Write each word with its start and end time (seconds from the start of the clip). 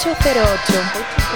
808. 0.00 1.27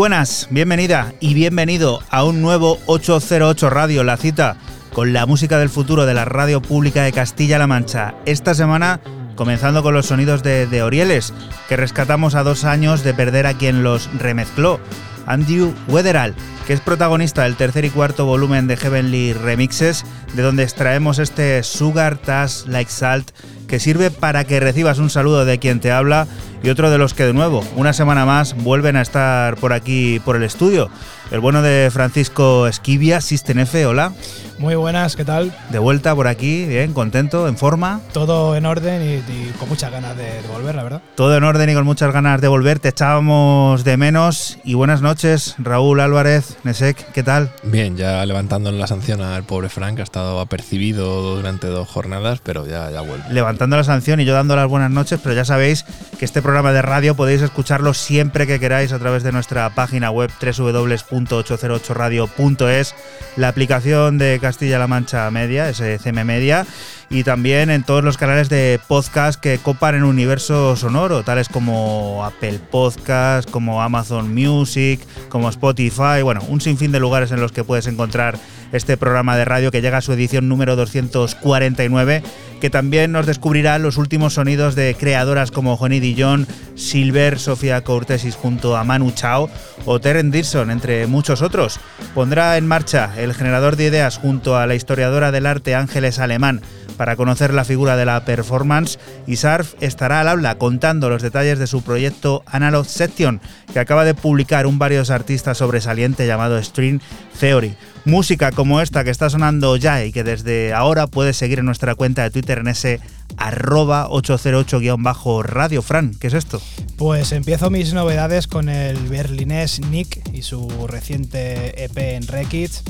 Buenas, 0.00 0.48
bienvenida 0.48 1.12
y 1.20 1.34
bienvenido 1.34 2.00
a 2.08 2.24
un 2.24 2.40
nuevo 2.40 2.78
808 2.86 3.68
Radio, 3.68 4.02
la 4.02 4.16
cita 4.16 4.56
con 4.94 5.12
la 5.12 5.26
música 5.26 5.58
del 5.58 5.68
futuro 5.68 6.06
de 6.06 6.14
la 6.14 6.24
radio 6.24 6.62
pública 6.62 7.02
de 7.02 7.12
Castilla-La 7.12 7.66
Mancha. 7.66 8.14
Esta 8.24 8.54
semana 8.54 9.00
comenzando 9.36 9.82
con 9.82 9.92
los 9.92 10.06
sonidos 10.06 10.42
de, 10.42 10.66
de 10.66 10.82
Orieles, 10.82 11.34
que 11.68 11.76
rescatamos 11.76 12.34
a 12.34 12.44
dos 12.44 12.64
años 12.64 13.04
de 13.04 13.12
perder 13.12 13.46
a 13.46 13.52
quien 13.52 13.82
los 13.82 14.08
remezcló, 14.18 14.80
Andrew 15.26 15.74
Weatherall, 15.88 16.34
que 16.66 16.72
es 16.72 16.80
protagonista 16.80 17.42
del 17.42 17.56
tercer 17.56 17.84
y 17.84 17.90
cuarto 17.90 18.24
volumen 18.24 18.68
de 18.68 18.78
Heavenly 18.78 19.34
Remixes, 19.34 20.06
de 20.34 20.40
donde 20.40 20.62
extraemos 20.62 21.18
este 21.18 21.62
Sugar 21.62 22.16
Tash 22.16 22.64
Like 22.64 22.90
Salt, 22.90 23.32
que 23.68 23.78
sirve 23.78 24.10
para 24.10 24.44
que 24.44 24.60
recibas 24.60 24.98
un 24.98 25.10
saludo 25.10 25.44
de 25.44 25.58
quien 25.58 25.78
te 25.78 25.92
habla 25.92 26.26
y 26.62 26.68
otro 26.68 26.90
de 26.90 26.98
los 26.98 27.14
que 27.14 27.24
de 27.24 27.32
nuevo, 27.32 27.64
una 27.76 27.92
semana 27.92 28.26
más, 28.26 28.54
vuelven 28.54 28.96
a 28.96 29.02
estar 29.02 29.56
por 29.56 29.72
aquí, 29.72 30.20
por 30.24 30.36
el 30.36 30.42
estudio. 30.42 30.90
El 31.30 31.38
bueno 31.38 31.62
de 31.62 31.90
Francisco 31.92 32.66
Esquivia, 32.66 33.20
System 33.20 33.60
F, 33.60 33.86
hola. 33.86 34.12
Muy 34.58 34.74
buenas, 34.74 35.16
¿qué 35.16 35.24
tal? 35.24 35.56
De 35.70 35.78
vuelta 35.78 36.14
por 36.14 36.26
aquí, 36.26 36.66
bien, 36.66 36.92
contento, 36.92 37.48
en 37.48 37.56
forma. 37.56 38.00
Todo 38.12 38.56
en 38.56 38.66
orden 38.66 39.00
y, 39.00 39.32
y 39.32 39.52
con 39.58 39.68
muchas 39.68 39.90
ganas 39.90 40.16
de, 40.16 40.24
de, 40.24 40.48
volver, 40.52 40.74
la 40.74 40.82
verdad. 40.82 41.02
Todo 41.14 41.34
en 41.36 41.44
orden 41.44 41.70
y 41.70 41.74
con 41.74 41.84
muchas 41.86 42.12
ganas 42.12 42.40
de 42.40 42.48
volver. 42.48 42.78
Te 42.80 42.88
echábamos 42.88 43.84
de 43.84 43.96
menos. 43.96 44.58
Y 44.64 44.74
buenas 44.74 45.00
noches, 45.02 45.54
Raúl 45.56 46.00
Álvarez, 46.00 46.58
Nesek, 46.64 47.12
¿qué 47.12 47.22
tal? 47.22 47.50
Bien, 47.62 47.96
ya 47.96 48.26
levantando 48.26 48.70
la 48.72 48.86
sanción 48.86 49.22
al 49.22 49.44
pobre 49.44 49.70
Frank, 49.70 49.94
que 49.94 50.02
ha 50.02 50.04
estado 50.04 50.40
apercibido 50.40 51.36
durante 51.36 51.68
dos 51.68 51.88
jornadas, 51.88 52.40
pero 52.42 52.66
ya, 52.66 52.90
ya 52.90 53.00
vuelve. 53.00 53.24
Levantando 53.30 53.76
la 53.76 53.84
sanción 53.84 54.20
y 54.20 54.24
yo 54.26 54.34
dando 54.34 54.56
las 54.56 54.68
buenas 54.68 54.90
noches, 54.90 55.20
pero 55.22 55.34
ya 55.34 55.44
sabéis 55.44 55.86
que 56.18 56.24
este 56.24 56.42
programa 56.50 56.72
de 56.72 56.82
radio 56.82 57.14
podéis 57.14 57.42
escucharlo 57.42 57.94
siempre 57.94 58.44
que 58.44 58.58
queráis 58.58 58.92
a 58.92 58.98
través 58.98 59.22
de 59.22 59.30
nuestra 59.30 59.70
página 59.70 60.10
web 60.10 60.32
www.808radio.es, 60.42 62.96
la 63.36 63.46
aplicación 63.46 64.18
de 64.18 64.40
Castilla-La 64.40 64.88
Mancha 64.88 65.30
Media, 65.30 65.72
SCM 65.72 66.24
Media, 66.24 66.66
y 67.08 67.22
también 67.22 67.70
en 67.70 67.84
todos 67.84 68.02
los 68.02 68.16
canales 68.16 68.48
de 68.48 68.80
podcast 68.88 69.40
que 69.40 69.58
copan 69.58 69.94
en 69.94 70.02
universo 70.02 70.74
sonoro, 70.74 71.22
tales 71.22 71.48
como 71.48 72.24
Apple 72.24 72.58
Podcast, 72.68 73.48
como 73.48 73.80
Amazon 73.80 74.34
Music, 74.34 75.00
como 75.28 75.50
Spotify, 75.50 76.22
bueno, 76.24 76.40
un 76.48 76.60
sinfín 76.60 76.90
de 76.90 76.98
lugares 76.98 77.30
en 77.30 77.40
los 77.40 77.52
que 77.52 77.62
puedes 77.62 77.86
encontrar 77.86 78.36
este 78.72 78.96
programa 78.96 79.36
de 79.36 79.44
radio 79.44 79.70
que 79.70 79.82
llega 79.82 79.98
a 79.98 80.02
su 80.02 80.12
edición 80.12 80.48
número 80.48 80.74
249, 80.74 82.24
que 82.60 82.70
también 82.70 83.12
nos 83.12 83.26
descubrirá 83.26 83.78
los 83.78 83.96
últimos 83.96 84.34
sonidos 84.34 84.74
de 84.74 84.94
creadoras 84.94 85.50
como 85.50 85.76
Johnny 85.76 85.98
Dillon, 85.98 86.46
Silver, 86.76 87.38
Sofía 87.38 87.82
Courtesis 87.82 88.36
junto 88.36 88.76
a 88.76 88.84
Manu 88.84 89.10
Chao 89.12 89.50
o 89.86 90.00
Terren 90.00 90.30
Dirson, 90.30 90.70
entre 90.70 91.06
muchos 91.06 91.42
otros. 91.42 91.80
Pondrá 92.14 92.56
en 92.56 92.66
marcha 92.66 93.12
el 93.16 93.34
generador 93.34 93.76
de 93.76 93.86
ideas 93.86 94.18
junto 94.18 94.56
a 94.56 94.66
la 94.66 94.74
historiadora 94.74 95.32
del 95.32 95.46
arte 95.46 95.74
Ángeles 95.74 96.18
Alemán 96.18 96.60
para 97.00 97.16
conocer 97.16 97.54
la 97.54 97.64
figura 97.64 97.96
de 97.96 98.04
la 98.04 98.26
performance 98.26 98.98
y 99.26 99.36
Sarf 99.36 99.72
estará 99.80 100.20
al 100.20 100.28
habla 100.28 100.58
contando 100.58 101.08
los 101.08 101.22
detalles 101.22 101.58
de 101.58 101.66
su 101.66 101.80
proyecto 101.80 102.42
Analog 102.44 102.84
Section, 102.84 103.40
que 103.72 103.78
acaba 103.78 104.04
de 104.04 104.12
publicar 104.12 104.66
un 104.66 104.78
varios 104.78 105.08
artistas 105.08 105.56
sobresaliente 105.56 106.26
llamado 106.26 106.62
String 106.62 107.00
Theory. 107.40 107.74
Música 108.04 108.52
como 108.52 108.82
esta 108.82 109.02
que 109.02 109.08
está 109.08 109.30
sonando 109.30 109.78
ya 109.78 110.04
y 110.04 110.12
que 110.12 110.24
desde 110.24 110.74
ahora 110.74 111.06
puedes 111.06 111.38
seguir 111.38 111.60
en 111.60 111.64
nuestra 111.64 111.94
cuenta 111.94 112.22
de 112.22 112.32
Twitter 112.32 112.58
en 112.58 112.68
ese 112.68 113.00
arroba 113.38 114.06
808-radio. 114.10 115.80
Fran, 115.80 116.14
¿qué 116.20 116.26
es 116.26 116.34
esto? 116.34 116.60
Pues 116.98 117.32
empiezo 117.32 117.70
mis 117.70 117.94
novedades 117.94 118.46
con 118.46 118.68
el 118.68 118.98
berlinés 119.08 119.80
Nick 119.80 120.20
y 120.34 120.42
su 120.42 120.68
reciente 120.86 121.82
EP 121.82 121.96
en 121.96 122.26
Rekids. 122.26 122.82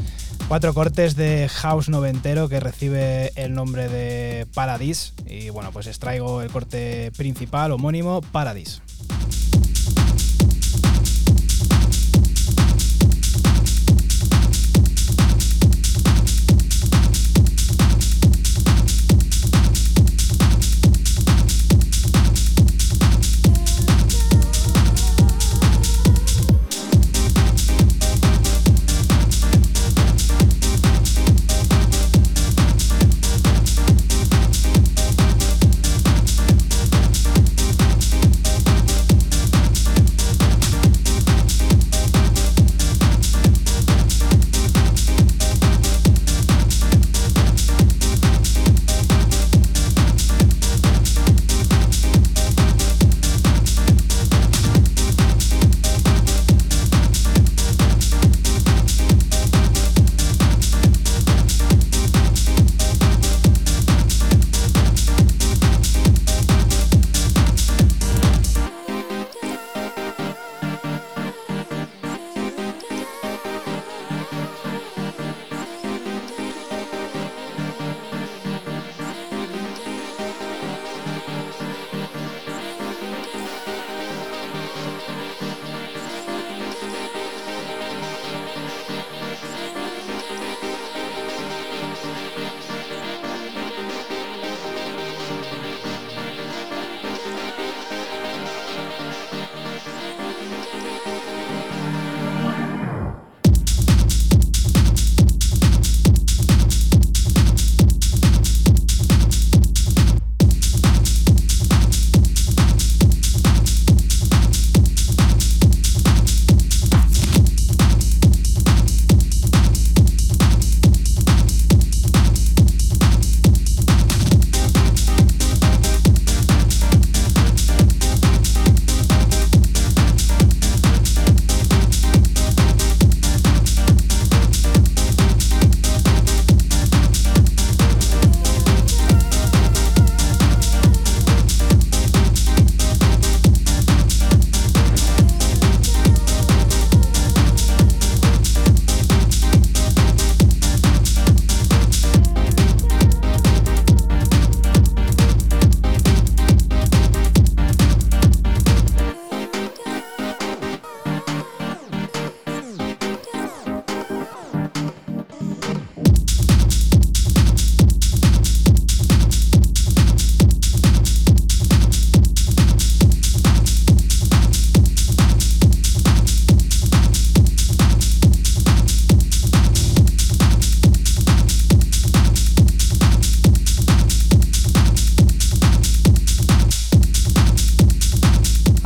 Cuatro 0.50 0.74
cortes 0.74 1.14
de 1.14 1.48
house 1.48 1.88
noventero 1.88 2.48
que 2.48 2.58
recibe 2.58 3.30
el 3.36 3.54
nombre 3.54 3.88
de 3.88 4.48
Paradis. 4.52 5.14
Y 5.24 5.48
bueno, 5.50 5.70
pues 5.70 5.86
extraigo 5.86 6.42
el 6.42 6.50
corte 6.50 7.12
principal 7.16 7.70
homónimo 7.70 8.20
Paradis. 8.20 8.82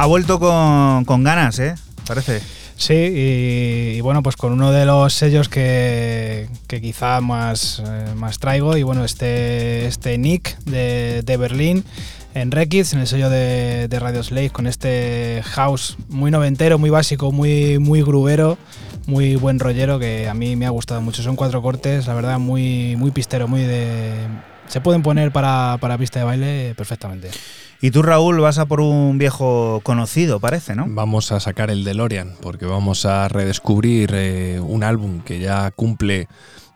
Ha 0.04 0.06
vuelto 0.06 0.38
con, 0.38 1.06
con 1.06 1.24
ganas, 1.24 1.58
¿eh? 1.58 1.76
Parece. 2.06 2.42
Sí, 2.76 2.92
y, 2.92 4.00
bueno, 4.02 4.22
pues 4.22 4.36
con 4.36 4.52
uno 4.52 4.70
de 4.70 4.84
los 4.84 5.14
sellos 5.14 5.48
que, 5.48 6.46
que 6.66 6.82
quizá 6.82 7.22
más, 7.22 7.82
eh, 7.82 8.12
más 8.14 8.38
traigo, 8.38 8.76
y 8.76 8.82
bueno, 8.82 9.02
este, 9.06 9.86
este 9.86 10.18
Nick 10.18 10.58
de, 10.64 11.22
de 11.22 11.36
Berlín 11.38 11.84
en 12.34 12.50
Rekids, 12.50 12.92
en 12.92 13.00
el 13.00 13.06
sello 13.06 13.30
de, 13.30 13.88
de 13.88 13.98
Radio 13.98 14.22
Slave, 14.22 14.50
con 14.50 14.66
este 14.66 15.40
house 15.42 15.96
muy 16.10 16.30
noventero, 16.30 16.78
muy 16.78 16.90
básico, 16.90 17.32
muy, 17.32 17.78
muy 17.78 18.02
grubero, 18.02 18.58
muy 19.06 19.36
buen 19.36 19.58
rollero, 19.58 19.98
que 19.98 20.28
a 20.28 20.34
mí 20.34 20.54
me 20.54 20.66
ha 20.66 20.70
gustado 20.70 21.00
mucho. 21.00 21.22
Son 21.22 21.34
cuatro 21.34 21.62
cortes, 21.62 22.06
la 22.06 22.12
verdad, 22.12 22.38
muy, 22.38 22.94
muy 22.96 23.10
pistero, 23.10 23.48
muy 23.48 23.62
de... 23.62 24.12
Se 24.68 24.82
pueden 24.82 25.02
poner 25.02 25.32
para, 25.32 25.78
para 25.80 25.96
pista 25.96 26.18
de 26.18 26.26
baile 26.26 26.74
perfectamente. 26.76 27.30
Y 27.84 27.90
tú, 27.90 28.00
Raúl, 28.00 28.40
vas 28.40 28.56
a 28.56 28.64
por 28.64 28.80
un 28.80 29.18
viejo 29.18 29.82
conocido, 29.82 30.40
parece, 30.40 30.74
¿no? 30.74 30.86
Vamos 30.88 31.32
a 31.32 31.38
sacar 31.38 31.70
el 31.70 31.84
DeLorean 31.84 32.32
porque 32.40 32.64
vamos 32.64 33.04
a 33.04 33.28
redescubrir 33.28 34.12
eh, 34.14 34.58
un 34.58 34.82
álbum 34.82 35.20
que 35.20 35.38
ya 35.38 35.70
cumple. 35.70 36.26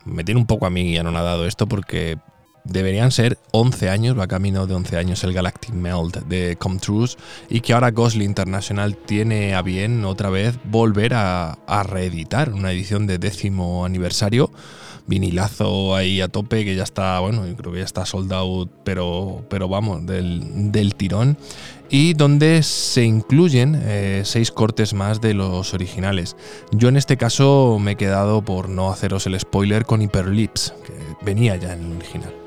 Me 0.05 0.23
tiene 0.23 0.39
un 0.39 0.47
poco 0.47 0.67
a 0.67 0.71
mí 0.71 0.99
anonadado 0.99 1.47
esto 1.47 1.67
porque 1.67 2.19
deberían 2.65 3.11
ser 3.11 3.39
11 3.53 3.89
años, 3.89 4.19
va 4.19 4.27
camino 4.27 4.67
de 4.67 4.75
11 4.75 4.99
años 4.99 5.25
el 5.25 5.33
Galactic 5.33 5.73
Meld 5.73 6.27
de 6.27 6.57
Comtrus 6.57 7.17
y 7.49 7.63
que 7.63 7.73
ahora 7.73 7.91
Ghostly 7.91 8.27
International 8.27 8.95
tiene 8.95 9.55
a 9.55 9.63
bien 9.63 10.05
otra 10.05 10.29
vez 10.29 10.59
volver 10.65 11.15
a, 11.15 11.53
a 11.53 11.85
reeditar 11.85 12.53
una 12.53 12.71
edición 12.71 13.07
de 13.07 13.17
décimo 13.17 13.87
aniversario 13.87 14.51
vinilazo 15.09 15.97
ahí 15.97 16.21
a 16.21 16.29
tope 16.29 16.65
que 16.65 16.77
ya 16.77 16.85
está, 16.85 17.19
bueno, 17.19 17.47
yo 17.47 17.57
creo 17.57 17.73
que 17.73 17.79
ya 17.79 17.85
está 17.85 18.07
sold 18.07 18.33
out, 18.33 18.71
pero, 18.85 19.45
pero 19.49 19.69
vamos, 19.69 20.07
del, 20.07 20.71
del 20.71 20.95
tirón. 20.95 21.37
Y 21.91 22.13
donde 22.13 22.63
se 22.63 23.03
incluyen 23.05 23.81
eh, 23.83 24.21
seis 24.25 24.53
cortes 24.53 24.93
más 24.93 25.23
de 25.23 25.33
los 25.33 25.73
originales. 25.73 26.37
Yo 26.71 26.91
en 26.91 26.99
este 26.99 27.17
caso 27.17 27.79
me 27.81 27.93
he 27.93 27.97
quedado 27.97 28.43
por 28.43 28.69
no 28.69 28.91
haceros 28.91 29.27
el 29.27 29.41
spoiler 29.41 29.87
con 29.87 30.03
Hyperlips, 30.03 30.75
que 30.85 30.93
venía 31.25 31.57
ya 31.57 31.73
en 31.73 31.85
el 31.87 31.97
original. 31.97 32.38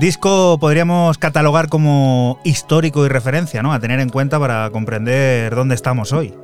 Disco 0.00 0.58
podríamos 0.60 1.18
catalogar 1.18 1.68
como 1.68 2.38
histórico 2.44 3.04
y 3.04 3.08
referencia, 3.08 3.62
¿no? 3.62 3.72
A 3.72 3.80
tener 3.80 3.98
en 4.00 4.08
cuenta 4.08 4.38
para 4.38 4.70
comprender 4.70 5.54
dónde 5.54 5.74
estamos 5.74 6.12
hoy. 6.12 6.34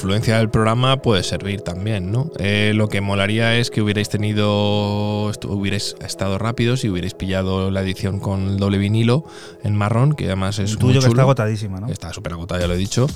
Influencia 0.00 0.38
del 0.38 0.48
programa 0.48 0.96
puede 1.02 1.22
servir 1.22 1.60
también, 1.60 2.10
¿no? 2.10 2.30
Eh, 2.38 2.72
lo 2.74 2.88
que 2.88 3.02
molaría 3.02 3.56
es 3.58 3.70
que 3.70 3.82
hubierais 3.82 4.08
tenido, 4.08 5.26
hubierais 5.46 5.94
estado 6.00 6.38
rápidos 6.38 6.84
y 6.84 6.88
hubierais 6.88 7.12
pillado 7.12 7.70
la 7.70 7.82
edición 7.82 8.18
con 8.18 8.48
el 8.48 8.56
doble 8.56 8.78
vinilo 8.78 9.26
en 9.62 9.76
marrón, 9.76 10.14
que 10.14 10.24
además 10.24 10.58
es 10.58 10.70
El 10.70 10.78
muy 10.78 10.94
tuyo 10.94 11.00
que 11.02 11.08
está 11.08 11.20
agotadísima, 11.20 11.80
¿no? 11.80 11.88
Está 11.88 12.14
súper 12.14 12.32
agotada, 12.32 12.62
ya 12.62 12.66
lo 12.66 12.72
he 12.72 12.78
dicho. 12.78 13.08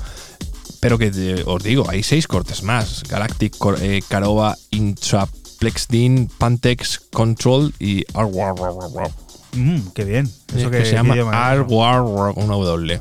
Pero 0.81 0.99
que 0.99 1.11
eh, 1.15 1.43
os 1.47 1.63
digo, 1.63 1.89
hay 1.89 2.03
seis 2.03 2.27
cortes 2.27 2.63
más. 2.63 3.03
Galactic, 3.09 3.57
Cor- 3.57 3.79
eh, 3.81 4.03
Caroba, 4.07 4.55
Intraplexdin, 4.69 6.29
Pantex, 6.37 7.01
Control 7.11 7.73
y. 7.79 8.05
Mm, 9.57 9.79
qué 9.95 10.05
bien. 10.05 10.29
Eso 10.55 10.71
que 10.71 10.79
que 10.79 10.85
se 10.85 10.93
llama. 10.93 11.15
Arwar, 11.33 12.03
una 12.37 12.55
W. 12.57 13.01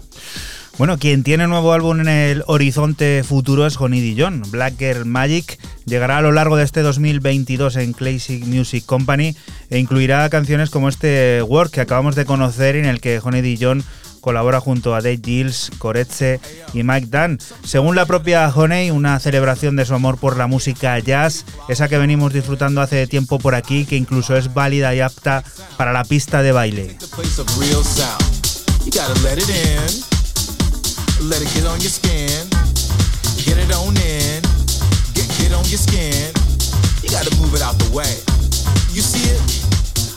Bueno, 0.78 0.98
quien 0.98 1.24
tiene 1.24 1.48
nuevo 1.48 1.72
álbum 1.72 2.00
en 2.00 2.08
el 2.08 2.44
horizonte 2.48 3.24
futuro 3.24 3.68
es 3.68 3.80
Honey 3.80 4.02
Dijon. 4.02 4.42
Black 4.50 4.78
Girl 4.80 5.06
Magic 5.06 5.60
llegará 5.86 6.18
a 6.18 6.22
lo 6.22 6.32
largo 6.32 6.58
de 6.58 6.64
este 6.64 6.82
2022 6.82 7.76
en 7.76 7.94
Classic 7.94 8.44
Music 8.44 8.84
Company 8.84 9.36
e 9.70 9.78
incluirá 9.78 10.28
canciones 10.30 10.72
como 10.72 10.90
este 10.90 11.44
Work 11.44 11.72
que 11.72 11.82
acabamos 11.82 12.16
de 12.16 12.26
conocer 12.26 12.76
en 12.76 12.86
el 12.86 13.02
que 13.02 13.22
Honey 13.24 13.42
Dijon 13.42 13.84
colabora 14.20 14.60
junto 14.60 14.96
a 14.96 15.02
Dave 15.02 15.20
Gills, 15.24 15.70
Coretse 15.78 16.40
y 16.74 16.82
Mike 16.82 17.08
Dunn. 17.12 17.38
Según 17.64 17.96
la 17.96 18.08
propia 18.08 18.50
Honey, 18.50 18.90
una 18.90 19.20
celebración 19.20 19.76
de 19.76 19.86
su 19.86 19.94
amor 19.94 20.18
por 20.18 20.38
la 20.38 20.48
música 20.48 20.98
jazz, 20.98 21.46
esa 21.68 21.88
que 21.88 21.98
venimos 22.00 22.34
disfrutando 22.34 22.82
hace 22.82 23.06
tiempo 23.06 23.38
por 23.38 23.54
aquí, 23.54 23.86
que 23.86 23.98
incluso 23.98 24.36
es 24.36 24.54
válida 24.54 24.96
y 24.96 25.02
apta 25.02 25.44
para 25.78 25.94
la 25.94 26.04
pista 26.06 26.42
de 26.42 26.52
baile. 26.52 26.98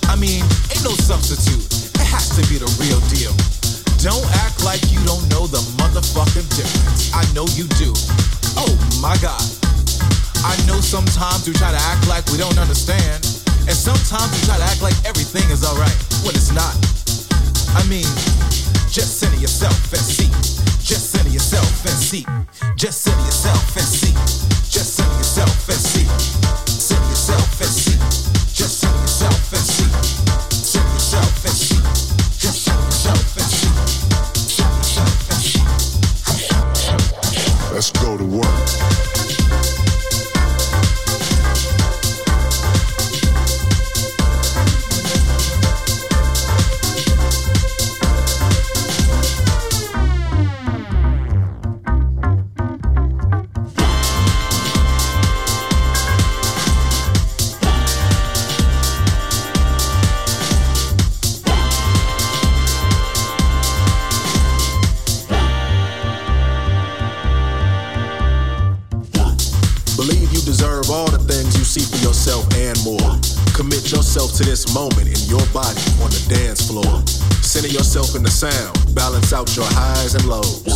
I 0.09 0.19
mean, 0.19 0.43
ain't 0.73 0.83
no 0.83 0.97
substitute. 0.97 1.63
It 1.95 2.07
has 2.09 2.33
to 2.35 2.43
be 2.49 2.57
the 2.57 2.67
real 2.81 2.99
deal. 3.13 3.31
Don't 4.01 4.25
act 4.43 4.65
like 4.65 4.81
you 4.91 4.99
don't 5.05 5.23
know 5.29 5.47
the 5.47 5.61
motherfucking 5.77 6.49
difference. 6.57 7.13
I 7.13 7.23
know 7.37 7.45
you 7.53 7.69
do. 7.77 7.93
Oh 8.57 8.73
my 8.99 9.15
god. 9.21 9.45
I 10.41 10.57
know 10.67 10.81
sometimes 10.81 11.47
we 11.47 11.53
try 11.53 11.71
to 11.71 11.83
act 11.93 12.09
like 12.09 12.25
we 12.33 12.39
don't 12.39 12.59
understand. 12.59 13.21
And 13.69 13.77
sometimes 13.77 14.33
we 14.33 14.41
try 14.49 14.57
to 14.57 14.65
act 14.65 14.81
like 14.81 14.97
everything 15.05 15.45
is 15.53 15.63
alright 15.69 16.01
when 16.25 16.35
it's 16.35 16.51
not. 16.51 16.75
I 17.77 17.85
mean, 17.87 18.09
just 18.89 19.21
center 19.21 19.37
yourself 19.37 19.77
and 19.93 20.01
see. 20.01 20.56
Just 20.87 21.11
center 21.11 21.31
yourself 21.31 21.85
and 21.85 21.99
see. 21.99 22.25
Just 22.77 23.03
center 23.03 23.21
yourself 23.23 23.77
and 23.77 23.85
see. 23.85 24.13
Just 24.71 24.95
center 24.95 25.17
yourself 25.17 25.69
and 25.69 25.79
see. 25.79 26.05
Center 26.71 27.09
yourself 27.09 27.61
and 27.61 27.71
see. 27.71 27.99
Just 28.55 28.79
center 28.79 29.01
yourself 29.01 29.53
and 29.53 29.63
see. 29.63 30.16
To 74.37 74.45
this 74.45 74.75
moment 74.75 75.09
in 75.09 75.31
your 75.31 75.45
body 75.47 75.81
on 76.03 76.11
the 76.11 76.27
dance 76.29 76.69
floor. 76.69 77.03
Center 77.41 77.69
yourself 77.69 78.15
in 78.15 78.23
the 78.23 78.31
sound, 78.31 78.95
balance 78.95 79.33
out 79.33 79.57
your 79.57 79.65
highs 79.71 80.15
and 80.15 80.25
lows. 80.27 80.67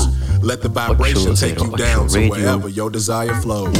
Let 0.43 0.63
the 0.63 0.71
vibration 0.71 1.35
take 1.35 1.61
you 1.61 1.71
down 1.77 2.09
to 2.09 2.29
wherever 2.31 2.71
your 2.71 2.89
desire 2.89 3.35
flows. 3.35 3.77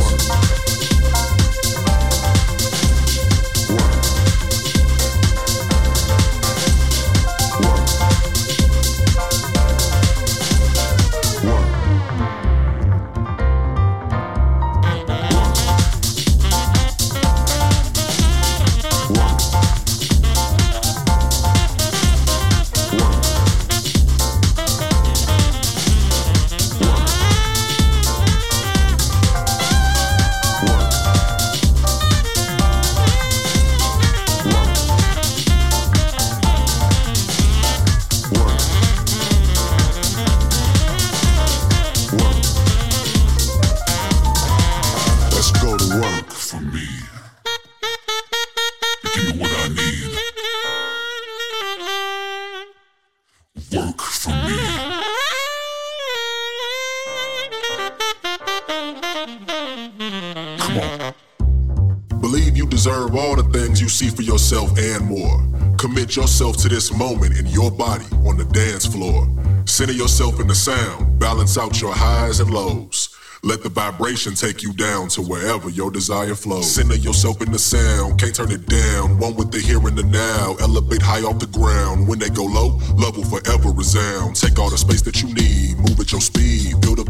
Yourself 66.51 66.63
to 66.63 66.75
this 66.75 66.93
moment 66.93 67.39
in 67.39 67.47
your 67.47 67.71
body 67.71 68.05
on 68.27 68.37
the 68.37 68.45
dance 68.45 68.87
floor. 68.87 69.29
Center 69.67 69.93
yourself 69.93 70.41
in 70.41 70.49
the 70.49 70.55
sound, 70.55 71.19
balance 71.19 71.57
out 71.57 71.81
your 71.81 71.93
highs 71.93 72.41
and 72.41 72.51
lows. 72.51 73.17
Let 73.43 73.63
the 73.63 73.71
vibration 73.71 74.35
take 74.35 74.63
you 74.63 74.75
down 74.75 75.09
to 75.11 75.23
wherever 75.23 75.71
your 75.71 75.91
desire 75.91 76.35
flows. 76.35 76.75
Center 76.75 76.97
yourself 76.97 77.41
in 77.41 77.53
the 77.53 77.59
sound, 77.59 78.21
can't 78.21 78.35
turn 78.35 78.51
it 78.51 78.67
down. 78.67 79.19
One 79.19 79.35
with 79.35 79.51
the 79.51 79.61
here 79.61 79.81
and 79.87 79.97
the 79.97 80.03
now. 80.03 80.57
Elevate 80.61 81.01
high 81.01 81.23
off 81.23 81.39
the 81.39 81.47
ground. 81.47 82.07
When 82.07 82.19
they 82.19 82.29
go 82.29 82.45
low, 82.45 82.79
love 82.97 83.17
will 83.17 83.25
forever 83.25 83.71
resound. 83.71 84.37
Take 84.37 84.59
all 84.59 84.69
the 84.69 84.77
space 84.77 85.01
that 85.03 85.23
you 85.23 85.33
need, 85.33 85.79
move 85.79 85.99
at 86.01 86.13
your 86.13 86.21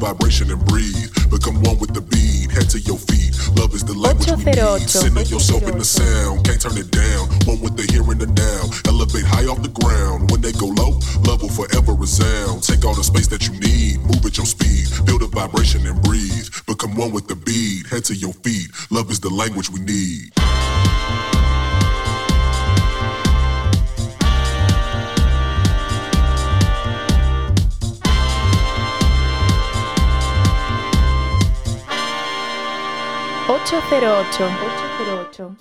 vibration 0.01 0.51
and 0.51 0.65
breathe. 0.65 1.13
Become 1.31 1.63
one 1.63 1.79
with 1.79 1.93
the 1.93 2.01
beat, 2.01 2.51
head 2.51 2.69
to 2.71 2.81
your 2.81 2.97
feet. 2.97 3.37
Love 3.61 3.75
is 3.75 3.85
the 3.85 3.93
language 3.93 4.33
we 4.33 4.45
need. 4.45 4.57
808, 4.57 4.89
Center 4.89 5.23
yourself 5.23 5.63
in 5.69 5.77
the 5.77 5.85
sound, 5.85 6.45
can't 6.45 6.61
turn 6.61 6.77
it 6.79 6.91
down. 6.91 7.29
One 7.45 7.61
with 7.61 7.77
the 7.77 7.85
here 7.93 8.03
and 8.09 8.19
the 8.19 8.27
now. 8.27 8.63
Elevate 8.89 9.29
high 9.29 9.47
off 9.47 9.63
the 9.63 9.69
ground. 9.69 10.31
When 10.33 10.41
they 10.41 10.53
go 10.53 10.67
low, 10.67 10.99
love 11.29 11.43
will 11.43 11.53
forever 11.53 11.93
resound. 11.93 12.65
Take 12.65 12.85
all 12.85 12.95
the 12.95 13.05
space 13.05 13.29
that 13.29 13.47
you 13.47 13.55
need, 13.61 14.01
move 14.01 14.25
at 14.25 14.37
your 14.41 14.49
speed. 14.49 14.89
Feel 15.07 15.21
the 15.21 15.29
vibration 15.29 15.87
and 15.87 16.01
breathe. 16.03 16.49
Become 16.67 16.97
one 16.97 17.13
with 17.13 17.29
the 17.29 17.37
beat, 17.37 17.87
head 17.87 18.05
to 18.09 18.17
your 18.17 18.33
feet. 18.41 18.73
Love 18.91 19.11
is 19.11 19.21
the 19.21 19.31
language 19.31 19.71
we 19.71 19.81
need. 19.81 20.33
Ocho 33.63 33.77
cero 33.89 34.17
ocho. 34.21 34.45
ocho 34.47 34.87
cero 34.99 35.27
ocho. 35.29 35.57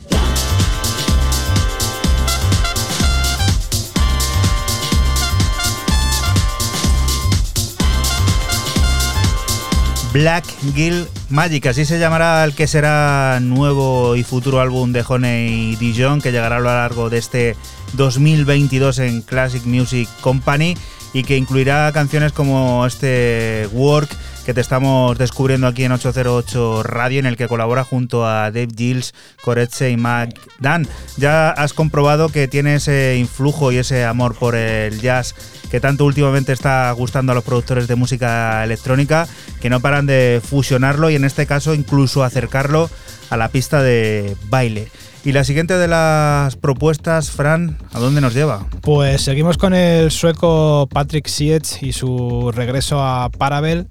Black 10.12 10.46
Gill 10.74 11.08
Magic, 11.30 11.68
así 11.68 11.86
se 11.86 12.00
llamará 12.00 12.44
el 12.44 12.56
que 12.56 12.68
será 12.68 13.40
nuevo 13.42 14.16
y 14.16 14.24
futuro 14.24 14.60
álbum 14.60 14.92
de 14.92 15.04
Honey 15.08 15.76
Dijon, 15.76 16.22
que 16.22 16.32
llegará 16.32 16.58
a 16.58 16.60
lo 16.60 16.66
largo 16.66 17.10
de 17.10 17.20
este 17.20 17.56
2022 17.94 19.00
en 19.00 19.22
Classic 19.22 19.64
Music 19.66 20.10
Company 20.22 20.76
y 21.14 21.24
que 21.24 21.38
incluirá 21.38 21.92
canciones 21.92 22.34
como 22.34 22.86
este 22.86 23.68
Work 23.72 24.10
que 24.50 24.56
te 24.56 24.62
estamos 24.62 25.16
descubriendo 25.16 25.68
aquí 25.68 25.84
en 25.84 25.92
808 25.92 26.82
Radio, 26.82 27.20
en 27.20 27.28
el 27.28 27.38
que 27.38 27.48
colabora 27.48 27.84
junto 27.84 28.26
a 28.26 28.50
Dave 28.50 28.70
Gills, 28.76 29.14
Coretse 29.44 29.92
y 29.92 29.96
Mac 29.96 30.34
Dan. 30.60 30.88
Ya 31.18 31.52
has 31.52 31.74
comprobado 31.74 32.30
que 32.30 32.48
tiene 32.48 32.74
ese 32.74 33.18
influjo 33.20 33.72
y 33.72 33.78
ese 33.78 34.06
amor 34.06 34.34
por 34.34 34.56
el 34.56 35.02
jazz 35.02 35.36
que 35.70 35.80
tanto 35.80 36.04
últimamente 36.04 36.52
está 36.52 36.92
gustando 36.94 37.32
a 37.32 37.36
los 37.36 37.44
productores 37.44 37.88
de 37.88 37.94
música 37.94 38.64
electrónica, 38.64 39.28
que 39.62 39.70
no 39.70 39.82
paran 39.82 40.08
de 40.08 40.42
fusionarlo 40.44 41.12
y 41.12 41.16
en 41.16 41.26
este 41.26 41.46
caso 41.46 41.76
incluso 41.76 42.24
acercarlo 42.24 42.90
a 43.30 43.38
la 43.38 43.50
pista 43.50 43.84
de 43.84 44.36
baile. 44.50 44.88
Y 45.26 45.34
la 45.34 45.44
siguiente 45.44 45.78
de 45.78 45.88
las 45.90 46.56
propuestas, 46.56 47.30
Fran, 47.30 47.78
¿a 47.92 48.00
dónde 48.00 48.22
nos 48.22 48.34
lleva? 48.34 48.66
Pues 48.82 49.22
seguimos 49.22 49.58
con 49.58 49.74
el 49.74 50.12
sueco 50.12 50.88
Patrick 50.92 51.28
Sietz 51.28 51.84
y 51.84 51.92
su 51.92 52.52
regreso 52.54 53.04
a 53.04 53.30
Parabel, 53.30 53.88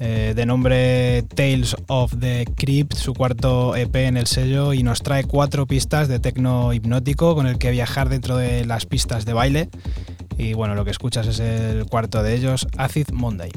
eh, 0.00 0.32
de 0.34 0.46
nombre 0.46 1.22
Tales 1.34 1.76
of 1.88 2.14
the 2.18 2.44
Crypt, 2.56 2.94
su 2.94 3.14
cuarto 3.14 3.76
EP 3.76 3.94
en 3.96 4.16
el 4.16 4.26
sello, 4.26 4.72
y 4.72 4.82
nos 4.82 5.02
trae 5.02 5.24
cuatro 5.24 5.66
pistas 5.66 6.08
de 6.08 6.18
tecno 6.18 6.72
hipnótico 6.72 7.34
con 7.34 7.46
el 7.46 7.58
que 7.58 7.70
viajar 7.70 8.08
dentro 8.08 8.36
de 8.36 8.64
las 8.64 8.86
pistas 8.86 9.24
de 9.24 9.32
baile. 9.32 9.68
Y 10.36 10.54
bueno, 10.54 10.74
lo 10.74 10.84
que 10.84 10.90
escuchas 10.90 11.26
es 11.26 11.40
el 11.40 11.86
cuarto 11.86 12.22
de 12.22 12.34
ellos, 12.34 12.66
Acid 12.76 13.08
Monday. 13.12 13.50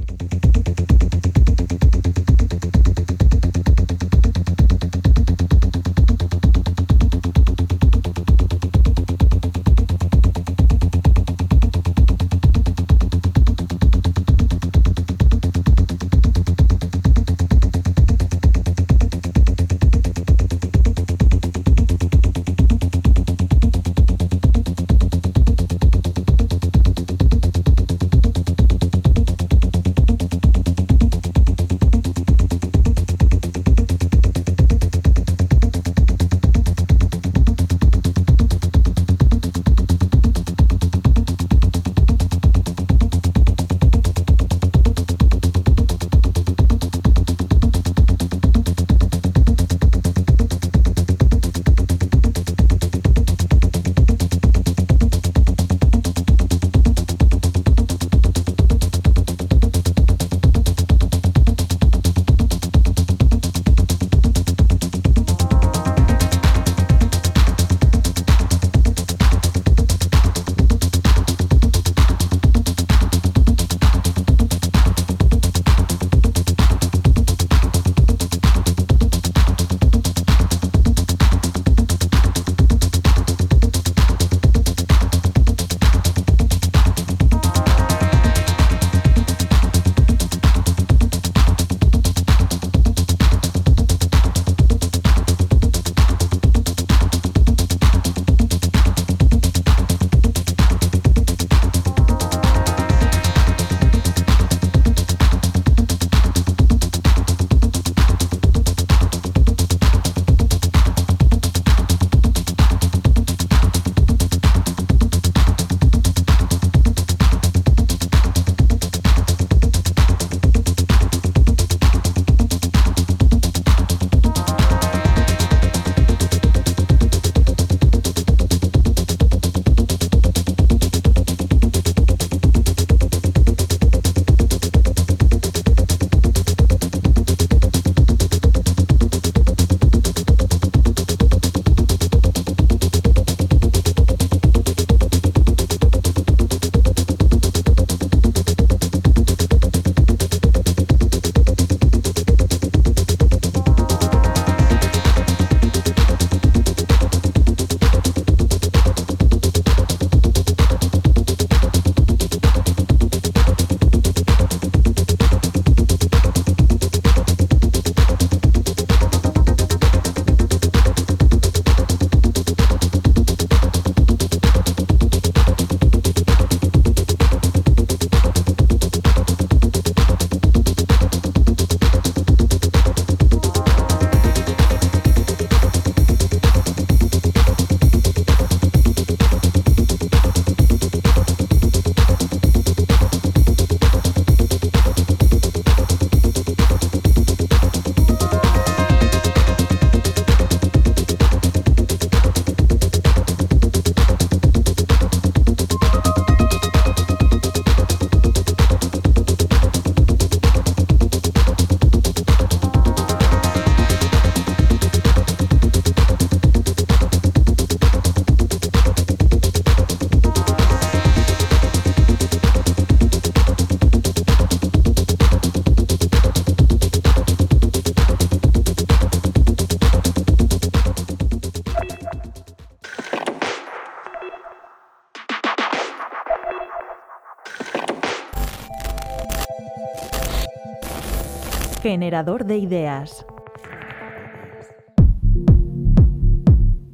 Generador 241.97 242.45
de 242.45 242.59
ideas. 242.59 243.25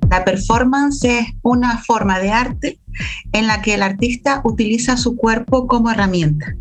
La 0.10 0.24
performance 0.24 1.04
es 1.04 1.28
una 1.42 1.80
forma 1.80 2.20
de 2.20 2.32
arte 2.32 2.80
en 3.34 3.48
la 3.48 3.62
que 3.62 3.74
el 3.74 3.84
artista 3.84 4.40
utiliza 4.46 4.96
su 4.96 5.18
cuerpo 5.18 5.68
como 5.68 5.92
herramienta. 5.92 6.56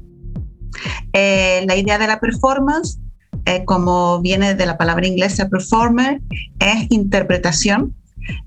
Eh, 1.12 1.64
la 1.68 1.76
idea 1.76 1.98
de 1.98 2.08
la 2.08 2.18
performance, 2.18 2.98
eh, 3.44 3.64
como 3.64 4.20
viene 4.20 4.56
de 4.56 4.66
la 4.66 4.76
palabra 4.76 5.06
inglesa 5.06 5.48
performer, 5.48 6.20
es 6.58 6.88
interpretación, 6.90 7.94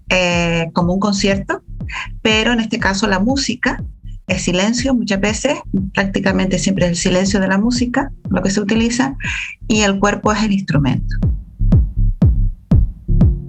eh, 0.10 0.71
como 0.73 0.91
un 0.91 0.99
concierto, 0.99 1.63
pero 2.21 2.51
en 2.51 2.60
este 2.60 2.79
caso 2.79 3.08
la 3.08 3.19
música 3.19 3.81
es 4.27 4.41
silencio 4.41 4.93
muchas 4.95 5.19
veces, 5.19 5.53
prácticamente 5.93 6.57
siempre 6.57 6.85
es 6.85 6.91
el 6.91 6.97
silencio 6.97 7.39
de 7.39 7.47
la 7.47 7.57
música 7.57 8.11
lo 8.29 8.41
que 8.41 8.49
se 8.49 8.59
utiliza 8.59 9.15
y 9.67 9.81
el 9.81 9.99
cuerpo 9.99 10.31
es 10.31 10.43
el 10.43 10.51
instrumento. 10.51 11.15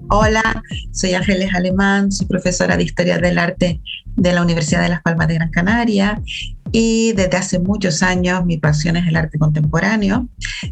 Hola, 0.09 0.63
soy 0.93 1.15
Ángeles 1.15 1.53
Alemán, 1.55 2.13
soy 2.13 2.27
profesora 2.27 2.77
de 2.77 2.85
Historia 2.85 3.19
del 3.19 3.39
Arte 3.39 3.81
de 4.15 4.33
la 4.33 4.43
Universidad 4.43 4.83
de 4.83 4.89
Las 4.89 5.03
Palmas 5.03 5.29
de 5.29 5.35
Gran 5.35 5.51
Canaria 5.51 6.23
y 6.71 7.13
desde 7.13 7.37
hace 7.37 7.59
muchos 7.59 8.03
años 8.03 8.45
mi 8.45 8.57
pasión 8.57 8.97
es 8.97 9.09
el 9.09 9.17
arte 9.17 9.39
contemporáneo. 9.39 10.29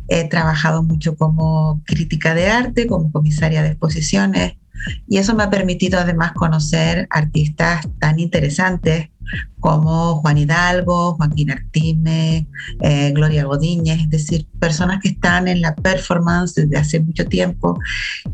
He 0.08 0.28
trabajado 0.28 0.82
mucho 0.82 1.16
como 1.16 1.82
crítica 1.84 2.34
de 2.34 2.48
arte, 2.48 2.86
como 2.86 3.10
comisaria 3.10 3.62
de 3.62 3.70
exposiciones 3.70 4.54
y 5.08 5.18
eso 5.18 5.34
me 5.34 5.42
ha 5.42 5.50
permitido 5.50 5.98
además 5.98 6.32
conocer 6.32 7.06
artistas 7.10 7.88
tan 7.98 8.18
interesantes 8.18 9.08
como 9.60 10.16
Juan 10.16 10.38
Hidalgo, 10.38 11.14
Joaquín 11.14 11.50
Artime, 11.50 12.46
eh, 12.80 13.12
Gloria 13.12 13.44
Godínez, 13.44 14.00
es 14.00 14.10
decir, 14.10 14.46
personas 14.58 15.00
que 15.00 15.08
están 15.08 15.48
en 15.48 15.60
la 15.60 15.74
performance 15.74 16.54
desde 16.54 16.76
hace 16.76 17.00
mucho 17.00 17.26
tiempo 17.26 17.78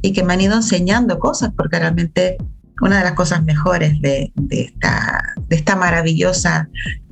y 0.02 0.12
que 0.12 0.22
me 0.22 0.34
han 0.34 0.40
ido 0.40 0.56
enseñando 0.56 1.18
cosas, 1.18 1.52
porque 1.56 1.78
realmente 1.78 2.38
una 2.80 2.98
de 2.98 3.04
las 3.04 3.12
cosas 3.12 3.44
mejores 3.44 4.00
de, 4.00 4.32
esta, 4.50 5.76
maravillosa, 5.76 6.68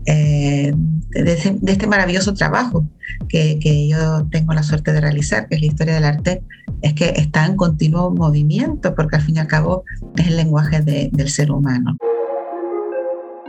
eh, 0.07 0.73
de, 1.11 1.61
este 1.67 1.87
maravilloso 1.87 2.35
trabajo 2.35 2.89
que, 3.29 3.89
yo 3.89 4.27
tengo 4.31 4.55
la 4.55 4.63
suerte 4.63 4.93
de 4.93 5.01
realizar, 5.01 5.49
que 5.49 5.57
es 5.57 5.61
la 5.61 5.67
historia 5.67 5.95
del 5.95 6.05
arte, 6.05 6.43
es 6.83 6.95
que 6.95 7.13
está 7.17 7.47
en 7.47 7.57
continuo 7.57 8.11
movimiento, 8.11 8.95
porque 8.95 9.17
al 9.17 9.23
fin 9.23 9.37
y 9.37 9.39
al 9.41 9.47
cabo 9.47 9.85
es 10.17 10.29
el 10.29 10.37
lenguaje 10.37 10.81
del 10.81 11.29
ser 11.29 11.51
humano. 11.51 11.97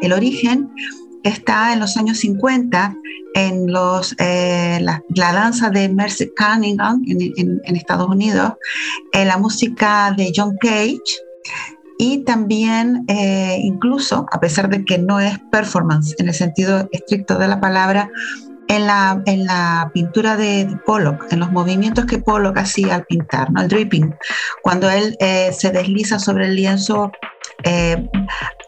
El 0.02 0.14
origen 0.14 0.70
está 1.24 1.74
en 1.74 1.80
los 1.80 1.98
años 1.98 2.20
50 2.20 2.96
en 3.36 3.72
los, 3.72 4.16
eh, 4.20 4.80
la, 4.82 5.04
danza 5.16 5.70
de 5.70 5.90
Mercy 5.90 6.32
Cunningham 6.36 7.04
en, 7.08 7.76
Estados 7.76 8.08
Unidos, 8.08 8.54
en 9.14 9.28
la 9.28 9.38
música 9.38 10.14
de 10.18 10.32
John 10.36 10.58
Cage 10.60 11.00
y 11.98 12.24
también 12.24 13.06
eh, 13.08 13.60
incluso, 13.62 14.26
a 14.32 14.40
pesar 14.40 14.70
de 14.70 14.84
que 14.86 14.98
no 14.98 15.20
es 15.20 15.38
performance 15.52 16.16
en 16.18 16.30
el 16.30 16.34
sentido 16.34 16.88
estricto 16.92 17.38
de 17.38 17.48
la 17.48 17.60
palabra, 17.60 18.10
en 18.70 18.86
la, 18.86 19.22
en 19.26 19.46
la 19.46 19.92
pintura 19.94 20.38
de 20.38 20.80
Pollock, 20.86 21.26
en 21.32 21.40
los 21.40 21.52
movimientos 21.52 22.06
que 22.06 22.20
Pollock 22.20 22.58
hacía 22.58 22.96
al 22.96 23.06
pintar, 23.06 23.52
¿no? 23.52 23.62
el 23.62 23.68
dripping, 23.68 24.16
cuando 24.62 24.90
él 24.90 25.18
eh, 25.20 25.52
se 25.52 25.72
desliza 25.72 26.20
sobre 26.20 26.46
el 26.46 26.56
lienzo 26.56 27.12
eh, 27.64 28.10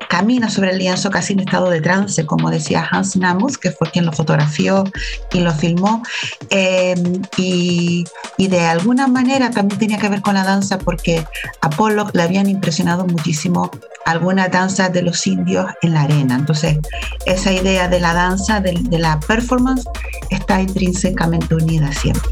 camina 0.09 0.49
sobre 0.49 0.71
el 0.71 0.77
lienzo 0.77 1.09
casi 1.09 1.33
en 1.33 1.39
estado 1.39 1.69
de 1.69 1.79
trance, 1.79 2.25
como 2.25 2.51
decía 2.51 2.85
Hans 2.89 3.15
Namus, 3.15 3.57
que 3.57 3.71
fue 3.71 3.89
quien 3.91 4.05
lo 4.05 4.11
fotografió 4.11 4.83
y 5.31 5.39
lo 5.39 5.53
filmó. 5.53 6.03
Eh, 6.49 6.95
y, 7.37 8.05
de 8.37 8.59
alguna 8.59 9.07
manera 9.07 9.51
también 9.51 9.79
tenía 9.79 9.97
que 9.97 10.09
ver 10.09 10.21
con 10.21 10.33
la 10.33 10.43
danza 10.43 10.77
porque 10.79 11.25
a 11.61 11.69
Pollock 11.69 12.13
le 12.13 12.23
habían 12.23 12.49
impresionado 12.49 13.05
muchísimo 13.05 13.71
algunas 14.05 14.51
danzas 14.51 14.91
de 14.91 15.03
los 15.03 15.25
indios 15.25 15.67
en 15.81 15.93
la 15.93 16.01
arena. 16.01 16.35
Entonces, 16.35 16.77
esa 17.25 17.53
idea 17.53 17.87
de 17.87 17.99
la 17.99 18.13
danza, 18.13 18.59
de, 18.59 18.73
de 18.73 18.99
la 18.99 19.19
performance, 19.21 19.85
está 20.31 20.59
intrínsecamente 20.59 21.55
unida 21.55 21.91
siempre 21.93 22.29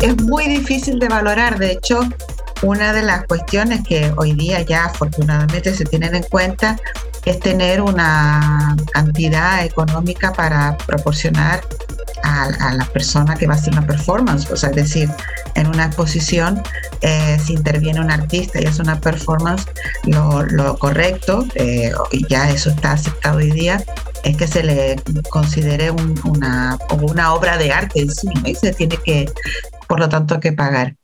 es 0.00 0.22
muy 0.22 0.46
difícil 0.46 0.98
de 0.98 1.08
valorar. 1.08 1.58
De 1.58 1.72
hecho, 1.72 2.00
una 2.62 2.92
de 2.92 3.02
las 3.02 3.26
cuestiones 3.26 3.82
que 3.86 4.12
hoy 4.16 4.32
día 4.32 4.62
ya 4.62 4.86
afortunadamente 4.86 5.74
se 5.74 5.84
tienen 5.84 6.14
en 6.14 6.22
cuenta 6.24 6.76
es 7.24 7.40
tener 7.40 7.80
una 7.80 8.76
cantidad 8.92 9.64
económica 9.64 10.32
para 10.32 10.76
proporcionar 10.78 11.60
a, 12.22 12.74
la 12.74 12.84
persona 12.86 13.34
que 13.36 13.46
va 13.46 13.54
a 13.54 13.56
hacer 13.56 13.72
una 13.72 13.86
performance. 13.86 14.50
O 14.50 14.56
sea, 14.56 14.70
es 14.70 14.76
decir, 14.76 15.10
en 15.54 15.66
una 15.66 15.86
exposición, 15.86 16.62
eh, 17.00 17.38
si 17.44 17.54
interviene 17.54 18.00
un 18.00 18.10
artista 18.10 18.60
y 18.60 18.66
hace 18.66 18.82
una 18.82 19.00
performance, 19.00 19.66
lo, 20.04 20.78
correcto, 20.78 21.44
eh, 21.54 21.92
y 22.12 22.26
ya 22.28 22.50
eso 22.50 22.70
está 22.70 22.92
aceptado 22.92 23.38
hoy 23.38 23.50
día, 23.50 23.82
es 24.24 24.36
que 24.36 24.46
se 24.46 24.62
le 24.62 24.96
considere 25.28 25.90
una, 25.90 26.78
una 26.90 27.34
obra 27.34 27.58
de 27.58 27.72
arte 27.72 28.00
en 28.00 28.10
sí, 28.10 28.28
y 28.44 28.54
se 28.54 28.72
tiene 28.72 28.96
que, 29.04 29.30
por 29.88 30.00
lo 30.00 30.08
tanto, 30.08 30.40
que 30.40 30.52
pagar. 30.52 30.94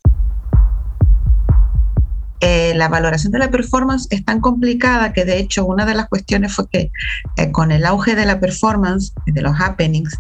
Eh, 2.45 2.73
la 2.75 2.89
valoración 2.89 3.31
de 3.31 3.39
la 3.39 3.53
performance 3.53 4.09
es 4.11 4.25
tan 4.25 4.41
complicada 4.41 5.13
que 5.13 5.25
de 5.25 5.39
hecho 5.39 5.65
una 5.65 5.87
de 5.87 5.95
las 5.95 6.09
cuestiones 6.09 6.53
fue 6.53 6.69
que 6.69 6.91
eh, 7.37 7.53
con 7.53 7.71
el 7.71 7.87
auge 7.87 8.17
de 8.17 8.27
la 8.27 8.41
performance, 8.41 9.13
de 9.27 9.43
los 9.43 9.61
happenings 9.61 10.19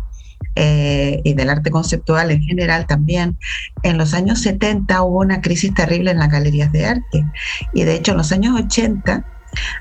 eh, 0.54 1.20
y 1.24 1.34
del 1.34 1.50
arte 1.50 1.72
conceptual 1.72 2.30
en 2.30 2.40
general 2.40 2.86
también, 2.86 3.38
en 3.82 3.98
los 3.98 4.14
años 4.14 4.40
70 4.40 5.02
hubo 5.02 5.18
una 5.18 5.40
crisis 5.40 5.74
terrible 5.74 6.12
en 6.12 6.20
las 6.20 6.30
galerías 6.30 6.70
de 6.70 6.86
arte. 6.86 7.26
Y 7.74 7.82
de 7.82 7.96
hecho 7.96 8.12
en 8.12 8.18
los 8.18 8.30
años 8.30 8.54
80 8.56 9.26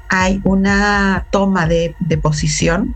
hay 0.10 0.42
una 0.44 1.28
toma 1.32 1.68
de, 1.68 1.96
posición 2.24 2.96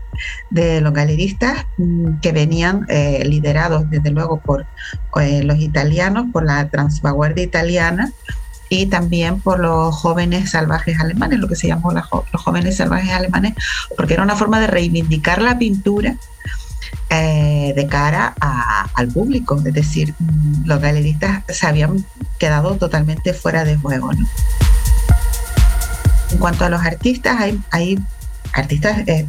de 0.50 0.80
los 0.80 0.92
galeristas 0.92 1.66
mm, 1.78 2.18
que 2.20 2.32
venían 2.32 2.84
liderados 3.24 3.88
desde 3.90 4.10
luego 4.10 4.40
por 4.40 4.66
los 5.14 5.58
italianos, 5.60 6.26
por 6.32 6.44
la 6.44 6.68
transvaguardia 6.68 7.44
italiana, 7.44 8.12
y 8.68 8.86
también 8.86 9.40
por 9.40 9.60
los 9.60 9.94
jóvenes 9.94 10.50
salvajes 10.50 10.98
alemanes, 10.98 11.38
lo 11.38 11.48
que 11.48 11.56
se 11.56 11.68
llamó 11.68 11.92
los 11.92 12.06
jóvenes 12.42 12.76
salvajes 12.76 13.10
alemanes, 13.10 13.54
porque 13.96 14.14
era 14.14 14.22
una 14.22 14.36
forma 14.36 14.60
de 14.60 14.66
reivindicar 14.66 15.40
la 15.40 15.58
pintura 15.58 16.16
eh, 17.08 17.72
de 17.76 17.86
cara 17.86 18.34
al 18.94 19.08
público, 19.08 19.62
es 19.64 19.72
decir, 19.72 20.14
mm, 20.18 20.66
los 20.66 20.80
galeristas 20.80 21.44
se 21.48 21.66
habían 21.66 22.04
quedado 22.38 22.76
totalmente 22.76 23.32
fuera 23.32 23.64
de 23.64 23.76
juego. 23.76 24.10
En 26.32 26.38
cuanto 26.38 26.64
a 26.64 26.68
los 26.68 26.84
artistas, 26.84 27.38
hay, 27.70 27.98
artistas 28.52 28.98
eh, 29.06 29.26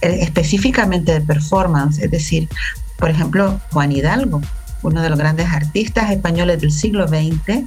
eh, 0.00 0.18
específicamente 0.22 1.12
de 1.12 1.20
performance, 1.20 1.98
es 1.98 2.10
decir, 2.10 2.48
por 2.96 3.10
ejemplo, 3.10 3.60
Juan 3.72 3.92
Hidalgo, 3.92 4.40
uno 4.82 5.02
de 5.02 5.10
los 5.10 5.18
grandes 5.18 5.48
artistas 5.50 6.10
españoles 6.10 6.60
del 6.60 6.72
siglo 6.72 7.06
XX, 7.08 7.66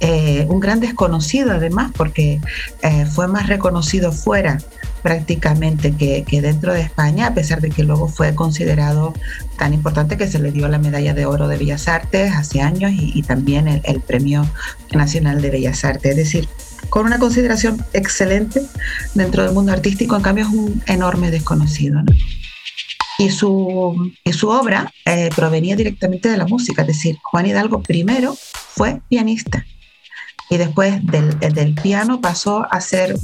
eh, 0.00 0.44
un 0.48 0.60
gran 0.60 0.80
desconocido 0.80 1.52
además, 1.52 1.92
porque 1.96 2.40
eh, 2.82 3.06
fue 3.06 3.28
más 3.28 3.46
reconocido 3.46 4.12
fuera 4.12 4.58
prácticamente 5.02 5.94
que, 5.94 6.24
dentro 6.40 6.72
de 6.72 6.80
España, 6.80 7.26
a 7.26 7.34
pesar 7.34 7.60
de 7.60 7.70
que 7.70 7.84
luego 7.84 8.08
fue 8.08 8.34
considerado 8.34 9.12
tan 9.58 9.74
importante 9.74 10.16
que 10.16 10.26
se 10.26 10.38
le 10.38 10.50
dio 10.50 10.66
la 10.68 10.78
medalla 10.78 11.12
de 11.12 11.26
oro 11.26 11.46
de 11.46 11.58
Bellas 11.58 11.88
Artes 11.88 12.32
hace 12.32 12.62
años 12.62 12.92
y, 12.94 13.22
también 13.22 13.68
el, 13.68 14.00
Premio 14.00 14.46
Nacional 14.92 15.42
de 15.42 15.50
Bellas 15.50 15.84
Artes. 15.84 16.12
Es 16.12 16.16
decir, 16.16 16.48
con 16.88 17.06
una 17.06 17.18
consideración 17.18 17.84
excelente 17.92 18.62
dentro 19.14 19.42
del 19.42 19.52
mundo 19.52 19.72
artístico, 19.72 20.16
en 20.16 20.22
cambio 20.22 20.46
es 20.46 20.52
un 20.52 20.82
enorme 20.86 21.30
desconocido. 21.30 22.02
Y 23.18 23.30
su, 23.30 24.12
su 24.32 24.48
obra 24.48 24.90
eh, 25.04 25.30
provenía 25.36 25.76
directamente 25.76 26.30
de 26.30 26.36
la 26.38 26.46
música, 26.46 26.82
es 26.82 26.88
decir, 26.88 27.16
Juan 27.22 27.46
Hidalgo 27.46 27.82
primero 27.82 28.36
fue 28.74 29.00
pianista 29.08 29.64
y 30.50 30.56
después 30.56 31.00
del, 31.04 31.74
piano 31.74 32.20
pasó 32.20 32.66
a 32.70 32.80
ser 32.80 33.16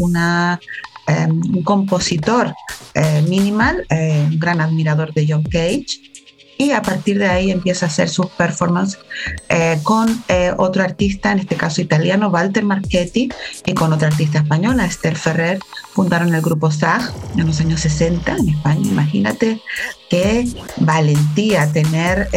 em, 1.06 1.40
un 1.56 1.62
compositor 1.64 2.54
eh, 2.94 3.22
minimal, 3.28 3.86
eh, 3.90 4.26
un 4.28 4.38
gran 4.38 4.60
admirador 4.60 5.12
de 5.12 5.26
John 5.28 5.42
Cage. 5.42 6.10
Y 6.58 6.72
a 6.72 6.82
partir 6.82 7.18
de 7.18 7.26
ahí 7.26 7.50
empieza 7.50 7.86
a 7.86 7.88
hacer 7.88 8.10
sus 8.10 8.26
performances 8.26 9.00
eh, 9.48 9.78
con 9.82 10.22
otro 10.58 10.82
artista, 10.82 11.32
en 11.32 11.38
este 11.38 11.56
caso 11.56 11.80
italiano, 11.80 12.28
Walter 12.28 12.64
Marchetti, 12.64 13.30
y 13.64 13.72
con 13.72 13.94
otra 13.94 14.08
artista 14.08 14.40
española, 14.40 14.84
Esther 14.84 15.16
Ferrer. 15.16 15.58
Fundaron 15.94 16.34
el 16.34 16.42
grupo 16.42 16.70
SAG 16.70 17.14
en 17.38 17.46
los 17.46 17.60
años 17.60 17.80
60 17.80 18.36
en 18.36 18.48
España. 18.50 18.86
Imagínate 18.90 19.62
qué 20.10 20.46
valentía 20.76 21.72
tener 21.72 22.28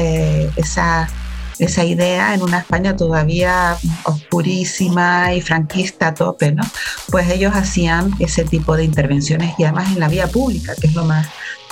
esa 0.56 1.10
esa 1.64 1.84
idea 1.84 2.34
en 2.34 2.42
una 2.42 2.60
España 2.60 2.96
todavía 2.96 3.78
oscurísima 4.04 5.34
y 5.34 5.42
franquista 5.42 6.10
a 6.10 6.14
tope, 6.14 6.52
¿no? 6.52 6.64
Pues 7.10 7.30
ellos 7.30 7.54
hacían 7.56 8.12
ese 8.20 8.44
tipo 8.44 8.76
de 8.76 8.84
intervenciones 8.84 9.54
y 9.58 9.64
además 9.64 9.92
en 9.92 10.00
la 10.00 10.08
vía 10.08 10.28
pública, 10.28 10.74
que 10.80 10.88
es 10.88 10.94
lo 10.94 11.06
más, 11.06 11.28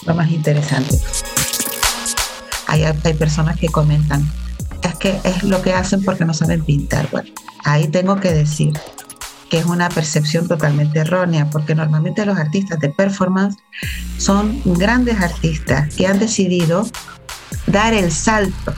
lo 0.06 0.16
más 0.16 0.30
interesante. 0.32 0.98
Hay, 2.68 2.84
hay 2.84 3.14
personas 3.14 3.58
que 3.58 3.68
comentan, 3.68 4.30
es 4.84 4.96
que 4.96 5.20
es 5.24 5.44
lo 5.44 5.62
que 5.62 5.74
hacen 5.74 6.04
porque 6.04 6.26
no 6.26 6.34
saben 6.34 6.64
pintar. 6.64 7.10
Bueno, 7.12 7.30
ahí 7.64 7.88
tengo 7.88 8.20
que 8.20 8.32
decir 8.32 8.74
que 9.50 9.60
es 9.60 9.66
una 9.66 9.90
percepción 9.90 10.48
totalmente 10.48 11.00
errónea, 11.00 11.50
porque 11.50 11.76
normalmente 11.76 12.26
los 12.26 12.38
artistas 12.38 12.80
de 12.80 12.88
performance 12.88 13.58
son 14.18 14.62
grandes 14.64 15.20
artistas 15.20 15.94
que 15.94 16.08
han 16.08 16.20
decidido 16.20 16.88
dar 17.68 17.94
el 17.94 18.14
salto 18.14 18.74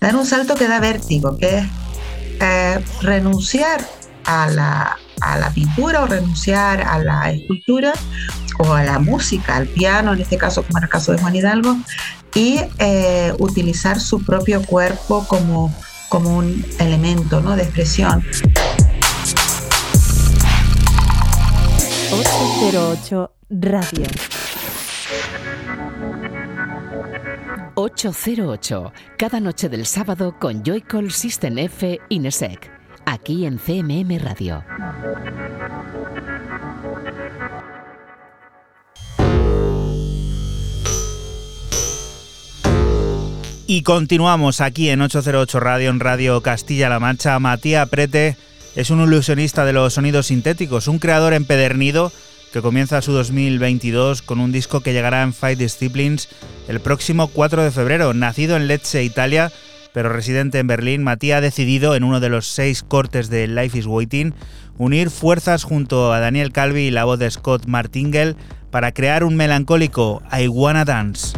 dar 0.00 0.16
un 0.16 0.26
salto 0.26 0.54
que 0.54 0.68
da 0.68 0.80
vértigo, 0.80 1.36
que 1.36 1.58
es 1.58 1.64
eh, 2.40 2.84
renunciar 3.02 3.84
a 4.24 4.48
la, 4.48 4.98
a 5.20 5.38
la 5.38 5.50
pintura 5.50 6.02
o 6.02 6.06
renunciar 6.06 6.82
a 6.82 6.98
la 6.98 7.30
escultura 7.30 7.92
o 8.58 8.72
a 8.72 8.82
la 8.82 8.98
música, 8.98 9.56
al 9.56 9.66
piano, 9.66 10.12
en 10.12 10.20
este 10.20 10.36
caso, 10.36 10.62
como 10.62 10.78
en 10.78 10.84
el 10.84 10.90
caso 10.90 11.12
de 11.12 11.18
Juan 11.18 11.34
Hidalgo, 11.34 11.76
y 12.34 12.60
eh, 12.78 13.32
utilizar 13.38 14.00
su 14.00 14.22
propio 14.24 14.62
cuerpo 14.62 15.26
como, 15.26 15.74
como 16.08 16.36
un 16.36 16.64
elemento 16.78 17.40
¿no? 17.40 17.56
de 17.56 17.62
expresión. 17.62 18.24
808 22.10 23.32
Radio. 23.50 24.06
808, 27.80 28.92
cada 29.16 29.38
noche 29.38 29.68
del 29.68 29.86
sábado 29.86 30.34
con 30.40 30.64
Joycall 30.64 31.12
System 31.12 31.58
F 31.58 32.00
Inesec, 32.08 32.72
aquí 33.06 33.46
en 33.46 33.56
CMM 33.56 34.18
Radio. 34.18 34.64
Y 43.68 43.84
continuamos 43.84 44.60
aquí 44.60 44.88
en 44.88 45.00
808 45.00 45.60
Radio, 45.60 45.90
en 45.90 46.00
Radio 46.00 46.40
Castilla-La 46.42 46.98
Mancha. 46.98 47.38
Matías 47.38 47.88
Prete 47.88 48.36
es 48.74 48.90
un 48.90 49.00
ilusionista 49.04 49.64
de 49.64 49.74
los 49.74 49.94
sonidos 49.94 50.26
sintéticos, 50.26 50.88
un 50.88 50.98
creador 50.98 51.32
empedernido 51.32 52.10
que 52.52 52.62
comienza 52.62 53.02
su 53.02 53.12
2022 53.12 54.22
con 54.22 54.40
un 54.40 54.52
disco 54.52 54.80
que 54.80 54.92
llegará 54.92 55.22
en 55.22 55.32
Fight 55.32 55.58
Disciplines 55.58 56.28
el 56.68 56.80
próximo 56.80 57.28
4 57.28 57.64
de 57.64 57.70
febrero. 57.70 58.14
Nacido 58.14 58.56
en 58.56 58.66
Lecce, 58.66 59.04
Italia, 59.04 59.52
pero 59.92 60.08
residente 60.08 60.58
en 60.58 60.66
Berlín, 60.66 61.02
Matías 61.02 61.38
ha 61.38 61.40
decidido 61.40 61.94
en 61.94 62.04
uno 62.04 62.20
de 62.20 62.28
los 62.28 62.46
seis 62.46 62.82
cortes 62.82 63.30
de 63.30 63.48
Life 63.48 63.78
is 63.78 63.86
Waiting 63.86 64.34
unir 64.78 65.10
fuerzas 65.10 65.64
junto 65.64 66.12
a 66.12 66.20
Daniel 66.20 66.52
Calvi 66.52 66.82
y 66.82 66.90
la 66.90 67.04
voz 67.04 67.18
de 67.18 67.30
Scott 67.30 67.66
Martingale 67.66 68.36
para 68.70 68.92
crear 68.92 69.24
un 69.24 69.36
melancólico 69.36 70.22
I 70.32 70.48
Wanna 70.48 70.84
Dance. 70.84 71.36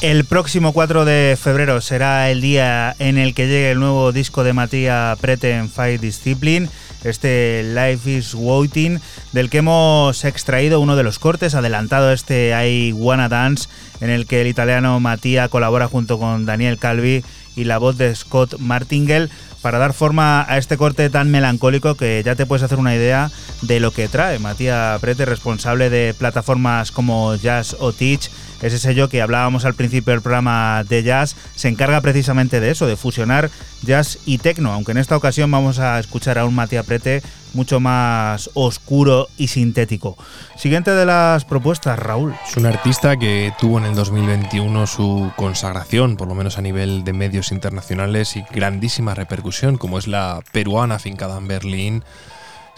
El 0.00 0.24
próximo 0.24 0.72
4 0.72 1.04
de 1.04 1.36
febrero 1.36 1.80
será 1.80 2.30
el 2.30 2.40
día 2.40 2.94
en 3.00 3.18
el 3.18 3.34
que 3.34 3.48
llegue 3.48 3.72
el 3.72 3.80
nuevo 3.80 4.12
disco 4.12 4.44
de 4.44 4.52
Matías 4.52 5.18
Prete 5.18 5.50
en 5.50 5.68
Fight 5.68 6.00
Discipline, 6.00 6.70
este 7.02 7.64
Life 7.64 8.08
is 8.08 8.32
Waiting, 8.32 9.00
del 9.32 9.50
que 9.50 9.58
hemos 9.58 10.24
extraído 10.24 10.78
uno 10.78 10.94
de 10.94 11.02
los 11.02 11.18
cortes, 11.18 11.56
adelantado 11.56 12.12
este 12.12 12.52
I 12.64 12.92
Wanna 12.92 13.28
Dance, 13.28 13.68
en 14.00 14.10
el 14.10 14.26
que 14.26 14.40
el 14.40 14.46
italiano 14.46 15.00
Matías 15.00 15.48
colabora 15.48 15.88
junto 15.88 16.16
con 16.20 16.46
Daniel 16.46 16.78
Calvi 16.78 17.24
y 17.58 17.64
la 17.64 17.78
voz 17.78 17.98
de 17.98 18.14
Scott 18.14 18.58
Martingale 18.58 19.28
para 19.62 19.78
dar 19.78 19.92
forma 19.92 20.46
a 20.48 20.56
este 20.58 20.76
corte 20.76 21.10
tan 21.10 21.30
melancólico 21.30 21.96
que 21.96 22.22
ya 22.24 22.36
te 22.36 22.46
puedes 22.46 22.62
hacer 22.62 22.78
una 22.78 22.94
idea 22.94 23.30
de 23.62 23.80
lo 23.80 23.90
que 23.90 24.08
trae. 24.08 24.38
Matías 24.38 25.00
Prete, 25.00 25.24
responsable 25.24 25.90
de 25.90 26.14
plataformas 26.14 26.92
como 26.92 27.34
Jazz 27.34 27.76
o 27.80 27.92
Teach, 27.92 28.30
ese 28.62 28.78
sello 28.78 29.08
que 29.08 29.20
hablábamos 29.20 29.64
al 29.64 29.74
principio 29.74 30.12
del 30.12 30.22
programa 30.22 30.84
de 30.88 31.02
jazz, 31.02 31.36
se 31.54 31.68
encarga 31.68 32.00
precisamente 32.00 32.60
de 32.60 32.70
eso, 32.70 32.86
de 32.86 32.96
fusionar 32.96 33.50
jazz 33.82 34.18
y 34.26 34.38
techno, 34.38 34.72
aunque 34.72 34.92
en 34.92 34.98
esta 34.98 35.16
ocasión 35.16 35.50
vamos 35.50 35.78
a 35.78 35.98
escuchar 35.98 36.38
a 36.38 36.44
un 36.44 36.54
Matías 36.54 36.86
Prete 36.86 37.22
mucho 37.58 37.80
más 37.80 38.50
oscuro 38.54 39.26
y 39.36 39.48
sintético. 39.48 40.16
Siguiente 40.56 40.92
de 40.92 41.04
las 41.04 41.44
propuestas, 41.44 41.98
Raúl. 41.98 42.32
Es 42.48 42.56
un 42.56 42.66
artista 42.66 43.16
que 43.16 43.52
tuvo 43.58 43.78
en 43.78 43.86
el 43.86 43.96
2021 43.96 44.86
su 44.86 45.32
consagración, 45.34 46.16
por 46.16 46.28
lo 46.28 46.36
menos 46.36 46.56
a 46.56 46.62
nivel 46.62 47.02
de 47.02 47.12
medios 47.12 47.50
internacionales 47.50 48.36
y 48.36 48.44
grandísima 48.54 49.14
repercusión, 49.14 49.76
como 49.76 49.98
es 49.98 50.06
la 50.06 50.40
peruana 50.52 51.00
fincada 51.00 51.36
en 51.36 51.48
Berlín, 51.48 52.04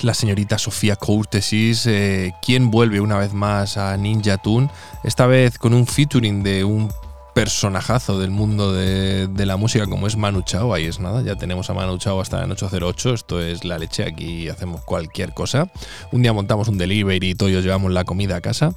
la 0.00 0.14
señorita 0.14 0.56
Sofía 0.56 0.96
Courtesis, 0.96 1.84
eh, 1.84 2.32
quien 2.40 2.70
vuelve 2.70 3.02
una 3.02 3.18
vez 3.18 3.34
más 3.34 3.76
a 3.76 3.94
Ninja 3.98 4.38
Tune, 4.38 4.70
esta 5.04 5.26
vez 5.26 5.58
con 5.58 5.74
un 5.74 5.86
featuring 5.86 6.42
de 6.42 6.64
un 6.64 6.90
personajazo 7.34 8.18
del 8.18 8.30
mundo 8.30 8.72
de, 8.72 9.28
la 9.46 9.56
música 9.56 9.86
como 9.86 10.06
es 10.06 10.16
Manu 10.16 10.42
Chao. 10.42 10.74
Ahí 10.74 10.86
es 10.86 11.00
nada, 11.00 11.22
ya 11.22 11.36
tenemos 11.36 11.70
a 11.70 11.74
Manu 11.74 11.98
Chao 11.98 12.20
hasta 12.20 12.42
en 12.42 12.50
808. 12.50 13.14
Esto 13.14 13.40
es 13.40 13.64
la 13.64 13.78
leche, 13.78 14.04
aquí 14.04 14.48
hacemos 14.48 14.82
cualquier 14.82 15.32
cosa. 15.34 15.70
Un 16.12 16.22
día 16.22 16.32
montamos 16.32 16.68
un 16.68 16.78
delivery 16.78 17.30
y 17.30 17.34
todos 17.34 17.52
llevamos 17.52 17.92
la 17.92 18.04
comida 18.04 18.36
a 18.36 18.40
casa. 18.40 18.72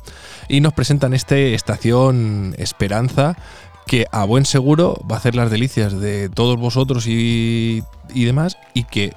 Y 0.48 0.62
nos 0.62 0.74
presentan 0.74 1.14
este 1.14 1.54
Estación 1.54 2.56
Esperanza 2.58 3.38
que 3.86 4.06
a 4.12 4.24
buen 4.24 4.46
seguro 4.46 5.02
va 5.10 5.16
a 5.16 5.20
hacer 5.20 5.36
las 5.36 5.52
delicias 5.52 6.00
de 6.00 6.30
todos 6.30 6.58
vosotros 6.58 7.06
y, 7.08 7.84
y 8.14 8.24
demás 8.24 8.58
y 8.74 8.86
que 8.86 9.14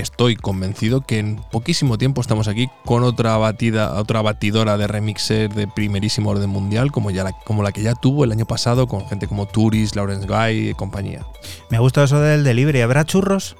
estoy 0.00 0.36
convencido 0.36 1.00
que 1.00 1.18
en 1.18 1.40
poquísimo 1.50 1.98
tiempo 1.98 2.20
estamos 2.20 2.48
aquí 2.48 2.68
con 2.84 3.02
otra 3.02 3.36
batida, 3.36 3.94
otra 3.98 4.22
batidora 4.22 4.76
de 4.76 4.86
remixer 4.86 5.52
de 5.52 5.66
primerísimo 5.68 6.30
orden 6.30 6.50
mundial, 6.50 6.92
como, 6.92 7.10
ya 7.10 7.24
la, 7.24 7.32
como 7.32 7.62
la 7.62 7.72
que 7.72 7.82
ya 7.82 7.94
tuvo 7.94 8.24
el 8.24 8.32
año 8.32 8.46
pasado 8.46 8.86
con 8.86 9.06
gente 9.08 9.26
como 9.28 9.46
Turis, 9.46 9.96
Lawrence 9.96 10.26
Guy 10.26 10.70
y 10.70 10.74
compañía. 10.74 11.26
Me 11.70 11.78
gusta 11.78 12.04
eso 12.04 12.20
del 12.20 12.44
delivery. 12.44 12.80
¿Habrá 12.80 13.04
churros? 13.04 13.56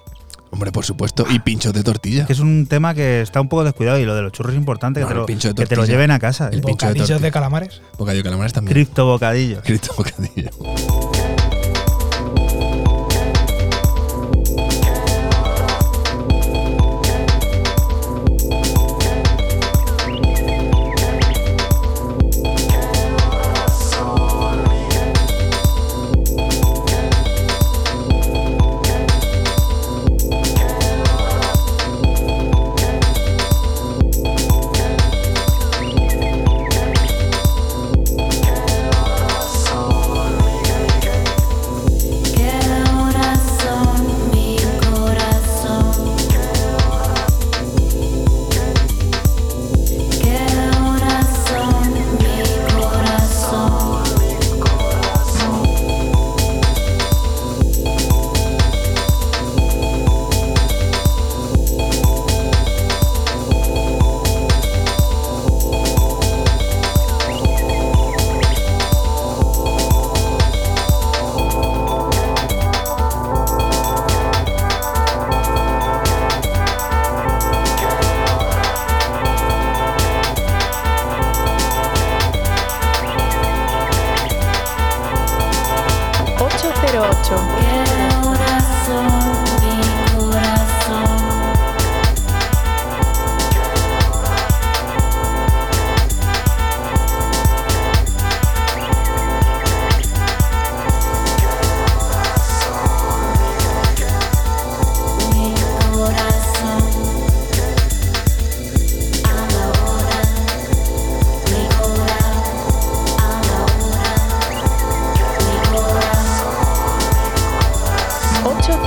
Hombre, 0.51 0.73
por 0.73 0.85
supuesto, 0.85 1.27
y 1.29 1.41
pinchos 1.41 1.73
de 1.73 1.83
tortilla. 1.83 2.25
Que 2.25 2.33
es 2.33 2.41
un 2.41 2.67
tema 2.67 2.95
que 2.95 3.21
está 3.21 3.41
un 3.41 3.49
poco 3.49 3.65
descuidado 3.65 3.99
y 3.99 4.05
lo 4.05 4.15
de 4.15 4.23
los 4.23 4.33
churros 4.33 4.53
es 4.53 4.59
importante 4.59 5.01
No, 5.01 5.09
que, 5.09 5.13
te 5.13 5.19
lo, 5.21 5.27
pincho 5.27 5.49
de 5.49 5.55
que 5.55 5.67
te 5.67 5.75
lo 5.75 5.83
tortilla. 5.83 5.97
lleven 5.97 6.11
a 6.13 6.19
casa. 6.19 6.49
El 6.49 6.61
¿eh? 6.61 6.63
pincho 6.65 6.87
de 6.87 7.19
de 7.19 7.33
calamares. 7.33 7.83
Bocadillo 7.99 8.21
de 8.23 8.25
calamares 8.25 8.53
también. 8.53 8.75
Cripto 8.75 9.07
bocadillo. 9.07 9.61
Cripto 9.63 9.95
bocadillo. 9.97 10.51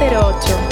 808. 0.09 0.68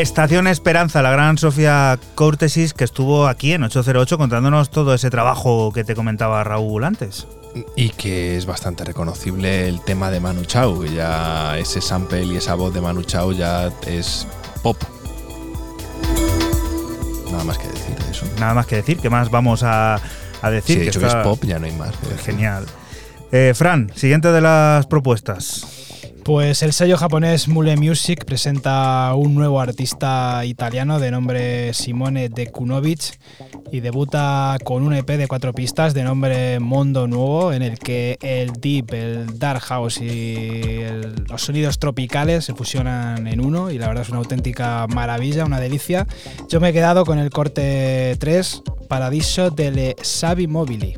Estación 0.00 0.46
Esperanza, 0.46 1.00
la 1.02 1.10
gran 1.10 1.38
Sofía 1.38 1.98
Courtesis 2.14 2.74
que 2.74 2.84
estuvo 2.84 3.26
aquí 3.26 3.52
en 3.52 3.62
808 3.64 4.18
contándonos 4.18 4.70
todo 4.70 4.92
ese 4.94 5.08
trabajo 5.10 5.72
que 5.72 5.84
te 5.84 5.94
comentaba 5.94 6.44
Raúl 6.44 6.84
antes. 6.84 7.26
Y 7.76 7.88
que 7.90 8.36
es 8.36 8.44
bastante 8.44 8.84
reconocible 8.84 9.66
el 9.68 9.80
tema 9.82 10.10
de 10.10 10.20
Manu 10.20 10.44
Chao. 10.44 10.80
que 10.80 10.92
Ya 10.92 11.56
ese 11.58 11.80
sample 11.80 12.24
y 12.24 12.36
esa 12.36 12.54
voz 12.54 12.74
de 12.74 12.82
Manu 12.82 13.02
Chao 13.04 13.32
ya 13.32 13.70
es 13.86 14.26
pop. 14.62 14.76
Nada 17.32 17.44
más 17.44 17.56
que 17.56 17.68
decir 17.68 17.96
de 17.96 18.10
eso. 18.10 18.26
Nada 18.38 18.52
más 18.52 18.66
que 18.66 18.76
decir, 18.76 18.98
¿qué 18.98 19.08
más 19.08 19.30
vamos 19.30 19.62
a, 19.62 19.98
a 20.42 20.50
decir? 20.50 20.76
Si 20.76 20.82
he 20.82 20.84
dicho 20.86 21.00
que 21.00 21.06
está- 21.06 21.20
es 21.22 21.26
pop, 21.26 21.42
ya 21.44 21.58
no 21.58 21.64
hay 21.66 21.72
más. 21.72 21.92
que. 21.96 22.18
Genial. 22.22 22.66
Eh, 23.32 23.52
Fran, 23.56 23.90
siguiente 23.96 24.30
de 24.30 24.40
las 24.42 24.86
propuestas. 24.86 25.65
Pues 26.26 26.64
el 26.64 26.72
sello 26.72 26.96
japonés 26.96 27.46
Mule 27.46 27.76
Music 27.76 28.24
presenta 28.24 29.14
un 29.14 29.36
nuevo 29.36 29.60
artista 29.60 30.44
italiano 30.44 30.98
de 30.98 31.12
nombre 31.12 31.72
Simone 31.72 32.28
De 32.28 32.48
Kunovic 32.48 33.16
y 33.70 33.78
debuta 33.78 34.58
con 34.64 34.82
un 34.82 34.92
EP 34.92 35.06
de 35.06 35.28
cuatro 35.28 35.52
pistas 35.52 35.94
de 35.94 36.02
nombre 36.02 36.58
Mondo 36.58 37.06
Nuevo 37.06 37.52
en 37.52 37.62
el 37.62 37.78
que 37.78 38.18
el 38.22 38.54
deep, 38.54 38.92
el 38.92 39.38
dark 39.38 39.60
house 39.60 40.00
y 40.00 40.80
los 41.28 41.42
sonidos 41.42 41.78
tropicales 41.78 42.44
se 42.44 42.54
fusionan 42.54 43.28
en 43.28 43.40
uno 43.40 43.70
y 43.70 43.78
la 43.78 43.86
verdad 43.86 44.02
es 44.02 44.08
una 44.08 44.18
auténtica 44.18 44.88
maravilla, 44.88 45.44
una 45.44 45.60
delicia. 45.60 46.08
Yo 46.48 46.58
me 46.58 46.70
he 46.70 46.72
quedado 46.72 47.04
con 47.04 47.20
el 47.20 47.30
corte 47.30 48.16
3, 48.18 48.64
Paradiso 48.88 49.50
delle 49.50 49.94
Savi 50.02 50.48
Mobili. 50.48 50.96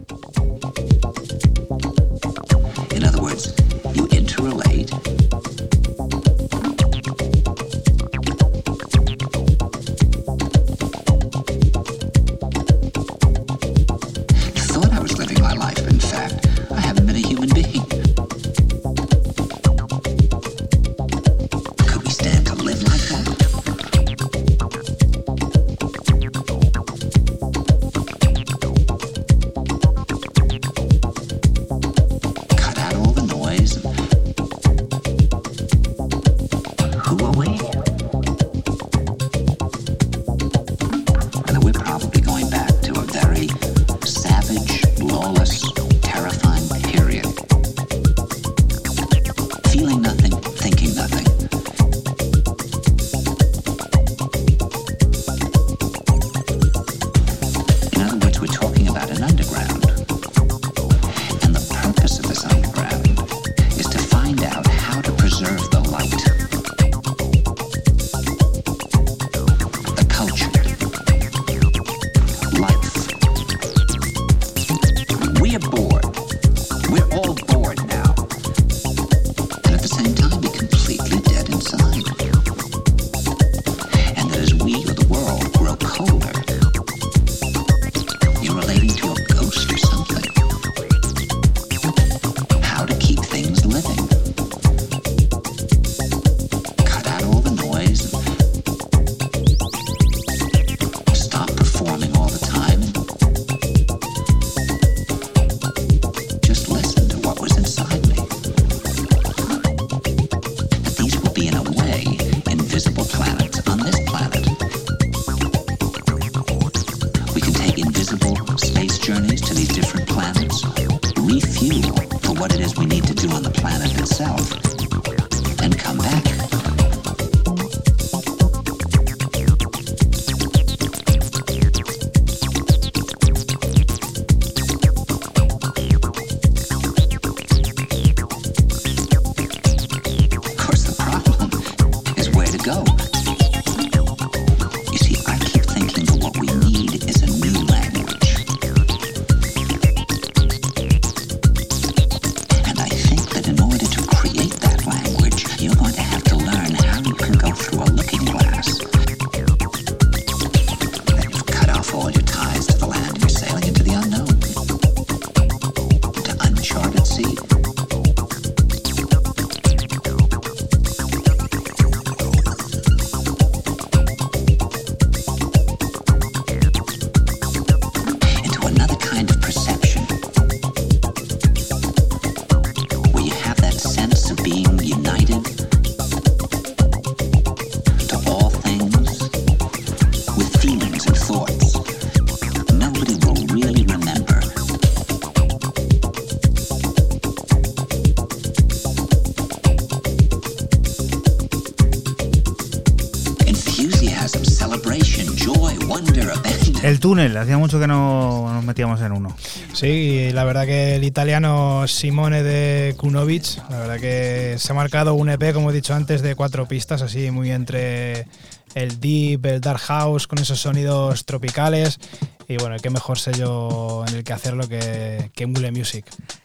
El 206.99 207.03
túnel, 207.03 207.37
hacía 207.37 207.57
mucho 207.57 207.79
que 207.79 207.87
no 207.87 208.53
nos 208.53 208.65
metíamos 208.65 209.01
en 209.03 209.13
uno. 209.13 209.37
Sí, 209.73 210.31
la 210.33 210.43
verdad 210.43 210.67
que 210.67 210.97
el 210.97 211.05
italiano 211.05 211.87
Simone 211.87 212.43
de 212.43 212.97
Kunovic, 212.97 213.57
la 213.71 213.79
verdad 213.79 214.01
que 214.01 214.57
se 214.59 214.73
ha 214.73 214.75
marcado 214.75 215.15
un 215.15 215.31
EP, 215.31 215.55
como 215.55 215.71
he 215.71 215.73
dicho 215.73 215.95
antes, 215.95 216.23
de 216.23 216.35
cuatro 216.35 216.67
pistas, 216.67 217.01
así 217.01 217.31
muy 217.31 217.53
entre 217.53 218.27
el 218.75 218.99
deep, 218.99 219.47
el 219.47 219.61
dark 219.61 219.79
house, 219.79 220.27
con 220.27 220.41
esos 220.41 220.59
sonidos 220.59 221.25
tropicales. 221.25 222.01
Y 222.49 222.57
bueno, 222.57 222.75
qué 222.83 222.91
mejor 222.91 223.21
sello 223.21 224.05
en 224.05 224.17
el 224.17 224.25
que 224.25 224.33
hacerlo 224.33 224.69
que, 224.69 225.31
que 225.37 225.47
Mule 225.47 225.71
Music. 225.71 226.05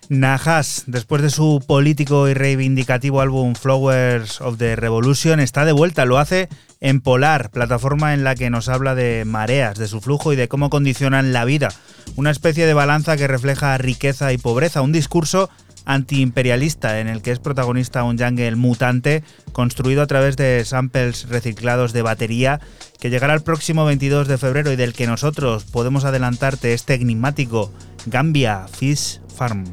Najas, 0.10 0.84
después 0.86 1.24
de 1.24 1.32
su 1.32 1.64
político 1.66 2.30
y 2.30 2.36
reivindicativo 2.36 3.22
álbum 3.22 3.56
Flowers 3.56 4.40
of 4.40 4.60
the 4.60 4.76
Revolution, 4.76 5.40
está 5.40 5.66
de 5.66 5.72
vuelta. 5.72 6.06
Lo 6.06 6.20
hace 6.20 6.48
en 6.84 7.00
Polar, 7.00 7.50
plataforma 7.50 8.14
en 8.14 8.26
la 8.26 8.36
que 8.36 8.50
nos 8.50 8.68
habla 8.68 8.94
de 8.94 9.24
mareas, 9.24 9.80
de 9.80 9.88
su 9.88 10.02
flujo 10.02 10.34
y 10.34 10.36
de 10.36 10.50
cómo 10.50 10.70
condicionan 10.70 11.32
la 11.32 11.46
vida. 11.46 11.70
Una 12.18 12.30
especie 12.30 12.66
de 12.68 12.74
balanza 12.74 13.16
que 13.16 13.26
refleja 13.26 13.78
riqueza 13.78 14.34
y 14.34 14.38
pobreza, 14.38 14.82
un 14.82 14.92
discurso 14.92 15.50
antiimperialista 15.86 17.00
en 17.00 17.08
el 17.08 17.22
que 17.22 17.32
es 17.32 17.40
protagonista 17.40 18.04
un 18.04 18.18
jungle 18.18 18.58
mutante 18.58 19.24
construido 19.54 20.02
a 20.02 20.08
través 20.08 20.36
de 20.36 20.64
samples 20.66 21.28
reciclados 21.30 21.94
de 21.94 22.02
batería 22.02 22.60
que 23.00 23.10
llegará 23.10 23.34
el 23.34 23.44
próximo 23.44 23.86
22 23.86 24.28
de 24.28 24.38
febrero 24.38 24.72
y 24.72 24.76
del 24.76 24.94
que 24.94 25.08
nosotros 25.08 25.64
podemos 25.64 26.04
adelantarte 26.04 26.74
este 26.74 26.96
enigmático 26.96 27.72
Gambia 28.06 28.68
Fish 28.68 29.22
Farm. 29.34 29.66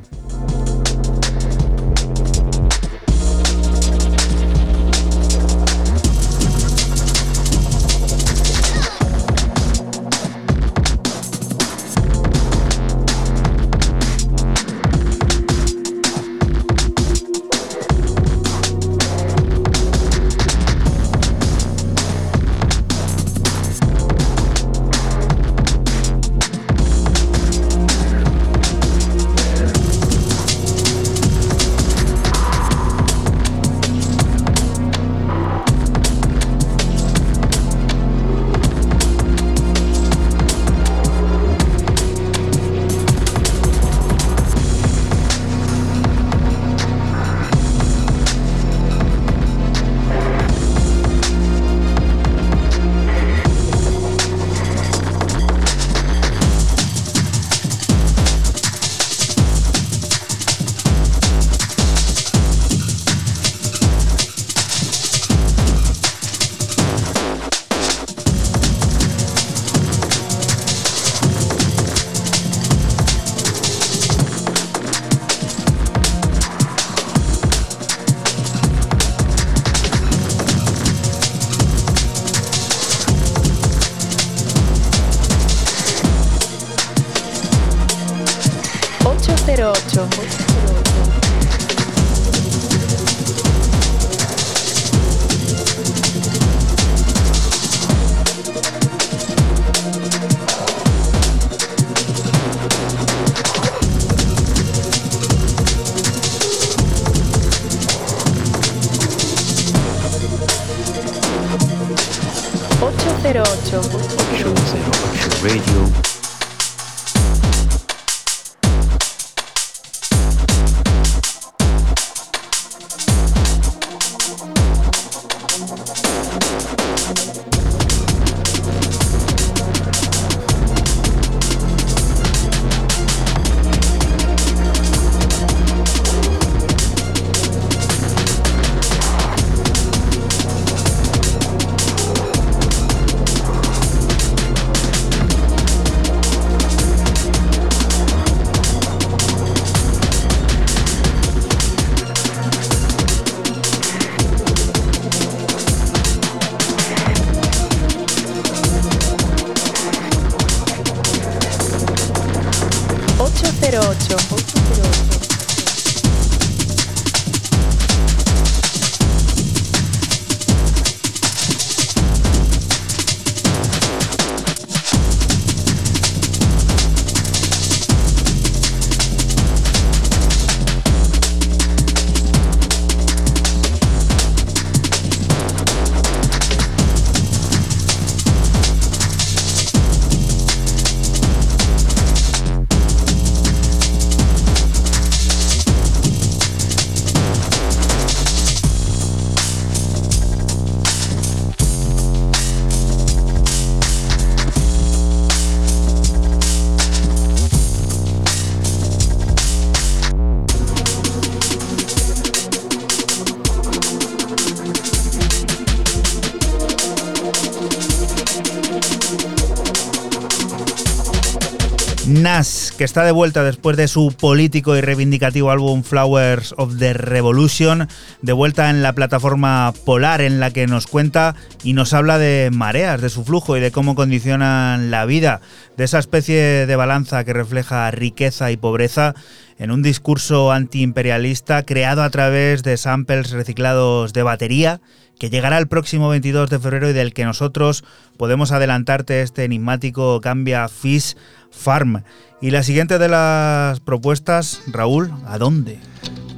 Que 222.80 222.84
está 222.84 223.04
de 223.04 223.12
vuelta 223.12 223.44
después 223.44 223.76
de 223.76 223.88
su 223.88 224.10
político 224.18 224.74
y 224.74 224.80
reivindicativo 224.80 225.50
álbum 225.50 225.82
Flowers 225.82 226.54
of 226.56 226.78
the 226.78 226.94
Revolution, 226.94 227.88
de 228.22 228.32
vuelta 228.32 228.70
en 228.70 228.82
la 228.82 228.94
plataforma 228.94 229.74
Polar 229.84 230.22
en 230.22 230.40
la 230.40 230.50
que 230.50 230.66
nos 230.66 230.86
cuenta 230.86 231.34
y 231.62 231.74
nos 231.74 231.92
habla 231.92 232.16
de 232.16 232.48
mareas, 232.50 233.02
de 233.02 233.10
su 233.10 233.22
flujo 233.22 233.54
y 233.54 233.60
de 233.60 233.70
cómo 233.70 233.94
condicionan 233.94 234.90
la 234.90 235.04
vida, 235.04 235.42
de 235.76 235.84
esa 235.84 235.98
especie 235.98 236.64
de 236.64 236.76
balanza 236.76 237.22
que 237.24 237.34
refleja 237.34 237.90
riqueza 237.90 238.50
y 238.50 238.56
pobreza 238.56 239.14
en 239.58 239.72
un 239.72 239.82
discurso 239.82 240.50
antiimperialista 240.50 241.64
creado 241.64 242.02
a 242.02 242.08
través 242.08 242.62
de 242.62 242.78
samples 242.78 243.30
reciclados 243.30 244.14
de 244.14 244.22
batería 244.22 244.80
que 245.20 245.28
llegará 245.28 245.58
el 245.58 245.68
próximo 245.68 246.08
22 246.08 246.48
de 246.48 246.58
febrero 246.58 246.88
y 246.88 246.94
del 246.94 247.12
que 247.12 247.26
nosotros 247.26 247.84
podemos 248.16 248.52
adelantarte 248.52 249.20
este 249.20 249.44
enigmático 249.44 250.18
Cambia 250.22 250.66
Fish 250.68 251.14
Farm. 251.50 252.02
Y 252.40 252.50
la 252.50 252.62
siguiente 252.62 252.98
de 252.98 253.08
las 253.08 253.80
propuestas, 253.80 254.62
Raúl, 254.66 255.12
¿a 255.26 255.38
dónde? 255.38 255.78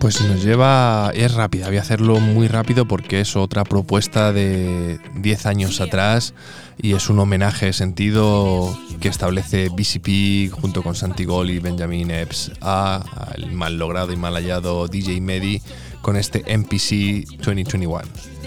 Pues 0.03 0.21
nos 0.21 0.43
lleva, 0.43 1.13
es 1.15 1.33
rápida, 1.33 1.69
voy 1.69 1.77
a 1.77 1.81
hacerlo 1.81 2.19
muy 2.19 2.49
rápido 2.49 2.89
porque 2.89 3.21
es 3.21 3.37
otra 3.37 3.63
propuesta 3.63 4.33
de 4.33 4.99
10 5.15 5.47
años 5.47 5.81
atrás 5.81 6.35
y 6.77 6.95
es 6.95 7.09
un 7.09 7.21
homenaje 7.21 7.73
sentido 7.73 8.77
que 9.01 9.07
establece 9.07 9.69
BCP 9.69 10.53
junto 10.53 10.83
con 10.83 10.97
Santigol 10.97 11.51
y 11.51 11.61
Benjamin 11.61 12.11
Epps 12.11 12.51
a 12.61 13.05
al 13.33 13.53
mal 13.53 13.79
logrado 13.79 14.13
y 14.13 14.17
mal 14.17 14.35
hallado 14.35 14.89
DJ 14.89 15.21
Medi 15.21 15.63
con 16.03 16.17
este 16.17 16.45
MPC 16.47 17.25
2021. 17.43 18.03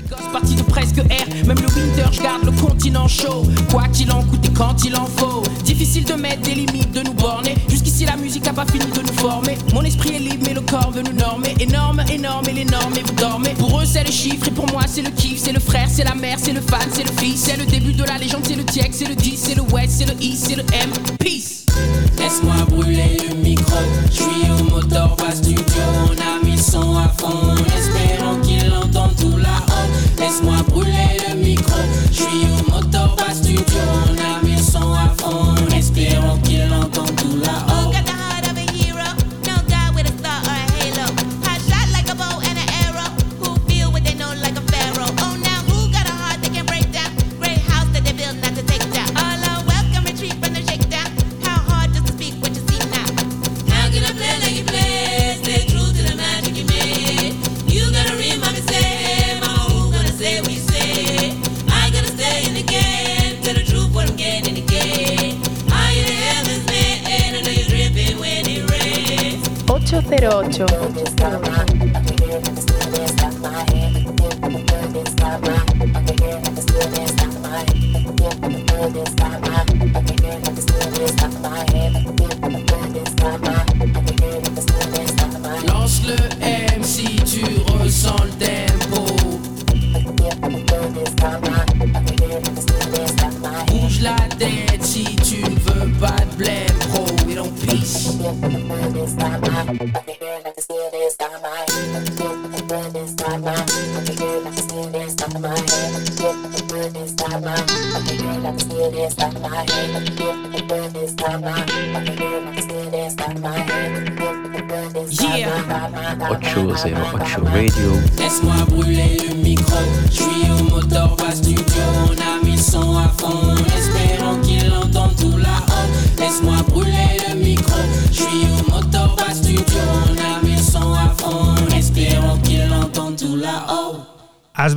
Gosse 0.10 0.30
parti 0.32 0.56
de 0.56 0.62
presque 0.64 1.00
air, 1.10 1.26
même 1.48 1.58
le 1.58 1.68
winter, 1.74 2.06
je 2.12 2.22
garde 2.22 2.44
le 2.44 2.52
continent 2.52 3.08
chaud. 3.08 3.44
Quoi 3.72 3.88
qu'il 3.88 4.12
en 4.12 4.24
coûte 4.24 4.46
et 4.46 4.54
quand 4.54 4.84
il 4.86 4.96
en 4.96 5.06
faut. 5.06 5.42
Difficile 5.64 6.04
de 6.04 6.14
mettre 6.14 6.42
des 6.42 6.54
limites, 6.54 6.92
de 6.92 7.02
nous 7.02 7.14
borner. 7.14 7.56
Jusqu'ici, 7.68 8.06
la 8.06 8.16
musique 8.18 8.46
a 8.48 8.54
pas 8.54 8.66
fini 8.66 8.86
de 8.86 9.02
nous 9.02 9.14
former. 9.14 9.58
Mon 9.74 9.82
esprit 9.82 10.16
est 10.16 10.20
libre, 10.20 10.44
mais 10.46 10.54
le 10.54 10.62
corps 10.62 10.92
veut 10.92 11.02
nous 11.02 11.14
normer. 11.14 11.56
Énorme, 11.60 12.04
énorme, 12.12 12.48
et 12.50 12.54
les 12.54 12.66
normes, 12.66 12.94
et 12.96 13.04
vous 13.04 13.14
dormez. 13.14 13.54
Pour 13.58 13.80
eux, 13.80 13.86
c'est 13.86 14.04
le 14.04 14.12
chiffre, 14.12 14.48
et 14.48 14.52
pour 14.52 14.70
moi, 14.72 14.84
c'est 14.86 15.02
le 15.02 15.10
kiff. 15.10 15.40
C'est 15.40 15.54
le 15.54 15.60
frère, 15.60 15.88
c'est 15.90 16.04
la 16.04 16.14
mère, 16.14 16.38
c'est 16.40 16.54
le 16.54 16.62
fan, 16.62 16.88
c'est 16.92 17.04
le 17.04 17.12
fils. 17.18 17.46
C'est 17.46 17.58
le 17.58 17.66
début 17.66 17.94
de 17.94 18.04
la 18.04 18.18
légende, 18.18 18.46
c'est 18.46 18.56
le 18.56 18.64
TX, 18.64 18.90
c'est 18.92 19.08
le 19.08 19.16
10, 19.16 19.38
c'est 19.38 19.56
le 19.56 19.64
West, 19.74 19.96
c'est 19.98 20.06
le 20.06 20.22
East, 20.22 20.46
c'est 20.48 20.56
le 20.56 20.64
M. 20.74 20.92
Peace! 21.18 21.55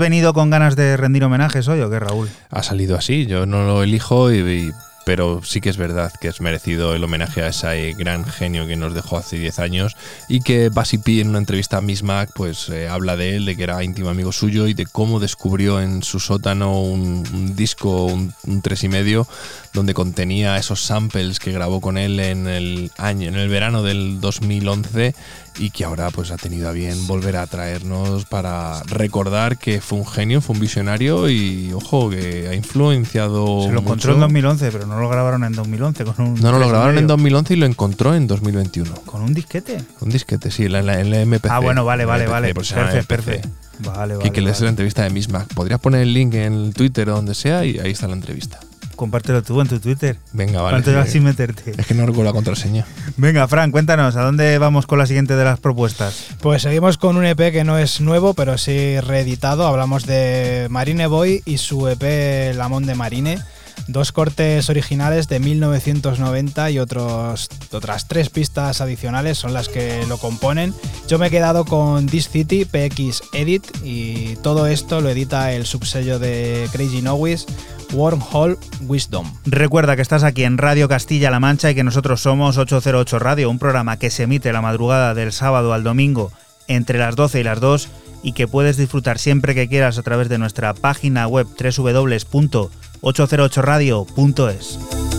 Venido 0.08 0.32
con 0.32 0.48
ganas 0.50 0.74
de 0.74 0.96
rendir 0.96 1.22
homenajes 1.24 1.68
hoy 1.68 1.80
o 1.80 1.90
qué, 1.90 1.98
Raúl? 2.00 2.30
Ha 2.50 2.62
salido 2.62 2.96
así, 2.96 3.26
yo 3.26 3.44
no 3.44 3.66
lo 3.66 3.82
elijo, 3.82 4.32
y- 4.32 4.38
y- 4.38 4.72
pero 5.04 5.40
sí 5.42 5.62
que 5.62 5.70
es 5.70 5.78
verdad 5.78 6.12
que 6.20 6.28
es 6.28 6.40
merecido 6.42 6.94
el 6.94 7.02
homenaje 7.02 7.42
a 7.42 7.48
ese 7.48 7.94
gran 7.94 8.26
genio 8.26 8.66
que 8.66 8.76
nos 8.76 8.92
dejó 8.94 9.16
hace 9.16 9.38
10 9.38 9.58
años 9.58 9.96
y 10.28 10.40
que 10.40 10.68
Basi 10.68 10.98
P 10.98 11.20
en 11.22 11.28
una 11.30 11.38
entrevista 11.38 11.78
a 11.78 11.80
Miss 11.80 12.02
Mac 12.02 12.30
pues 12.34 12.68
eh, 12.68 12.88
habla 12.88 13.16
de 13.16 13.36
él, 13.36 13.46
de 13.46 13.56
que 13.56 13.62
era 13.62 13.82
íntimo 13.82 14.10
amigo 14.10 14.32
suyo 14.32 14.66
y 14.66 14.74
de 14.74 14.84
cómo 14.84 15.18
descubrió 15.18 15.80
en 15.80 16.02
su 16.02 16.20
sótano 16.20 16.82
un, 16.82 17.24
un 17.32 17.56
disco, 17.56 18.04
un, 18.04 18.34
un 18.46 18.60
tres 18.60 18.84
y 18.84 18.88
medio, 18.88 19.26
donde 19.74 19.94
contenía 19.94 20.56
esos 20.56 20.82
samples 20.82 21.38
que 21.38 21.52
grabó 21.52 21.80
con 21.80 21.98
él 21.98 22.18
en 22.20 22.46
el 22.48 22.90
año, 22.96 23.28
en 23.28 23.36
el 23.36 23.48
verano 23.48 23.82
del 23.82 24.20
2011 24.20 25.14
y 25.60 25.70
que 25.70 25.84
ahora 25.84 26.10
pues 26.10 26.30
ha 26.30 26.36
tenido 26.36 26.68
a 26.68 26.72
bien 26.72 27.06
volver 27.06 27.36
a 27.36 27.46
traernos 27.46 28.24
para 28.24 28.82
recordar 28.84 29.58
que 29.58 29.80
fue 29.80 29.98
un 29.98 30.06
genio, 30.06 30.40
fue 30.40 30.54
un 30.54 30.60
visionario 30.60 31.28
y 31.28 31.72
ojo 31.72 32.10
que 32.10 32.48
ha 32.48 32.54
influenciado 32.54 33.62
Se 33.64 33.72
lo 33.72 33.80
encontró 33.80 34.12
mucho. 34.12 34.14
en 34.14 34.20
2011, 34.20 34.70
pero 34.72 34.86
no 34.86 34.98
lo 35.00 35.08
grabaron 35.08 35.44
en 35.44 35.52
2011 35.52 36.04
con 36.04 36.14
un. 36.26 36.34
No, 36.40 36.52
no, 36.52 36.58
lo 36.58 36.68
grabaron 36.68 36.90
en 36.96 37.04
medio. 37.04 37.08
2011 37.08 37.54
y 37.54 37.56
lo 37.56 37.66
encontró 37.66 38.14
en 38.14 38.26
2021. 38.26 38.94
¿Con 39.04 39.22
un 39.22 39.34
disquete? 39.34 39.78
Un 40.00 40.08
disquete, 40.10 40.50
sí, 40.50 40.64
en 40.64 40.72
la, 40.72 40.78
en 40.80 40.86
la- 40.86 41.00
en 41.00 41.10
la 41.10 41.20
MPC. 41.26 41.50
Ah, 41.50 41.58
bueno, 41.60 41.84
vale, 41.84 42.04
En 42.04 42.08
vale, 42.08 42.24
MPC, 42.24 42.30
vale. 42.32 42.54
pues 42.54 42.72
Perfecto, 42.72 43.06
perfecto. 43.08 43.48
Vale, 43.80 44.14
Y 44.14 44.16
vale. 44.18 44.32
que 44.32 44.40
lees 44.40 44.56
vale. 44.56 44.64
la 44.64 44.70
entrevista 44.70 45.02
de 45.04 45.10
Miss 45.10 45.28
Mac. 45.28 45.46
Podrías 45.54 45.78
poner 45.80 46.00
el 46.02 46.12
link 46.12 46.34
en 46.34 46.52
el 46.52 46.74
Twitter 46.74 47.08
o 47.10 47.14
donde 47.16 47.34
sea 47.34 47.64
y 47.64 47.78
ahí 47.78 47.90
está 47.92 48.06
la 48.08 48.14
entrevista. 48.14 48.58
Compártelo 48.98 49.44
tú 49.44 49.60
en 49.60 49.68
tu 49.68 49.78
Twitter. 49.78 50.16
Venga, 50.32 50.60
vale. 50.60 50.82
Que- 50.82 51.06
sin 51.08 51.22
meterte. 51.22 51.72
Es 51.78 51.86
que 51.86 51.94
no 51.94 52.04
recuerdo 52.04 52.24
la 52.24 52.32
contraseña. 52.32 52.84
Venga, 53.16 53.46
Fran, 53.46 53.70
cuéntanos, 53.70 54.16
¿a 54.16 54.22
dónde 54.22 54.58
vamos 54.58 54.88
con 54.88 54.98
la 54.98 55.06
siguiente 55.06 55.36
de 55.36 55.44
las 55.44 55.60
propuestas? 55.60 56.26
Pues 56.42 56.62
seguimos 56.62 56.98
con 56.98 57.16
un 57.16 57.24
EP 57.24 57.52
que 57.52 57.62
no 57.62 57.78
es 57.78 58.00
nuevo, 58.00 58.34
pero 58.34 58.58
sí 58.58 58.98
reeditado. 58.98 59.68
Hablamos 59.68 60.04
de 60.04 60.66
Marine 60.68 61.06
Boy 61.06 61.42
y 61.44 61.58
su 61.58 61.86
EP 61.86 62.52
Lamont 62.56 62.86
de 62.88 62.96
Marine. 62.96 63.38
Dos 63.86 64.12
cortes 64.12 64.68
originales 64.68 65.28
de 65.28 65.40
1990 65.40 66.70
y 66.70 66.78
otros, 66.78 67.48
otras 67.72 68.08
tres 68.08 68.30
pistas 68.30 68.80
adicionales 68.80 69.38
son 69.38 69.54
las 69.54 69.68
que 69.68 70.04
lo 70.06 70.18
componen. 70.18 70.74
Yo 71.08 71.18
me 71.18 71.28
he 71.28 71.30
quedado 71.30 71.64
con 71.64 72.06
This 72.06 72.28
City 72.28 72.64
PX 72.64 73.22
Edit 73.32 73.64
y 73.84 74.36
todo 74.36 74.66
esto 74.66 75.00
lo 75.00 75.08
edita 75.08 75.52
el 75.52 75.64
subsello 75.64 76.18
de 76.18 76.68
Crazy 76.72 77.02
Nowis, 77.02 77.46
Wormhole 77.92 78.56
Wisdom. 78.86 79.32
Recuerda 79.46 79.96
que 79.96 80.02
estás 80.02 80.24
aquí 80.24 80.44
en 80.44 80.58
Radio 80.58 80.88
Castilla-La 80.88 81.40
Mancha 81.40 81.70
y 81.70 81.74
que 81.74 81.84
nosotros 81.84 82.20
somos 82.20 82.58
808 82.58 83.18
Radio, 83.18 83.50
un 83.50 83.58
programa 83.58 83.98
que 83.98 84.10
se 84.10 84.24
emite 84.24 84.52
la 84.52 84.60
madrugada 84.60 85.14
del 85.14 85.32
sábado 85.32 85.72
al 85.72 85.84
domingo 85.84 86.30
entre 86.66 86.98
las 86.98 87.16
12 87.16 87.40
y 87.40 87.44
las 87.44 87.60
2 87.60 87.88
y 88.22 88.32
que 88.32 88.48
puedes 88.48 88.76
disfrutar 88.76 89.18
siempre 89.18 89.54
que 89.54 89.68
quieras 89.68 89.98
a 89.98 90.02
través 90.02 90.28
de 90.28 90.38
nuestra 90.38 90.74
página 90.74 91.26
web 91.26 91.46
www.808radio.es. 91.46 92.87
808. 93.02 95.17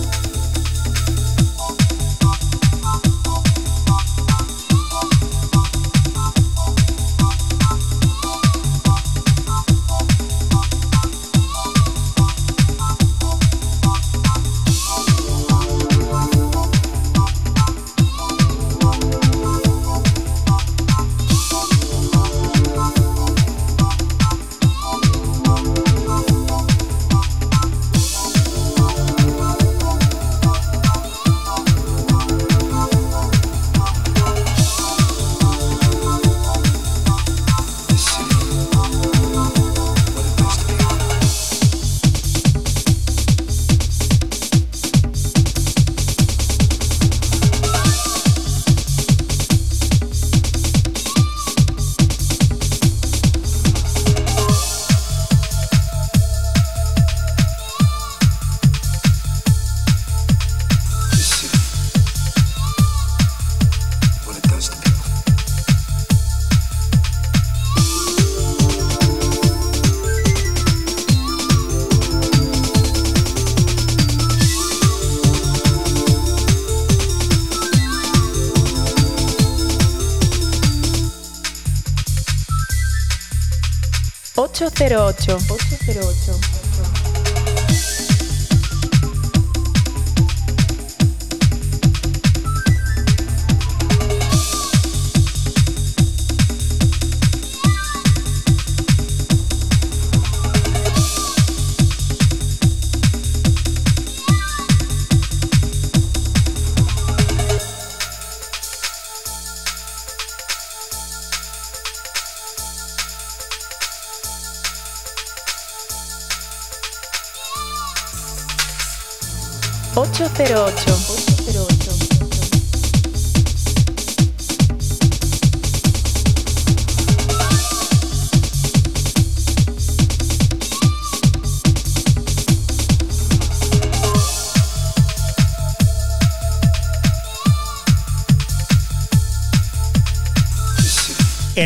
808. 84.90 85.69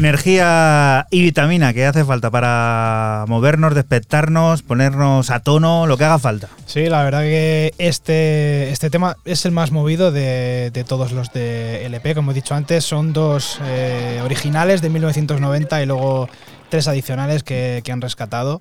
Energía 0.04 1.08
y 1.12 1.22
vitamina 1.22 1.72
que 1.72 1.86
hace 1.86 2.04
falta 2.04 2.30
para 2.30 3.24
movernos, 3.30 3.74
despertarnos, 3.74 4.62
ponernos 4.62 5.30
a 5.30 5.40
tono, 5.40 5.88
lo 5.88 5.98
que 5.98 6.04
haga 6.04 6.20
falta. 6.20 6.50
Sí, 6.66 6.90
la 6.90 7.04
verdad 7.04 7.22
que 7.22 7.74
este, 7.78 8.70
este 8.72 8.90
tema 8.90 9.16
es 9.24 9.46
el 9.46 9.54
más 9.54 9.72
movido 9.72 10.12
de, 10.12 10.72
de 10.74 10.84
todos 10.84 11.14
los 11.14 11.32
de 11.32 11.86
LP. 11.86 12.16
Como 12.16 12.32
he 12.32 12.34
dicho 12.34 12.54
antes, 12.54 12.84
son 12.84 13.14
dos 13.14 13.62
eh, 13.64 14.20
originales 14.26 14.82
de 14.82 14.90
1990 14.90 15.82
y 15.82 15.86
luego 15.86 16.28
tres 16.68 16.90
adicionales 16.90 17.44
que, 17.44 17.80
que 17.86 17.94
han 17.94 18.02
rescatado 18.02 18.60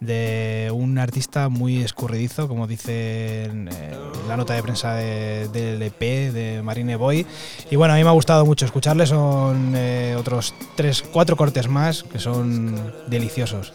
de 0.00 0.70
un 0.72 0.98
artista 0.98 1.48
muy 1.50 1.82
escurridizo, 1.82 2.48
como 2.48 2.66
dice 2.66 3.44
eh, 3.44 3.96
la 4.28 4.36
nota 4.36 4.54
de 4.54 4.62
prensa 4.62 4.94
de- 4.94 5.48
del 5.48 5.82
EP 5.82 6.32
de 6.32 6.62
Marine 6.62 6.96
Boy. 6.96 7.26
Y 7.70 7.76
bueno, 7.76 7.92
a 7.94 7.96
mí 7.96 8.02
me 8.02 8.08
ha 8.08 8.12
gustado 8.12 8.46
mucho 8.46 8.64
escucharle, 8.64 9.06
son 9.06 9.72
eh, 9.76 10.16
otros 10.18 10.54
tres, 10.76 11.02
cuatro 11.12 11.36
cortes 11.36 11.68
más 11.68 12.02
que 12.02 12.18
son 12.18 12.74
deliciosos. 13.08 13.72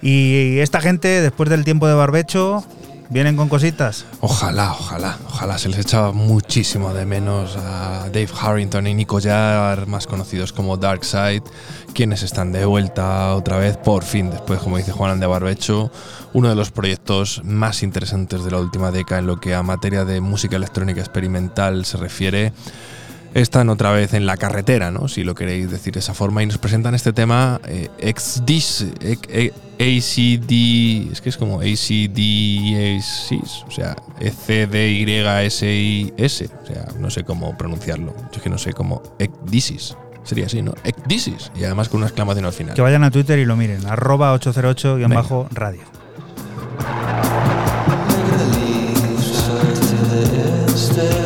Y 0.00 0.58
esta 0.60 0.80
gente, 0.80 1.20
después 1.20 1.50
del 1.50 1.64
tiempo 1.64 1.86
de 1.86 1.94
barbecho, 1.94 2.64
vienen 3.08 3.36
con 3.36 3.48
cositas. 3.48 4.04
Ojalá, 4.20 4.72
ojalá, 4.72 5.18
ojalá. 5.28 5.58
Se 5.58 5.68
les 5.68 5.78
echaba 5.78 6.10
muchísimo 6.12 6.92
de 6.94 7.06
menos 7.06 7.56
a 7.56 8.04
Dave 8.06 8.28
Harrington 8.40 8.86
y 8.88 8.94
Nico 8.94 9.20
Jarr, 9.20 9.86
más 9.86 10.06
conocidos 10.08 10.52
como 10.52 10.76
Darkseid, 10.76 11.42
quienes 11.96 12.22
están 12.22 12.52
de 12.52 12.66
vuelta 12.66 13.34
otra 13.34 13.56
vez, 13.56 13.78
por 13.78 14.04
fin, 14.04 14.30
después, 14.30 14.60
como 14.60 14.76
dice 14.76 14.92
Juan 14.92 15.18
de 15.18 15.26
Barbecho, 15.26 15.90
uno 16.34 16.50
de 16.50 16.54
los 16.54 16.70
proyectos 16.70 17.40
más 17.42 17.82
interesantes 17.82 18.44
de 18.44 18.50
la 18.50 18.60
última 18.60 18.90
década 18.90 19.20
en 19.20 19.26
lo 19.26 19.40
que 19.40 19.54
a 19.54 19.62
materia 19.62 20.04
de 20.04 20.20
música 20.20 20.56
electrónica 20.56 21.00
experimental 21.00 21.86
se 21.86 21.96
refiere. 21.96 22.52
Están 23.32 23.70
otra 23.70 23.92
vez 23.92 24.12
en 24.12 24.26
la 24.26 24.36
carretera, 24.36 24.90
¿no? 24.90 25.08
si 25.08 25.24
lo 25.24 25.34
queréis 25.34 25.70
decir 25.70 25.94
de 25.94 26.00
esa 26.00 26.12
forma, 26.12 26.42
y 26.42 26.46
nos 26.46 26.58
presentan 26.58 26.94
este 26.94 27.14
tema 27.14 27.62
eh, 27.64 27.88
XDIS, 28.14 28.88
eh, 29.00 29.52
ACD, 29.78 31.12
es 31.12 31.22
que 31.22 31.30
es 31.30 31.38
como 31.38 31.60
ACDS, 31.60 33.32
o 33.66 33.70
sea, 33.70 33.96
E 34.20 34.28
ECDYSIS, 34.28 35.62
o 36.62 36.66
sea, 36.66 36.88
no 36.98 37.08
sé 37.10 37.24
cómo 37.24 37.56
pronunciarlo, 37.56 38.14
yo 38.14 38.36
es 38.36 38.42
que 38.42 38.50
no 38.50 38.58
sé 38.58 38.74
cómo, 38.74 39.02
ECDISIS, 39.18 39.96
sería 40.26 40.46
así, 40.46 40.60
¿no? 40.62 40.74
ECDISIS, 40.84 41.52
y 41.54 41.64
además 41.64 41.88
con 41.88 41.98
una 41.98 42.06
exclamación 42.06 42.44
al 42.44 42.52
final. 42.52 42.74
Que 42.74 42.82
vayan 42.82 43.04
a 43.04 43.10
Twitter 43.10 43.38
y 43.38 43.44
lo 43.44 43.56
miren. 43.56 43.86
Arroba 43.86 44.34
808-radio. 44.34 45.96
She 50.76 51.25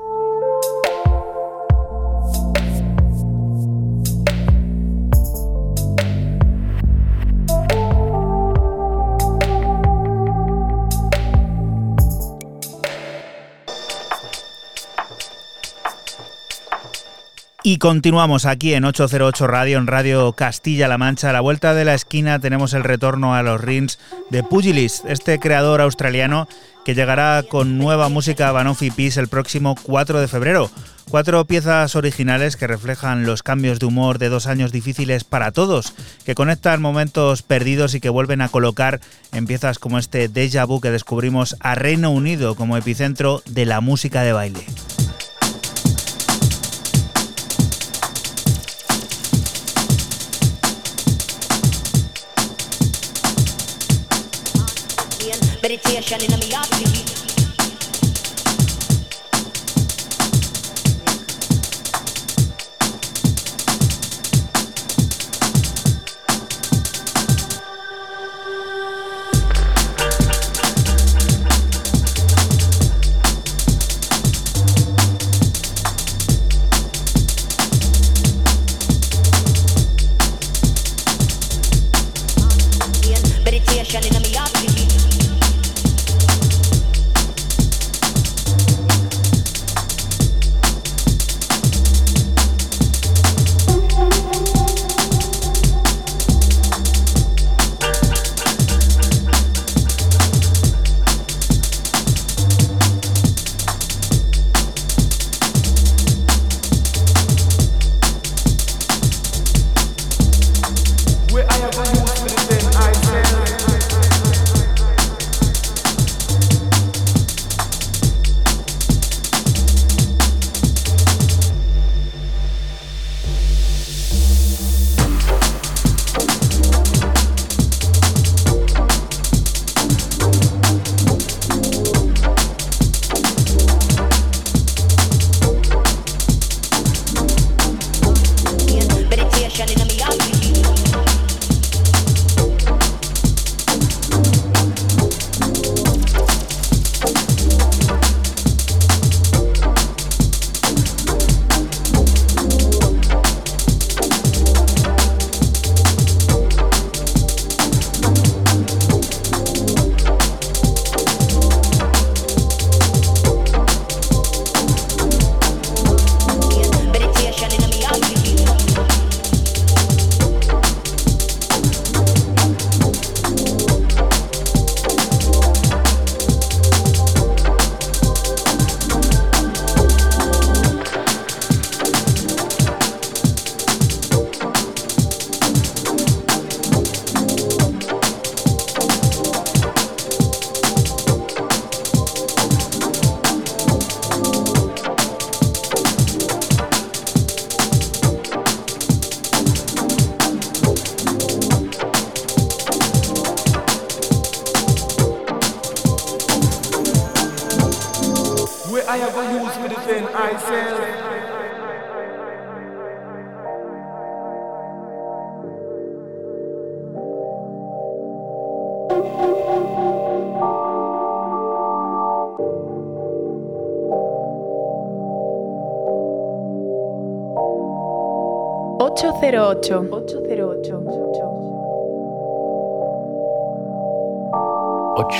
Y 17.63 17.77
continuamos 17.77 18.47
aquí 18.47 18.73
en 18.73 18.85
808 18.85 19.45
Radio, 19.45 19.77
en 19.77 19.85
Radio 19.85 20.33
Castilla-La 20.33 20.97
Mancha. 20.97 21.29
A 21.29 21.33
la 21.33 21.41
vuelta 21.41 21.75
de 21.75 21.85
la 21.85 21.93
esquina 21.93 22.39
tenemos 22.39 22.73
el 22.73 22.83
retorno 22.83 23.35
a 23.35 23.43
los 23.43 23.61
rings 23.61 23.99
de 24.31 24.41
Pugilist, 24.41 25.05
este 25.05 25.37
creador 25.37 25.79
australiano 25.79 26.47
que 26.83 26.95
llegará 26.95 27.43
con 27.47 27.77
nueva 27.77 28.09
música 28.09 28.51
Banoffee 28.51 28.89
Peace 28.89 29.19
el 29.19 29.27
próximo 29.27 29.75
4 29.83 30.19
de 30.19 30.27
febrero. 30.27 30.71
Cuatro 31.11 31.45
piezas 31.45 31.95
originales 31.95 32.55
que 32.55 32.65
reflejan 32.65 33.27
los 33.27 33.43
cambios 33.43 33.79
de 33.79 33.85
humor 33.85 34.17
de 34.17 34.29
dos 34.29 34.47
años 34.47 34.71
difíciles 34.71 35.23
para 35.23 35.51
todos, 35.51 35.93
que 36.25 36.33
conectan 36.33 36.81
momentos 36.81 37.43
perdidos 37.43 37.93
y 37.93 37.99
que 37.99 38.09
vuelven 38.09 38.41
a 38.41 38.49
colocar 38.49 39.01
en 39.33 39.45
piezas 39.45 39.77
como 39.77 39.99
este 39.99 40.29
Deja 40.29 40.65
Vu 40.65 40.81
que 40.81 40.89
descubrimos 40.89 41.57
a 41.59 41.75
Reino 41.75 42.09
Unido 42.09 42.55
como 42.55 42.75
epicentro 42.75 43.43
de 43.45 43.67
la 43.67 43.81
música 43.81 44.23
de 44.23 44.33
baile. 44.33 44.65
Meditation 55.61 56.21
in 56.21 56.39
me 56.39 56.51
heart. 56.51 57.10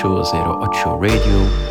808 0.02 0.98
Radio. 1.00 1.71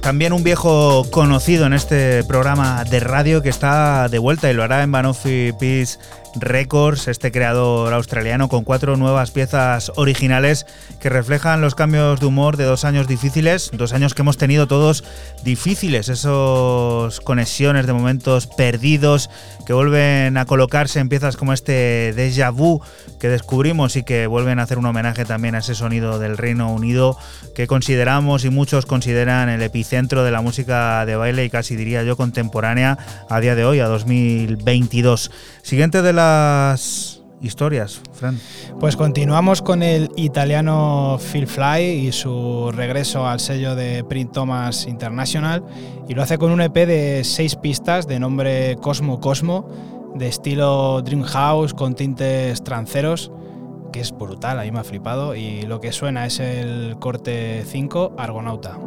También 0.00 0.32
un 0.32 0.42
viejo 0.42 1.06
conocido 1.12 1.66
en 1.66 1.72
este 1.72 2.24
programa 2.24 2.82
de 2.82 2.98
radio 2.98 3.40
que 3.40 3.48
está 3.48 4.08
de 4.08 4.18
vuelta 4.18 4.50
y 4.50 4.54
lo 4.54 4.64
hará 4.64 4.82
en 4.82 4.90
Banoffee 4.90 5.52
Peace 5.52 5.98
Records, 6.40 7.08
este 7.08 7.32
creador 7.32 7.92
australiano 7.92 8.48
con 8.48 8.64
cuatro 8.64 8.96
nuevas 8.96 9.30
piezas 9.30 9.92
originales 9.96 10.66
que 11.00 11.08
reflejan 11.08 11.60
los 11.60 11.74
cambios 11.74 12.20
de 12.20 12.26
humor 12.26 12.56
de 12.56 12.64
dos 12.64 12.84
años 12.84 13.06
difíciles, 13.06 13.70
dos 13.72 13.92
años 13.92 14.14
que 14.14 14.22
hemos 14.22 14.36
tenido 14.36 14.66
todos 14.66 15.04
difíciles, 15.44 16.08
esos 16.08 17.20
conexiones 17.20 17.86
de 17.86 17.92
momentos 17.92 18.46
perdidos 18.46 19.30
que 19.66 19.72
vuelven 19.72 20.36
a 20.36 20.44
colocarse 20.44 21.00
en 21.00 21.08
piezas 21.08 21.36
como 21.36 21.52
este 21.52 22.12
Deja 22.14 22.50
Vu 22.50 22.80
que 23.20 23.28
descubrimos 23.28 23.96
y 23.96 24.02
que 24.02 24.26
vuelven 24.26 24.58
a 24.58 24.62
hacer 24.62 24.78
un 24.78 24.86
homenaje 24.86 25.24
también 25.24 25.54
a 25.54 25.58
ese 25.58 25.74
sonido 25.74 26.18
del 26.18 26.38
Reino 26.38 26.72
Unido 26.72 27.18
que 27.54 27.66
consideramos 27.66 28.44
y 28.44 28.50
muchos 28.50 28.86
consideran 28.86 29.48
el 29.48 29.62
epicentro 29.62 30.24
de 30.24 30.30
la 30.30 30.40
música 30.40 31.04
de 31.06 31.16
baile 31.16 31.44
y 31.44 31.50
casi 31.50 31.76
diría 31.76 32.02
yo 32.02 32.16
contemporánea 32.16 32.98
a 33.28 33.40
día 33.40 33.54
de 33.54 33.64
hoy, 33.64 33.80
a 33.80 33.86
2022. 33.86 35.30
Siguiente 35.62 36.02
de 36.02 36.12
historias, 37.40 38.00
Fran. 38.12 38.38
Pues 38.80 38.96
continuamos 38.96 39.62
con 39.62 39.82
el 39.82 40.10
italiano 40.16 41.18
Phil 41.32 41.46
Fly 41.46 42.06
y 42.06 42.12
su 42.12 42.70
regreso 42.72 43.26
al 43.26 43.40
sello 43.40 43.74
de 43.74 44.04
Print 44.04 44.32
Thomas 44.32 44.86
International 44.86 45.64
y 46.08 46.14
lo 46.14 46.22
hace 46.22 46.38
con 46.38 46.50
un 46.50 46.60
EP 46.60 46.74
de 46.74 47.22
seis 47.24 47.56
pistas 47.56 48.06
de 48.06 48.18
nombre 48.18 48.76
Cosmo 48.80 49.20
Cosmo, 49.20 49.68
de 50.14 50.28
estilo 50.28 51.02
Dream 51.02 51.22
House 51.22 51.74
con 51.74 51.94
tintes 51.94 52.62
tranceros, 52.64 53.30
que 53.92 54.00
es 54.00 54.12
brutal, 54.12 54.58
a 54.58 54.62
mí 54.62 54.70
me 54.70 54.80
ha 54.80 54.84
flipado 54.84 55.34
y 55.34 55.62
lo 55.62 55.80
que 55.80 55.92
suena 55.92 56.26
es 56.26 56.40
el 56.40 56.96
corte 56.98 57.64
5 57.66 58.14
Argonauta. 58.18 58.78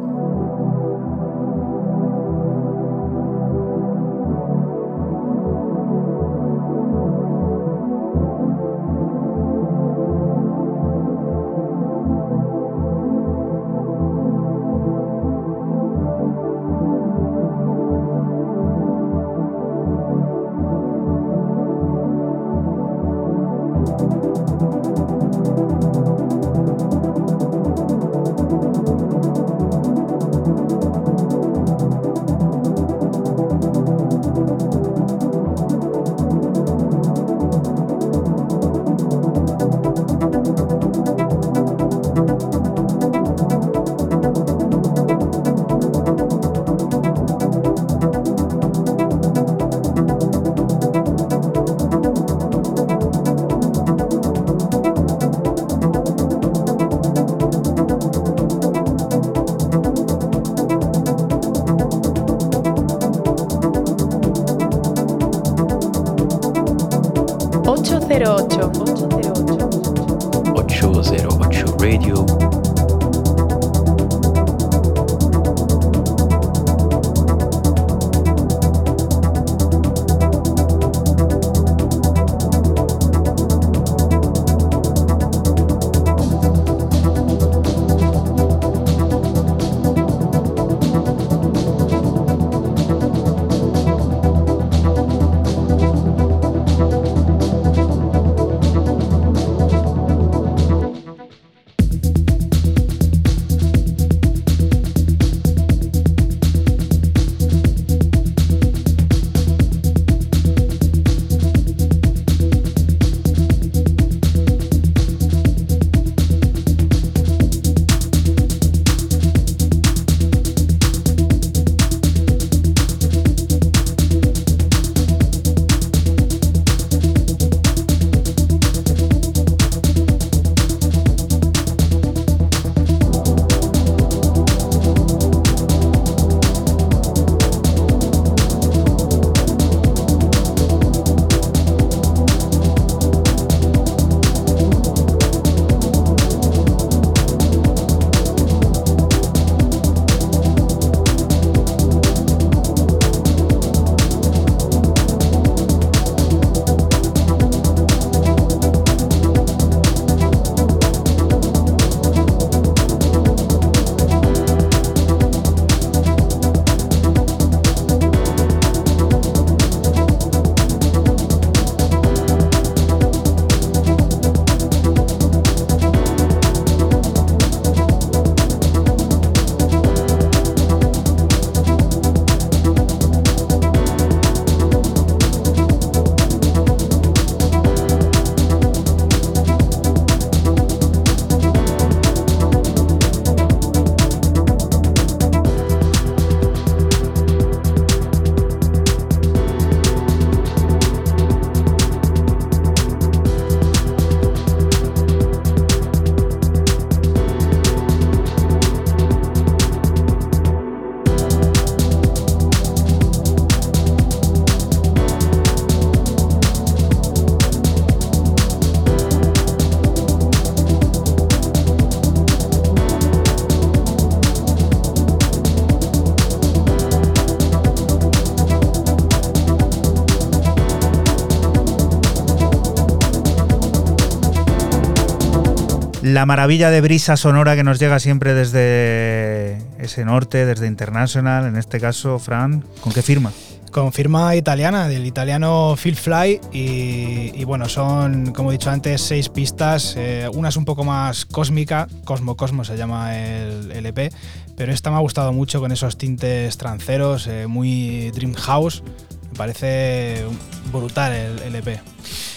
La 236.12 236.26
maravilla 236.26 236.70
de 236.70 236.80
brisa 236.80 237.16
sonora 237.16 237.56
que 237.56 237.64
nos 237.64 237.78
llega 237.78 237.98
siempre 237.98 238.34
desde 238.34 239.58
ese 239.78 240.04
norte, 240.04 240.46
desde 240.46 240.66
International, 240.66 241.46
en 241.46 241.56
este 241.56 241.80
caso, 241.80 242.18
Fran, 242.18 242.64
¿con 242.80 242.92
qué 242.92 243.02
firma? 243.02 243.32
con 243.72 243.90
firma 243.92 244.36
italiana, 244.36 244.86
del 244.86 245.06
italiano 245.06 245.74
Phil 245.82 245.96
Fly. 245.96 246.40
Y, 246.52 247.42
bueno, 247.44 247.68
son, 247.68 248.32
como 248.32 248.50
he 248.50 248.58
dicho 248.58 248.70
antes, 248.70 249.00
seis 249.00 249.30
pistas. 249.30 249.94
eh, 249.96 250.28
una 250.32 250.50
es 250.50 250.56
un 250.56 250.66
poco 250.66 250.84
más 250.84 251.24
cósmica, 251.24 251.88
Cosmo 252.04 252.36
Cosmo 252.36 252.64
se 252.64 252.76
llama 252.76 253.16
el, 253.16 253.72
el 253.72 253.86
EP, 253.86 254.12
pero 254.56 254.72
esta 254.72 254.90
me 254.90 254.96
ha 254.96 255.00
gustado 255.00 255.32
mucho 255.32 255.58
con 255.58 255.72
esos 255.72 255.96
tintes 255.96 256.56
tranceros, 256.58 257.26
eh, 257.26 257.46
muy 257.46 258.10
Dream 258.12 258.34
House. 258.34 258.82
Me 259.30 259.38
parece 259.38 260.26
brutal 260.70 261.12
el, 261.12 261.54
E 261.54 261.58
EP. 261.58 261.91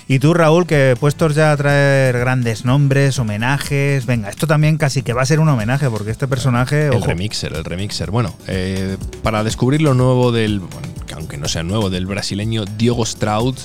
Y 0.08 0.20
tú, 0.20 0.36
Raúl, 0.36 0.68
que 0.68 0.96
puestos 1.00 1.34
ya 1.34 1.52
a 1.52 1.58
traer 1.58 2.20
grandes 2.20 2.64
nombres, 2.64 3.18
homenajes. 3.18 4.06
Venga, 4.06 4.30
esto 4.30 4.46
también 4.46 4.78
casi 4.78 5.02
que 5.02 5.14
va 5.14 5.24
a 5.24 5.26
ser 5.26 5.40
un 5.40 5.50
homenaje, 5.50 5.90
porque 5.90 6.12
este 6.12 6.28
personaje. 6.28 6.88
El 6.88 6.96
ojo, 6.96 7.08
remixer, 7.08 7.54
el 7.54 7.66
remixer. 7.66 8.12
Bueno, 8.12 8.36
eh, 8.48 8.98
para 9.24 9.44
descubrir 9.44 9.82
lo 9.82 9.96
nuevo 9.96 10.32
del, 10.32 10.60
bueno, 10.60 10.88
aunque 11.16 11.38
no 11.38 11.48
sea 11.48 11.64
nuevo, 11.64 11.90
del 11.90 12.06
brasileño 12.06 12.66
Diogo 12.66 13.04
Stroud, 13.04 13.56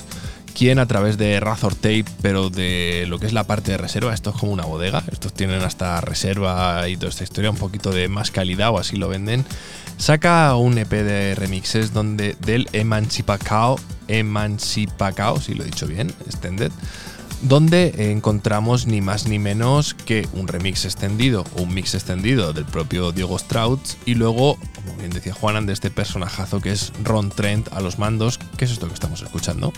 quien 0.54 0.78
a 0.78 0.86
través 0.86 1.18
de 1.18 1.40
Razor 1.40 1.74
Tape, 1.74 2.06
pero 2.22 2.48
de 2.48 3.04
lo 3.06 3.18
que 3.18 3.26
es 3.26 3.34
la 3.34 3.44
parte 3.44 3.72
de 3.72 3.78
reserva, 3.78 4.14
esto 4.14 4.30
es 4.30 4.36
como 4.36 4.52
una 4.52 4.64
bodega, 4.64 5.02
estos 5.12 5.34
tienen 5.34 5.62
hasta 5.62 6.00
reserva 6.00 6.88
y 6.88 6.96
toda 6.96 7.10
esta 7.10 7.24
historia, 7.24 7.50
un 7.50 7.56
poquito 7.56 7.90
de 7.90 8.08
más 8.08 8.30
calidad 8.30 8.70
o 8.70 8.78
así 8.78 8.96
lo 8.96 9.08
venden, 9.08 9.44
saca 9.98 10.54
un 10.56 10.78
EP 10.78 10.90
de 10.90 11.34
remixes 11.34 11.92
donde 11.92 12.36
del 12.40 12.68
Emancipacao, 12.72 13.78
Emancipacao, 14.18 15.40
si 15.40 15.54
lo 15.54 15.62
he 15.62 15.66
dicho 15.66 15.86
bien, 15.86 16.12
extended, 16.26 16.72
donde 17.42 18.12
encontramos 18.12 18.86
ni 18.86 19.00
más 19.00 19.26
ni 19.26 19.38
menos 19.38 19.94
que 19.94 20.28
un 20.34 20.46
remix 20.46 20.84
extendido 20.84 21.44
un 21.54 21.72
mix 21.72 21.94
extendido 21.94 22.52
del 22.52 22.66
propio 22.66 23.12
Diego 23.12 23.38
Stroud 23.38 23.80
y 24.04 24.14
luego, 24.14 24.58
como 24.74 24.96
bien 24.98 25.10
decía 25.10 25.32
Juanan, 25.32 25.66
de 25.66 25.72
este 25.72 25.90
personajazo 25.90 26.60
que 26.60 26.72
es 26.72 26.92
Ron 27.02 27.30
Trent 27.30 27.72
a 27.72 27.80
los 27.80 27.98
mandos, 27.98 28.38
que 28.56 28.66
es 28.66 28.70
esto 28.70 28.88
que 28.88 28.94
estamos 28.94 29.22
escuchando. 29.22 29.72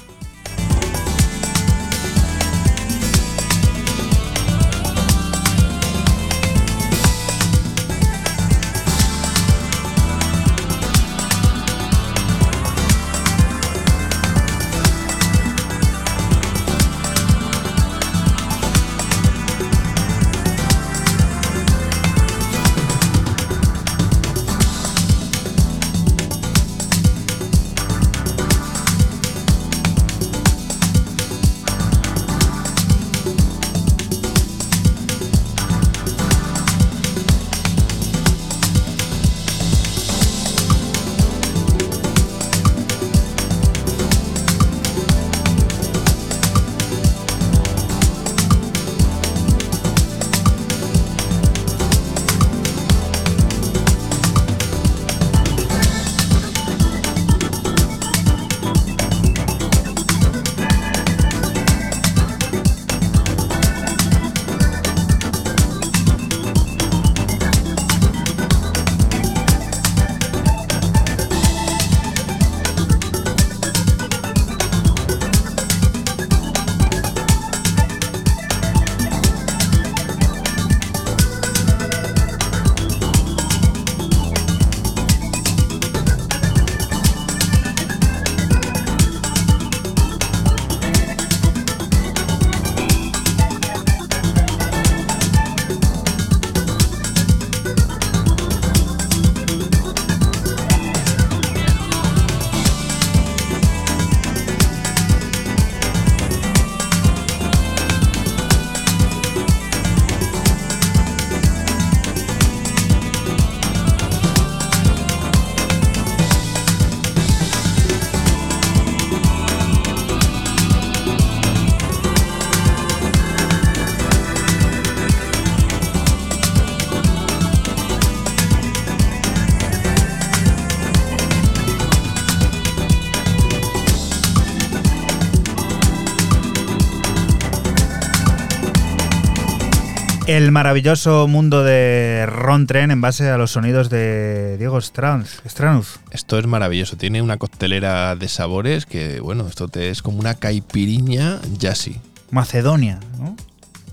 El 140.33 140.51
maravilloso 140.51 141.29
mundo 141.29 141.63
de 141.63 142.25
Ron 142.27 142.67
Tren 142.67 142.91
en 142.91 143.03
base 143.03 143.29
a 143.29 143.37
los 143.37 143.51
sonidos 143.51 143.91
de 143.91 144.57
Diego 144.57 144.79
Stranz. 144.79 145.43
Esto 145.45 146.39
es 146.39 146.47
maravilloso, 146.47 146.97
tiene 146.97 147.21
una 147.21 147.37
coctelera 147.37 148.17
de 148.17 148.29
sabores 148.29 148.87
que, 148.87 149.21
bueno, 149.21 149.47
esto 149.47 149.69
te 149.69 149.91
es 149.91 150.01
como 150.01 150.19
una 150.19 150.33
caipiriña 150.33 151.39
jazzy. 151.59 152.01
Macedonia, 152.31 152.99
¿no? 153.19 153.37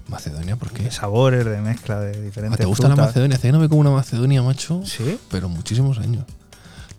¿Macedonia 0.08 0.56
por 0.56 0.72
qué? 0.72 0.84
De 0.84 0.92
sabores, 0.92 1.44
de 1.44 1.60
mezcla 1.60 2.00
de 2.00 2.18
Ah, 2.18 2.22
diferentes 2.22 2.58
¿Te 2.58 2.66
gusta 2.66 2.88
la 2.88 2.96
frutas. 2.96 3.10
Macedonia? 3.10 3.36
Hace 3.36 3.50
que 3.50 3.52
no 3.52 3.60
me 3.60 3.68
como 3.68 3.82
una 3.82 3.92
Macedonia, 3.92 4.42
macho. 4.42 4.82
Sí. 4.86 5.20
Pero 5.30 5.50
muchísimos 5.50 5.98
años. 6.00 6.24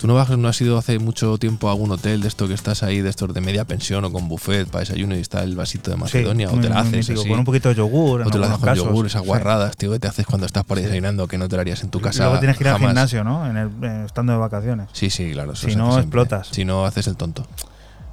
¿Tú 0.01 0.06
no, 0.06 0.14
vas, 0.14 0.31
no 0.31 0.48
has 0.48 0.59
ido 0.62 0.78
hace 0.78 0.98
mucho 0.98 1.36
tiempo 1.36 1.68
a 1.68 1.72
algún 1.72 1.90
hotel 1.90 2.22
de 2.22 2.28
esto 2.28 2.48
que 2.48 2.55
estás 2.55 2.82
ahí, 2.82 3.02
de 3.02 3.10
estos 3.10 3.35
de 3.35 3.43
media 3.43 3.66
pensión 3.66 4.02
o 4.06 4.10
con 4.10 4.28
buffet 4.28 4.66
para 4.66 4.81
desayuno 4.81 5.14
y 5.14 5.20
está 5.20 5.43
el 5.43 5.55
vasito 5.56 5.90
de 5.90 5.98
Macedonia? 5.98 6.48
Sí, 6.48 6.56
o 6.56 6.59
te 6.59 6.70
la 6.70 6.81
haces 6.81 6.93
mítico, 6.93 7.20
así. 7.20 7.28
con 7.28 7.39
un 7.40 7.44
poquito 7.44 7.68
de 7.68 7.74
yogur. 7.74 8.22
O 8.22 8.31
te 8.31 8.39
lo 8.39 8.47
haces 8.47 8.56
con 8.56 8.64
casos. 8.66 8.86
yogur, 8.86 9.06
esas 9.06 9.20
Sí. 9.20 9.28
guarradas, 9.28 9.77
tío, 9.77 9.93
que 9.93 9.98
te 9.98 10.09
haces 10.09 10.24
cuando 10.24 10.47
estás 10.47 10.64
por 10.64 10.78
ahí 10.78 10.85
desayunando 10.85 11.28
que 11.28 11.36
no 11.36 11.51
te 11.51 11.56
lo 11.56 11.60
harías 11.60 11.82
en 11.82 11.90
tu 11.90 12.01
casa. 12.01 12.24
Luego 12.24 12.39
tienes 12.39 12.56
que 12.56 12.64
ir 12.64 12.68
al 12.68 12.78
gimnasio, 12.78 13.24
¿no? 13.24 13.47
En 13.47 13.59
el, 13.59 13.68
eh, 13.82 14.02
estando 14.06 14.32
de 14.32 14.39
vacaciones. 14.39 14.89
Sí, 14.94 15.10
sí, 15.10 15.32
claro. 15.32 15.52
eso 15.52 15.68
Si 15.68 15.77
no, 15.77 15.98
explotas. 15.98 16.48
Si 16.51 16.64
no, 16.64 16.86
haces 16.86 17.06
el 17.06 17.16
tonto. 17.16 17.47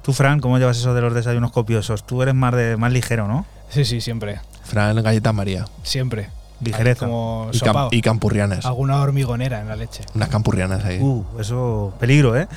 Tú, 0.02 0.12
Fran, 0.12 0.40
¿cómo 0.40 0.58
llevas 0.58 0.76
eso 0.76 0.92
de 0.92 1.00
los 1.00 1.14
desayunos 1.14 1.52
copiosos? 1.52 2.06
Tú 2.06 2.20
eres 2.22 2.34
más, 2.34 2.54
de, 2.54 2.76
más 2.76 2.92
ligero, 2.92 3.26
¿no? 3.28 3.46
Sí, 3.70 3.86
sí, 3.86 4.02
siempre. 4.02 4.40
Fran, 4.62 5.02
galleta 5.02 5.32
María. 5.32 5.64
Siempre. 5.84 6.28
Ligereza. 6.60 7.06
Como 7.06 7.50
Y, 7.52 7.58
cam- 7.58 7.88
y 7.92 8.00
campurrianas. 8.02 8.66
Alguna 8.66 9.00
hormigonera 9.00 9.60
en 9.60 9.68
la 9.68 9.76
leche. 9.76 10.02
Unas 10.14 10.28
campurrianas 10.28 10.84
ahí. 10.84 10.98
Uh, 11.00 11.24
eso, 11.38 11.94
peligro, 12.00 12.36
¿eh? 12.36 12.48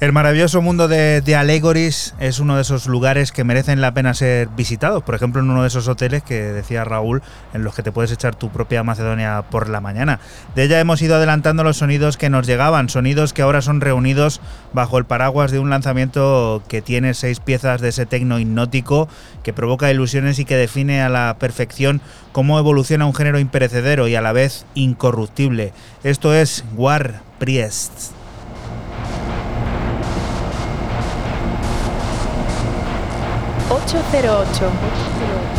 El 0.00 0.12
maravilloso 0.12 0.62
mundo 0.62 0.86
de, 0.88 1.20
de 1.20 1.36
Allegories 1.36 2.14
es 2.20 2.38
uno 2.38 2.56
de 2.56 2.62
esos 2.62 2.86
lugares 2.86 3.32
que 3.32 3.44
merecen 3.44 3.80
la 3.80 3.92
pena 3.94 4.14
ser 4.14 4.48
visitados. 4.48 5.02
Por 5.02 5.14
ejemplo, 5.14 5.40
en 5.42 5.50
uno 5.50 5.62
de 5.62 5.68
esos 5.68 5.88
hoteles 5.88 6.22
que 6.22 6.40
decía 6.40 6.84
Raúl, 6.84 7.22
en 7.52 7.64
los 7.64 7.74
que 7.74 7.82
te 7.82 7.90
puedes 7.92 8.12
echar 8.12 8.34
tu 8.36 8.50
propia 8.50 8.82
Macedonia 8.84 9.42
por 9.50 9.68
la 9.68 9.80
mañana. 9.80 10.20
De 10.54 10.64
ella 10.64 10.78
hemos 10.80 11.02
ido 11.02 11.16
adelantando 11.16 11.64
los 11.64 11.78
sonidos 11.78 12.16
que 12.16 12.30
nos 12.30 12.46
llegaban, 12.46 12.88
sonidos 12.88 13.32
que 13.32 13.42
ahora 13.42 13.60
son 13.62 13.80
reunidos 13.80 14.40
bajo 14.72 14.98
el 14.98 15.04
paraguas 15.04 15.50
de 15.50 15.58
un 15.58 15.70
lanzamiento 15.70 16.62
que 16.68 16.80
tiene 16.82 17.14
seis 17.14 17.40
piezas 17.40 17.80
de 17.80 17.88
ese 17.88 18.06
tecno 18.06 18.38
hipnótico 18.38 19.08
que 19.42 19.52
provoca 19.52 19.90
ilusiones 19.90 20.38
y 20.38 20.44
que 20.44 20.56
define 20.56 21.02
a 21.02 21.08
la 21.08 21.36
perfección 21.38 22.00
cómo 22.32 22.58
evoluciona 22.58 23.06
un 23.06 23.14
género 23.14 23.38
imperecedero 23.48 24.08
y 24.08 24.14
a 24.14 24.20
la 24.20 24.32
vez 24.32 24.66
incorruptible. 24.74 25.72
Esto 26.04 26.34
es 26.34 26.64
War 26.76 27.22
Priest. 27.38 28.12
«808». 33.70 35.57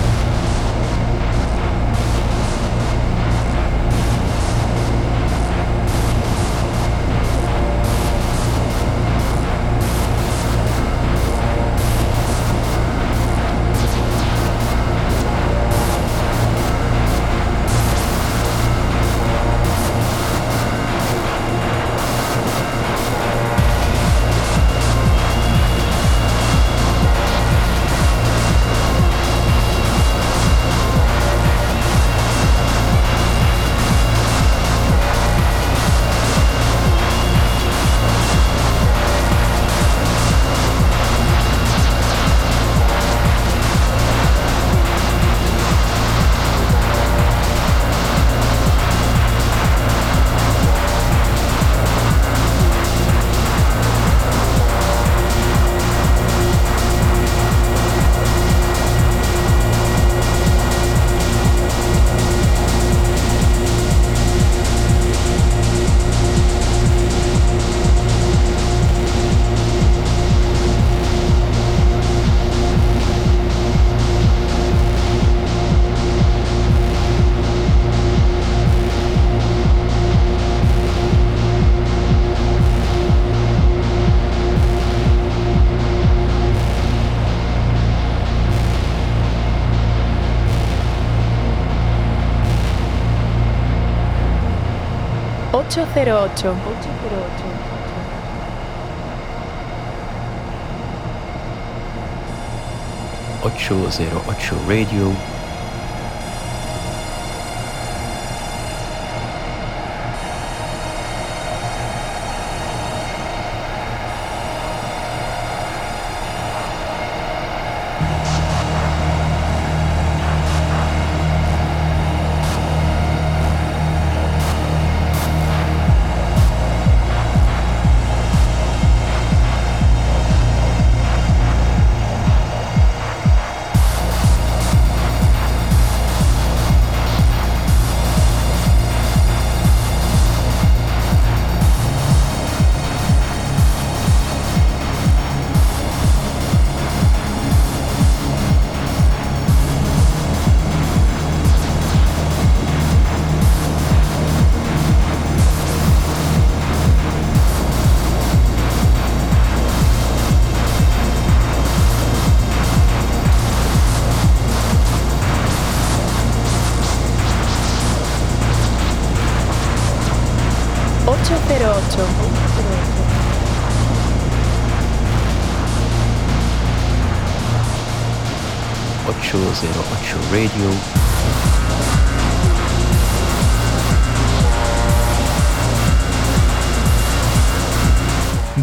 808. 95.94 96.50
808. 96.50 97.50
Ocho 103.42 103.90
zero 103.90 104.22
ocho 104.28 104.56
Radio. 104.68 105.39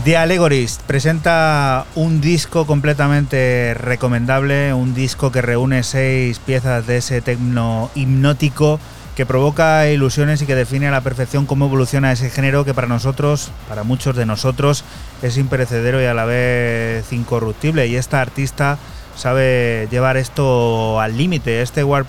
The 0.06 0.16
Allegorist 0.16 0.82
presenta 0.82 1.84
un 1.96 2.20
disco 2.20 2.64
completamente 2.64 3.74
recomendable, 3.74 4.72
un 4.72 4.94
disco 4.94 5.32
que 5.32 5.42
reúne 5.42 5.82
seis 5.82 6.38
piezas 6.38 6.86
de 6.86 6.98
ese 6.98 7.20
tecno 7.22 7.90
hipnótico 7.96 8.78
que 9.16 9.26
provoca 9.26 9.90
ilusiones 9.90 10.40
y 10.40 10.46
que 10.46 10.54
define 10.54 10.86
a 10.86 10.92
la 10.92 11.00
perfección 11.00 11.44
cómo 11.44 11.66
evoluciona 11.66 12.12
ese 12.12 12.30
género 12.30 12.64
que 12.64 12.72
para 12.72 12.86
nosotros, 12.86 13.50
para 13.68 13.82
muchos 13.82 14.14
de 14.14 14.26
nosotros, 14.26 14.84
es 15.22 15.38
imperecedero 15.38 16.00
y 16.00 16.04
a 16.04 16.14
la 16.14 16.24
vez 16.24 17.12
incorruptible. 17.12 17.88
Y 17.88 17.96
esta 17.96 18.20
artista 18.20 18.78
sabe 19.16 19.88
llevar 19.90 20.16
esto 20.16 21.00
al 21.00 21.16
límite. 21.16 21.62
Este 21.62 21.82
War 21.82 22.04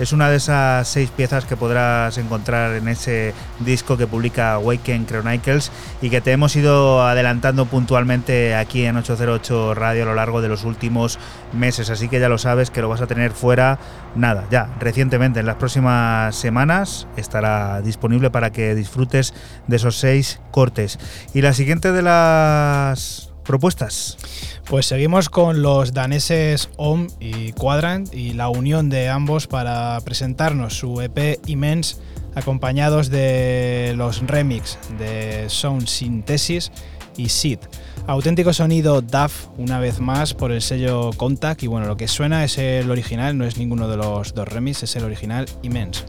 es 0.00 0.14
una 0.14 0.30
de 0.30 0.36
esas 0.36 0.88
seis 0.88 1.10
piezas 1.10 1.44
que 1.44 1.58
podrás 1.58 2.16
encontrar 2.16 2.72
en 2.72 2.88
ese 2.88 3.34
disco 3.58 3.98
que 3.98 4.06
publica 4.06 4.58
Waken 4.58 5.04
Chronicles 5.04 5.70
y 6.00 6.08
que 6.08 6.22
te 6.22 6.32
hemos 6.32 6.56
ido 6.56 7.06
adelantando 7.06 7.66
puntualmente 7.66 8.54
aquí 8.54 8.86
en 8.86 8.96
808 8.96 9.74
Radio 9.74 10.04
a 10.04 10.06
lo 10.06 10.14
largo 10.14 10.40
de 10.40 10.48
los 10.48 10.64
últimos 10.64 11.18
meses. 11.52 11.90
Así 11.90 12.08
que 12.08 12.18
ya 12.18 12.30
lo 12.30 12.38
sabes 12.38 12.70
que 12.70 12.80
lo 12.80 12.88
vas 12.88 13.02
a 13.02 13.06
tener 13.06 13.32
fuera, 13.32 13.78
nada, 14.16 14.46
ya 14.50 14.74
recientemente, 14.80 15.40
en 15.40 15.46
las 15.46 15.56
próximas 15.56 16.34
semanas 16.34 17.06
estará 17.18 17.82
disponible 17.82 18.30
para 18.30 18.52
que 18.52 18.74
disfrutes 18.74 19.34
de 19.66 19.76
esos 19.76 19.98
seis 19.98 20.40
cortes. 20.50 20.98
Y 21.34 21.42
la 21.42 21.52
siguiente 21.52 21.92
de 21.92 22.00
las 22.00 23.30
propuestas. 23.44 24.16
Pues 24.70 24.86
seguimos 24.86 25.28
con 25.28 25.62
los 25.62 25.94
daneses 25.94 26.70
OM 26.76 27.08
y 27.18 27.50
Quadrant 27.50 28.14
y 28.14 28.34
la 28.34 28.50
unión 28.50 28.88
de 28.88 29.08
ambos 29.08 29.48
para 29.48 30.00
presentarnos 30.04 30.78
su 30.78 31.00
EP 31.00 31.40
Immense 31.48 31.96
acompañados 32.36 33.10
de 33.10 33.94
los 33.96 34.24
remix 34.24 34.78
de 34.96 35.46
Sound 35.48 35.88
Synthesis 35.88 36.70
y 37.16 37.30
Sid. 37.30 37.58
Auténtico 38.06 38.52
sonido 38.52 39.02
DAF 39.02 39.48
una 39.58 39.80
vez 39.80 39.98
más 39.98 40.34
por 40.34 40.52
el 40.52 40.62
sello 40.62 41.10
Contact 41.16 41.64
y 41.64 41.66
bueno, 41.66 41.88
lo 41.88 41.96
que 41.96 42.06
suena 42.06 42.44
es 42.44 42.56
el 42.56 42.92
original, 42.92 43.36
no 43.36 43.46
es 43.46 43.56
ninguno 43.56 43.88
de 43.88 43.96
los 43.96 44.34
dos 44.34 44.46
remix, 44.46 44.84
es 44.84 44.94
el 44.94 45.02
original 45.02 45.46
Immense. 45.62 46.04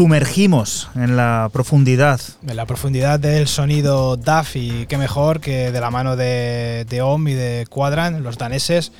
Sumergimos 0.00 0.88
en 0.94 1.14
la 1.14 1.50
profundidad. 1.52 2.22
En 2.48 2.56
la 2.56 2.64
profundidad 2.64 3.20
del 3.20 3.46
sonido 3.46 4.16
DAF 4.16 4.56
y 4.56 4.86
qué 4.86 4.96
mejor 4.96 5.40
que 5.40 5.70
de 5.72 5.78
la 5.78 5.90
mano 5.90 6.16
de, 6.16 6.86
de 6.88 7.02
OM 7.02 7.28
y 7.28 7.34
de 7.34 7.66
Quadrant, 7.68 8.18
los 8.20 8.38
daneses. 8.38 8.92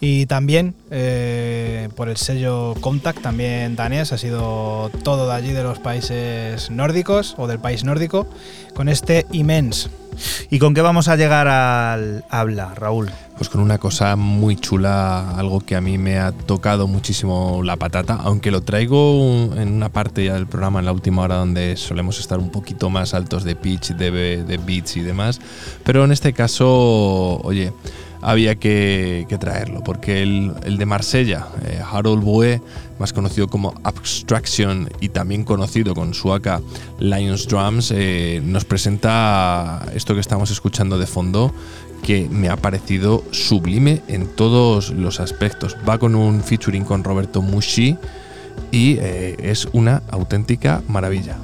Y 0.00 0.26
también 0.26 0.74
eh, 0.90 1.88
por 1.96 2.10
el 2.10 2.18
sello 2.18 2.74
Contact, 2.82 3.22
también 3.22 3.74
danés, 3.74 4.12
ha 4.12 4.18
sido 4.18 4.90
todo 5.02 5.26
de 5.28 5.32
allí 5.32 5.52
de 5.52 5.62
los 5.62 5.78
países 5.78 6.70
nórdicos 6.70 7.36
o 7.38 7.46
del 7.46 7.58
país 7.58 7.82
nórdico, 7.84 8.26
con 8.74 8.90
este 8.90 9.24
Immense. 9.32 9.88
¿Y 10.50 10.58
con 10.58 10.74
qué 10.74 10.82
vamos 10.82 11.08
a 11.08 11.16
llegar 11.16 11.48
al 11.48 12.26
habla, 12.28 12.74
Raúl? 12.74 13.10
Pues 13.44 13.52
con 13.52 13.60
una 13.60 13.76
cosa 13.76 14.16
muy 14.16 14.56
chula, 14.56 15.36
algo 15.36 15.60
que 15.60 15.76
a 15.76 15.82
mí 15.82 15.98
me 15.98 16.18
ha 16.18 16.32
tocado 16.32 16.88
muchísimo 16.88 17.60
la 17.62 17.76
patata, 17.76 18.14
aunque 18.14 18.50
lo 18.50 18.62
traigo 18.62 19.52
en 19.54 19.70
una 19.70 19.90
parte 19.90 20.24
ya 20.24 20.32
del 20.32 20.46
programa, 20.46 20.78
en 20.78 20.86
la 20.86 20.92
última 20.92 21.20
hora, 21.20 21.34
donde 21.34 21.76
solemos 21.76 22.18
estar 22.18 22.38
un 22.38 22.48
poquito 22.48 22.88
más 22.88 23.12
altos 23.12 23.44
de 23.44 23.54
pitch, 23.54 23.88
de, 23.96 24.42
de 24.44 24.56
beats 24.56 24.96
y 24.96 25.02
demás. 25.02 25.42
Pero 25.84 26.06
en 26.06 26.12
este 26.12 26.32
caso, 26.32 27.38
oye, 27.42 27.74
había 28.22 28.54
que, 28.54 29.26
que 29.28 29.36
traerlo, 29.36 29.82
porque 29.84 30.22
el, 30.22 30.54
el 30.64 30.78
de 30.78 30.86
Marsella, 30.86 31.46
eh, 31.66 31.78
Harold 31.86 32.24
Boe, 32.24 32.62
más 32.98 33.12
conocido 33.12 33.48
como 33.48 33.74
Abstraction 33.84 34.88
y 35.00 35.10
también 35.10 35.44
conocido 35.44 35.94
con 35.94 36.14
su 36.14 36.32
AK 36.32 36.62
Lions 37.00 37.46
Drums, 37.46 37.92
eh, 37.94 38.40
nos 38.42 38.64
presenta 38.64 39.84
esto 39.94 40.14
que 40.14 40.20
estamos 40.20 40.50
escuchando 40.50 40.98
de 40.98 41.06
fondo, 41.06 41.52
que 42.04 42.28
me 42.30 42.50
ha 42.50 42.56
parecido 42.56 43.24
sublime 43.30 44.02
en 44.08 44.26
todos 44.26 44.90
los 44.90 45.20
aspectos. 45.20 45.76
Va 45.88 45.98
con 45.98 46.14
un 46.14 46.42
featuring 46.42 46.84
con 46.84 47.02
Roberto 47.02 47.40
Mushi 47.40 47.96
y 48.70 48.98
eh, 48.98 49.36
es 49.38 49.66
una 49.72 50.02
auténtica 50.10 50.82
maravilla. 50.86 51.36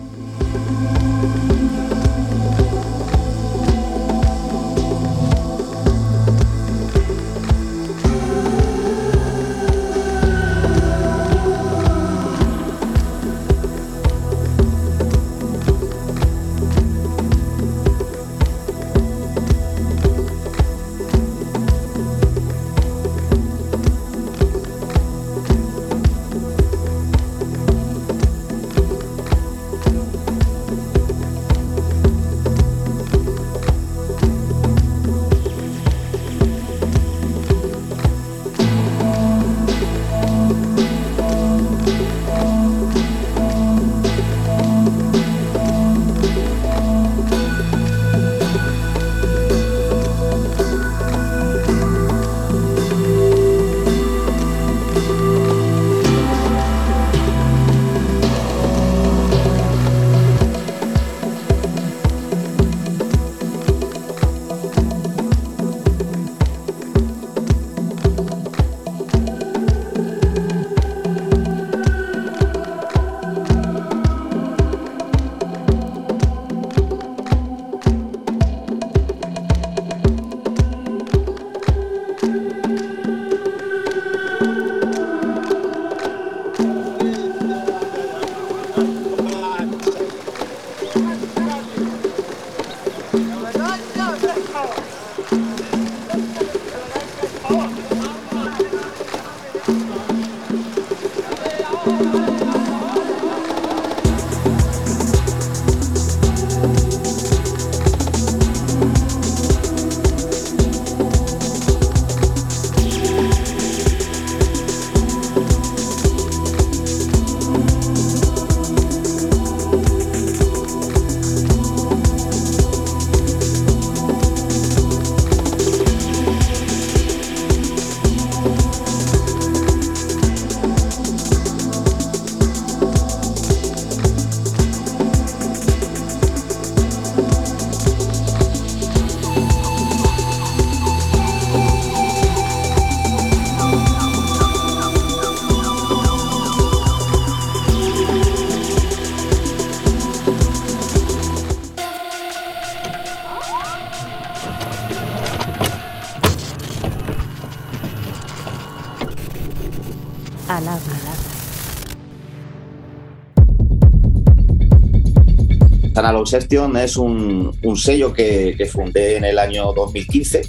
Analog 166.01 166.27
Section 166.29 166.77
es 166.77 166.97
un, 166.97 167.57
un 167.63 167.77
sello 167.77 168.13
que, 168.13 168.55
que, 168.57 168.67
fundé 168.67 169.17
en 169.17 169.25
el 169.25 169.39
año 169.39 169.73
2015, 169.73 170.43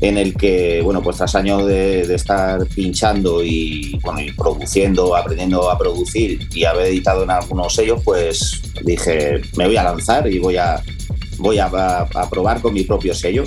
en 0.00 0.18
el 0.18 0.34
que, 0.34 0.80
bueno, 0.82 1.02
pues 1.02 1.16
tras 1.16 1.34
años 1.34 1.66
de, 1.66 2.06
de 2.06 2.14
estar 2.14 2.66
pinchando 2.68 3.42
y, 3.42 3.98
bueno, 4.02 4.20
y 4.20 4.32
produciendo, 4.32 5.16
aprendiendo 5.16 5.70
a 5.70 5.78
producir 5.78 6.48
y 6.54 6.64
haber 6.64 6.86
editado 6.86 7.24
en 7.24 7.30
algunos 7.30 7.74
sellos, 7.74 8.00
pues 8.04 8.62
dije, 8.84 9.40
me 9.56 9.66
voy 9.66 9.76
a 9.76 9.84
lanzar 9.84 10.30
y 10.30 10.38
voy 10.38 10.56
a, 10.56 10.82
voy 11.38 11.58
a, 11.58 11.66
a, 11.66 12.02
a 12.14 12.30
probar 12.30 12.60
con 12.60 12.74
mi 12.74 12.84
propio 12.84 13.14
sello. 13.14 13.44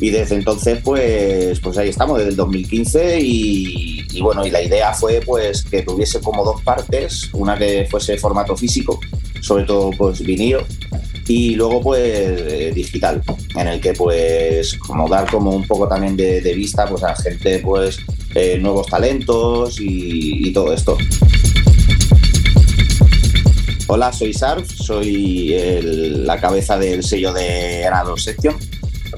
Y 0.00 0.10
desde 0.10 0.34
entonces, 0.34 0.80
pues, 0.84 1.58
pues 1.60 1.78
ahí 1.78 1.88
estamos, 1.88 2.18
desde 2.18 2.30
el 2.30 2.36
2015 2.36 3.20
y, 3.20 4.06
y, 4.12 4.20
bueno, 4.20 4.46
y 4.46 4.50
la 4.50 4.62
idea 4.62 4.92
fue 4.92 5.20
pues 5.24 5.62
que 5.64 5.82
tuviese 5.82 6.20
como 6.20 6.44
dos 6.44 6.62
partes, 6.62 7.30
una 7.32 7.56
que 7.56 7.86
fuese 7.90 8.18
formato 8.18 8.56
físico, 8.56 9.00
sobre 9.40 9.64
todo 9.64 9.90
pues 9.96 10.20
vinilo, 10.20 10.66
y 11.28 11.54
luego 11.56 11.80
pues 11.80 12.00
eh, 12.02 12.72
digital, 12.74 13.22
en 13.56 13.68
el 13.68 13.80
que 13.80 13.92
pues 13.92 14.74
como 14.78 15.08
dar 15.08 15.28
como 15.30 15.50
un 15.50 15.66
poco 15.66 15.88
también 15.88 16.16
de, 16.16 16.54
vista 16.54 16.86
pues 16.86 17.02
a 17.02 17.14
gente 17.16 17.58
pues 17.58 17.98
eh, 18.34 18.58
nuevos 18.58 18.86
talentos 18.86 19.78
y, 19.80 20.52
todo 20.52 20.72
esto. 20.72 20.96
Hola, 23.88 24.12
soy 24.12 24.32
Sarf, 24.32 24.68
soy 24.70 25.54
la 25.82 26.40
cabeza 26.40 26.78
del 26.78 27.02
sello 27.02 27.32
de 27.32 27.82
Grado 27.84 28.16
Section 28.16 28.56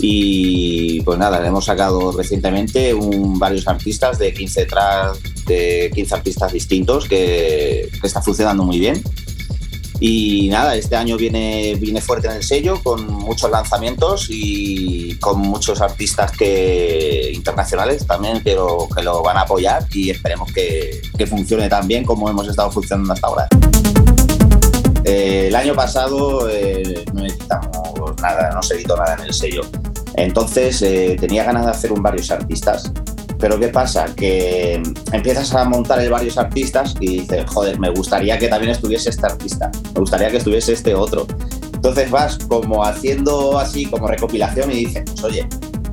y 0.00 1.00
pues 1.02 1.18
nada, 1.18 1.46
hemos 1.46 1.64
sacado 1.64 2.12
recientemente 2.12 2.94
varios 3.38 3.66
artistas 3.66 4.18
de 4.18 4.32
15 4.32 4.66
tracks, 4.66 5.44
de 5.46 5.90
15 5.94 6.14
artistas 6.14 6.52
distintos 6.52 7.08
que, 7.08 7.88
que 8.00 8.06
está 8.06 8.22
funcionando 8.22 8.64
muy 8.64 8.78
bien. 8.78 9.02
Y 10.00 10.48
nada, 10.48 10.76
este 10.76 10.94
año 10.94 11.16
viene, 11.16 11.74
viene 11.74 12.00
fuerte 12.00 12.28
en 12.28 12.34
el 12.34 12.44
sello 12.44 12.80
con 12.82 13.06
muchos 13.06 13.50
lanzamientos 13.50 14.28
y 14.30 15.16
con 15.18 15.40
muchos 15.40 15.80
artistas 15.80 16.32
que, 16.32 17.32
internacionales 17.34 18.06
también 18.06 18.40
que 18.40 18.54
lo, 18.54 18.88
que 18.94 19.02
lo 19.02 19.22
van 19.22 19.36
a 19.36 19.40
apoyar 19.40 19.84
y 19.92 20.10
esperemos 20.10 20.52
que, 20.52 21.02
que 21.16 21.26
funcione 21.26 21.68
tan 21.68 21.88
bien 21.88 22.04
como 22.04 22.30
hemos 22.30 22.46
estado 22.48 22.70
funcionando 22.70 23.12
hasta 23.12 23.26
ahora. 23.26 23.48
eh, 25.04 25.46
el 25.48 25.56
año 25.56 25.74
pasado 25.74 26.48
eh, 26.48 27.04
no 27.12 27.24
editamos 27.24 28.20
nada, 28.20 28.50
no 28.52 28.62
se 28.62 28.74
editó 28.74 28.96
nada 28.96 29.14
en 29.14 29.24
el 29.24 29.32
sello. 29.32 29.62
Entonces 30.14 30.82
eh, 30.82 31.16
tenía 31.18 31.44
ganas 31.44 31.64
de 31.64 31.70
hacer 31.70 31.92
un 31.92 32.02
varios 32.02 32.30
artistas. 32.30 32.92
Pero 33.38 33.58
¿qué 33.58 33.68
pasa? 33.68 34.06
Que 34.16 34.82
empiezas 35.12 35.54
a 35.54 35.64
montar 35.64 36.00
el 36.00 36.10
varios 36.10 36.36
artistas 36.36 36.94
y 36.98 37.20
dices, 37.20 37.44
joder, 37.46 37.78
me 37.78 37.88
gustaría 37.90 38.36
que 38.36 38.48
también 38.48 38.72
estuviese 38.72 39.10
este 39.10 39.26
artista, 39.26 39.70
me 39.98 40.02
gustaría 40.02 40.30
que 40.30 40.36
estuviese 40.36 40.74
este 40.74 40.94
otro. 40.94 41.26
Entonces 41.74 42.08
vas 42.08 42.38
como 42.48 42.84
haciendo 42.84 43.58
así 43.58 43.86
como 43.86 44.06
recopilación 44.06 44.70
y 44.70 44.84
dices, 44.84 45.02
pues, 45.06 45.24
oye, 45.24 45.48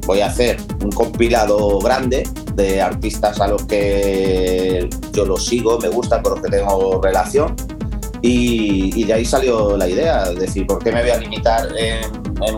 voy 0.06 0.22
a 0.22 0.28
hacer 0.28 0.58
un 0.84 0.92
compilado 0.92 1.80
grande 1.80 2.22
de 2.54 2.84
artistas 2.84 3.42
a 3.42 3.48
los 3.48 3.66
que 3.66 4.88
yo 5.12 5.26
los 5.26 5.44
sigo, 5.48 5.80
me 5.80 5.90
gustan, 5.90 6.22
con 6.22 6.34
los 6.34 6.44
que 6.44 6.52
tengo 6.52 7.02
relación. 7.02 7.56
Y, 8.22 8.92
y 8.96 9.06
de 9.06 9.14
ahí 9.14 9.26
salió 9.26 9.76
la 9.76 9.90
idea, 9.90 10.26
es 10.26 10.38
decir, 10.38 10.68
¿por 10.68 10.84
qué 10.84 10.92
me 10.92 11.02
voy 11.02 11.12
a 11.12 11.18
limitar 11.18 11.68
en, 11.76 12.06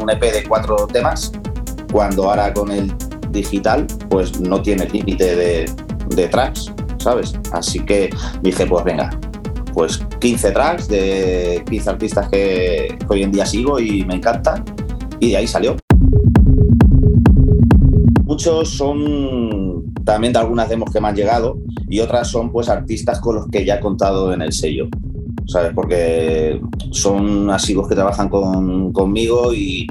un 0.01 0.09
EP 0.09 0.21
de 0.21 0.43
cuatro 0.43 0.85
temas 0.87 1.31
cuando 1.93 2.29
ahora 2.29 2.53
con 2.53 2.71
el 2.71 2.93
digital 3.29 3.87
pues 4.09 4.37
no 4.41 4.61
tiene 4.61 4.85
límite 4.89 5.35
de, 5.35 5.71
de 6.09 6.27
tracks, 6.27 6.73
¿sabes? 6.97 7.33
Así 7.53 7.79
que 7.79 8.09
dije, 8.41 8.65
pues 8.65 8.83
venga, 8.83 9.09
pues 9.77 9.99
15 10.19 10.51
tracks 10.53 10.87
de 10.87 11.63
15 11.69 11.89
artistas 11.91 12.29
que, 12.29 12.97
hoy 13.07 13.21
en 13.21 13.31
día 13.31 13.45
sigo 13.45 13.79
y 13.79 14.03
me 14.05 14.15
encantan. 14.15 14.65
Y 15.19 15.29
de 15.29 15.37
ahí 15.37 15.45
salió. 15.45 15.75
Muchos 18.23 18.69
son 18.69 19.93
también 20.03 20.33
de 20.33 20.39
algunas 20.39 20.67
demos 20.67 20.91
que 20.91 20.99
me 20.99 21.09
han 21.09 21.15
llegado 21.15 21.59
y 21.87 21.99
otras 21.99 22.27
son 22.27 22.51
pues 22.51 22.69
artistas 22.69 23.19
con 23.19 23.35
los 23.35 23.47
que 23.49 23.65
ya 23.65 23.75
he 23.75 23.79
contado 23.79 24.33
en 24.33 24.41
el 24.41 24.51
sello. 24.51 24.87
¿Sabes? 25.45 25.73
Porque 25.75 26.59
son 26.89 27.51
asivos 27.51 27.87
que 27.87 27.93
trabajan 27.93 28.29
con, 28.29 28.91
conmigo 28.93 29.53
y, 29.53 29.85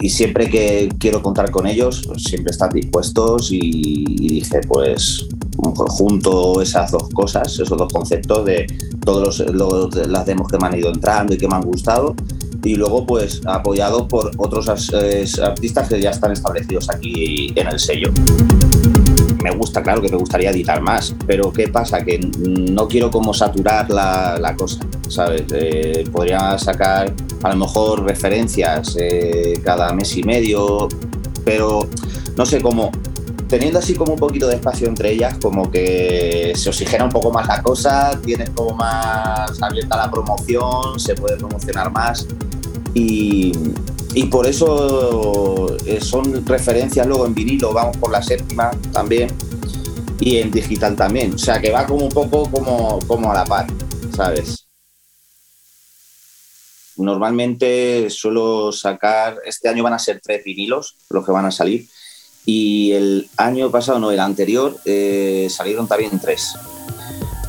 y 0.00 0.10
siempre 0.10 0.50
que 0.50 0.88
quiero 0.98 1.22
contar 1.22 1.52
con 1.52 1.68
ellos, 1.68 2.02
pues 2.04 2.24
siempre 2.24 2.50
están 2.50 2.70
dispuestos 2.70 3.52
y, 3.52 3.60
y 3.62 4.28
dije, 4.28 4.60
pues 4.66 5.28
junto 5.74 6.60
esas 6.62 6.90
dos 6.90 7.08
cosas, 7.14 7.52
esos 7.52 7.76
dos 7.76 7.92
conceptos 7.92 8.44
de 8.44 8.66
todas 9.04 9.40
las 10.06 10.26
demos 10.26 10.48
que 10.48 10.58
me 10.58 10.66
han 10.66 10.76
ido 10.78 10.88
entrando 10.90 11.34
y 11.34 11.38
que 11.38 11.48
me 11.48 11.54
han 11.56 11.62
gustado 11.62 12.14
y 12.64 12.74
luego 12.74 13.06
pues 13.06 13.40
apoyado 13.46 14.08
por 14.08 14.30
otros 14.36 14.68
as- 14.68 14.92
artistas 15.42 15.88
que 15.88 16.00
ya 16.00 16.10
están 16.10 16.32
establecidos 16.32 16.90
aquí 16.90 17.52
en 17.54 17.68
el 17.68 17.78
sello. 17.78 18.10
Me 19.42 19.52
gusta, 19.52 19.82
claro 19.82 20.02
que 20.02 20.08
me 20.08 20.16
gustaría 20.16 20.50
editar 20.50 20.82
más, 20.82 21.14
pero 21.26 21.52
¿qué 21.52 21.68
pasa? 21.68 22.04
Que 22.04 22.18
no 22.18 22.88
quiero 22.88 23.10
como 23.10 23.32
saturar 23.32 23.88
la, 23.88 24.36
la 24.40 24.56
cosa, 24.56 24.80
¿sabes? 25.08 25.44
Eh, 25.52 26.04
podría 26.10 26.58
sacar 26.58 27.14
a 27.44 27.48
lo 27.50 27.56
mejor 27.56 28.02
referencias 28.04 28.96
eh, 29.00 29.60
cada 29.64 29.92
mes 29.92 30.16
y 30.16 30.24
medio, 30.24 30.88
pero 31.44 31.86
no 32.36 32.44
sé 32.44 32.60
cómo, 32.60 32.90
teniendo 33.48 33.78
así 33.78 33.94
como 33.94 34.12
un 34.12 34.18
poquito 34.18 34.46
de 34.46 34.56
espacio 34.56 34.86
entre 34.88 35.12
ellas, 35.12 35.38
como 35.40 35.70
que 35.70 36.52
se 36.54 36.68
oxigena 36.68 37.04
un 37.04 37.10
poco 37.10 37.32
más 37.32 37.48
la 37.48 37.62
cosa, 37.62 38.18
tienes 38.22 38.50
como 38.50 38.74
más 38.74 39.60
abierta 39.62 39.96
la 39.96 40.10
promoción, 40.10 41.00
se 41.00 41.14
puede 41.14 41.36
promocionar 41.36 41.90
más 41.90 42.26
y, 42.94 43.52
y 44.14 44.24
por 44.26 44.46
eso 44.46 45.76
eh, 45.86 46.00
son 46.00 46.46
referencias 46.46 47.06
luego 47.06 47.26
en 47.26 47.34
vinilo, 47.34 47.72
vamos 47.72 47.96
por 47.96 48.12
la 48.12 48.22
séptima 48.22 48.70
también 48.92 49.30
y 50.20 50.38
en 50.38 50.50
digital 50.50 50.94
también, 50.94 51.34
o 51.34 51.38
sea 51.38 51.60
que 51.60 51.70
va 51.70 51.86
como 51.86 52.04
un 52.04 52.12
poco 52.12 52.50
como, 52.50 52.98
como 53.06 53.30
a 53.32 53.34
la 53.34 53.44
par, 53.44 53.66
¿sabes? 54.14 54.66
Normalmente 56.98 58.10
suelo 58.10 58.72
sacar, 58.72 59.36
este 59.46 59.68
año 59.68 59.84
van 59.84 59.92
a 59.94 59.98
ser 59.98 60.20
tres 60.20 60.44
vinilos 60.44 60.96
los 61.08 61.24
que 61.24 61.32
van 61.32 61.46
a 61.46 61.50
salir 61.50 61.88
y 62.50 62.92
el 62.92 63.28
año 63.36 63.70
pasado, 63.70 63.98
no, 63.98 64.10
el 64.10 64.20
anterior, 64.20 64.74
eh, 64.86 65.48
salieron 65.50 65.86
también 65.86 66.18
tres. 66.18 66.54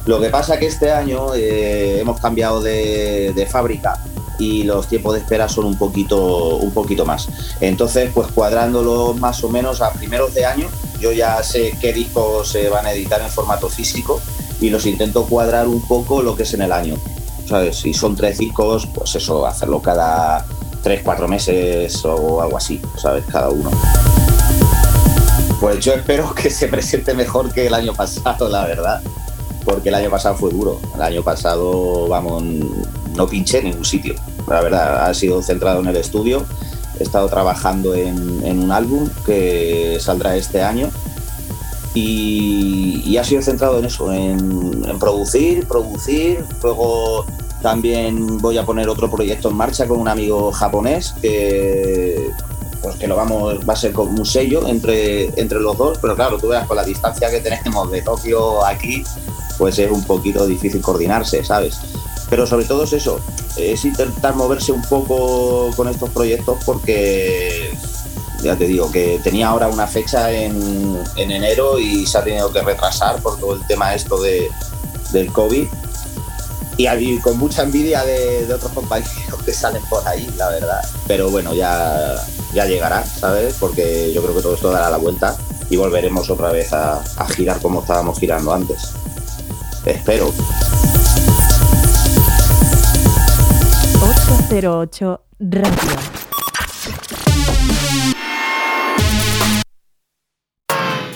Lo 0.06 0.20
que 0.20 0.28
pasa 0.28 0.60
que 0.60 0.66
este 0.66 0.92
año 0.92 1.34
eh, 1.36 2.02
hemos 2.02 2.20
cambiado 2.20 2.62
de, 2.62 3.48
fábrica 3.50 3.98
y 4.40 4.64
los 4.64 4.90
tiempos 4.90 5.14
de 5.14 5.20
espera 5.22 5.48
son 5.48 5.64
un 5.64 5.78
poquito, 5.78 6.58
un 6.58 6.72
poquito 6.72 7.06
más. 7.06 7.30
Entonces, 7.62 8.12
pues 8.14 8.28
cuadrándolo 8.34 9.14
más 9.14 9.42
o 9.46 9.48
menos 9.48 9.80
a 9.80 9.94
primeros 9.94 10.34
de 10.34 10.46
año, 10.46 10.68
yo 11.00 11.14
ya 11.14 11.42
sé 11.44 11.78
qué 11.80 11.94
discos 11.94 12.50
se 12.50 12.68
van 12.68 12.86
a 12.86 12.92
editar 12.92 13.22
en 13.22 13.30
formato 13.30 13.70
físico 13.70 14.20
y 14.60 14.70
los 14.70 14.86
intento 14.86 15.24
cuadrar 15.28 15.70
un 15.70 15.82
poco 15.88 16.22
lo 16.22 16.36
que 16.36 16.44
es 16.44 16.54
en 16.54 16.64
el 16.64 16.74
año. 16.74 16.98
¿Sabes? 17.48 17.78
Si 17.78 17.94
son 17.94 18.18
tres 18.18 18.38
discos, 18.38 18.86
pues 18.94 19.16
eso, 19.16 19.46
hacerlo 19.46 19.82
cada 19.82 20.46
tres, 20.84 21.00
cuatro 21.06 21.30
meses 21.30 22.04
o 22.04 22.42
algo 22.42 22.58
así, 22.58 22.82
¿sabes? 22.98 23.24
Cada 23.32 23.50
uno. 23.50 23.72
Pues 25.60 25.84
yo 25.84 25.94
espero 25.94 26.34
que 26.34 26.50
se 26.50 26.70
presente 26.70 27.14
mejor 27.14 27.52
que 27.52 27.68
el 27.68 27.74
año 27.74 27.94
pasado, 27.94 28.48
la 28.48 28.66
verdad. 28.66 29.02
Porque 29.66 29.90
el 29.90 29.96
año 29.96 30.10
pasado 30.10 30.36
fue 30.36 30.52
duro. 30.52 30.80
El 30.96 31.02
año 31.02 31.22
pasado, 31.22 32.08
vamos, 32.08 32.44
no 33.16 33.28
pinché 33.28 33.60
en 33.60 33.66
ningún 33.66 33.86
sitio. 33.86 34.16
La 34.48 34.62
verdad, 34.62 35.06
ha 35.06 35.14
sido 35.14 35.42
centrado 35.42 35.82
en 35.82 35.88
el 35.88 35.98
estudio. 35.98 36.46
He 36.98 37.04
estado 37.04 37.28
trabajando 37.28 37.94
en, 37.94 38.42
un 38.44 38.72
álbum 38.72 39.10
que 39.26 39.98
saldrá 40.00 40.38
este 40.38 40.62
año. 40.62 40.90
Y, 41.94 43.02
y 43.06 43.18
ha 43.18 43.24
sido 43.26 43.42
centrado 43.42 43.80
en 43.80 43.86
eso, 43.86 44.14
en, 44.14 44.86
en 44.88 45.00
producir, 45.00 45.68
producir. 45.68 46.46
Luego 46.64 47.26
también 47.62 48.38
voy 48.38 48.58
a 48.58 48.66
poner 48.66 48.88
otro 48.88 49.12
proyecto 49.12 49.50
en 49.50 49.58
marcha 49.58 49.88
con 49.88 50.00
un 50.00 50.08
amigo 50.08 50.54
japonés 50.54 51.14
que, 51.22 52.32
pues 52.82 52.96
que 52.96 53.08
lo 53.08 53.16
vamos, 53.16 53.58
va 53.68 53.74
a 53.74 53.76
ser 53.76 53.92
como 53.92 54.12
un 54.12 54.26
sello 54.26 54.68
entre, 54.68 55.26
entre 55.40 55.60
los 55.60 55.78
dos, 55.78 55.98
pero 56.02 56.16
claro, 56.16 56.38
tú 56.38 56.48
veas 56.48 56.68
con 56.68 56.78
la 56.78 56.84
distancia 56.84 57.30
que 57.30 57.40
tenemos 57.40 57.92
de 57.92 58.02
Tokio 58.02 58.66
aquí, 58.66 59.04
pues 59.58 59.80
es 59.80 59.92
un 59.92 60.04
poquito 60.04 60.46
difícil 60.48 60.82
coordinarse, 60.82 61.44
¿sabes? 61.44 61.78
Pero 62.30 62.46
sobre 62.46 62.66
todo 62.66 62.84
es 62.84 62.94
eso, 62.94 63.20
es 63.58 63.84
intentar 63.84 64.36
moverse 64.36 64.72
un 64.72 64.84
poco 64.84 65.72
con 65.76 65.88
estos 65.88 66.10
proyectos 66.12 66.58
porque 66.66 67.72
ya 68.42 68.56
te 68.56 68.66
digo 68.66 68.90
que 68.92 69.20
tenía 69.24 69.50
ahora 69.50 69.68
una 69.68 69.88
fecha 69.88 70.32
en, 70.32 70.98
en 71.18 71.32
enero 71.32 71.80
y 71.80 72.06
se 72.06 72.18
ha 72.18 72.24
tenido 72.24 72.52
que 72.52 72.62
retrasar 72.62 73.22
por 73.22 73.38
todo 73.40 73.56
el 73.56 73.68
tema 73.68 73.94
esto 73.94 74.22
de, 74.22 74.50
del 75.12 75.32
COVID 75.34 75.68
y 76.80 77.20
con 77.20 77.38
mucha 77.38 77.62
envidia 77.64 78.06
de, 78.06 78.46
de 78.46 78.54
otros 78.54 78.72
compañeros 78.72 79.44
que 79.44 79.52
salen 79.52 79.84
por 79.90 80.08
ahí, 80.08 80.34
la 80.38 80.48
verdad. 80.48 80.80
Pero 81.08 81.30
bueno, 81.30 81.54
ya, 81.54 82.16
ya 82.54 82.66
llegará, 82.66 83.06
¿sabes? 83.06 83.58
Porque 83.60 84.14
yo 84.14 84.24
creo 84.24 84.34
que 84.34 84.42
todo 84.42 84.56
esto 84.56 84.72
dará 84.72 84.90
la 84.90 84.96
vuelta 84.96 85.36
y 85.70 85.76
volveremos 85.76 86.30
otra 86.30 86.54
vez 86.54 86.72
a, 86.72 87.04
a 87.18 87.28
girar 87.28 87.62
como 87.62 87.82
estábamos 87.82 88.18
girando 88.18 88.54
antes. 88.54 88.94
Espero. 89.86 90.32
808 94.48 95.22
Radio. 95.40 95.76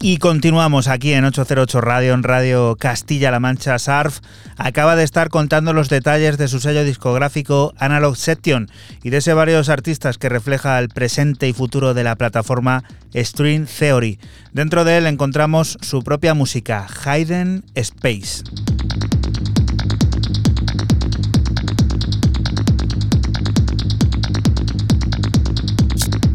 Y 0.07 0.19
continuamos 0.19 0.87
aquí 0.87 1.15
en 1.15 1.25
808 1.25 1.81
Radio, 1.81 2.13
en 2.13 2.23
Radio 2.25 2.77
Castilla-La 2.79 3.41
Mancha 3.41 3.79
Sarf. 3.79 4.19
Acaba 4.59 4.97
de 4.97 5.03
estar 5.03 5.31
contando 5.31 5.73
los 5.73 5.89
detalles 5.89 6.37
de 6.37 6.47
su 6.47 6.61
sello 6.61 6.85
discográfico 6.85 7.73
Analog 7.79 8.15
Section 8.15 8.69
y 9.03 9.09
de 9.09 9.17
ese 9.17 9.33
varios 9.33 9.71
artistas 9.71 10.19
que 10.19 10.29
refleja 10.29 10.79
el 10.79 10.91
presente 10.91 11.49
y 11.49 11.55
futuro 11.55 11.95
de 11.95 12.05
la 12.05 12.17
plataforma 12.17 12.85
String 13.15 13.67
Theory. 13.67 14.19
Dentro 14.53 14.85
de 14.85 14.99
él 14.99 15.07
encontramos 15.07 15.79
su 15.81 16.03
propia 16.03 16.35
música, 16.35 16.87
Hidden 16.87 17.65
Space. 17.75 18.43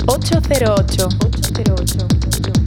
808. 0.07 1.07
808. 1.19 2.58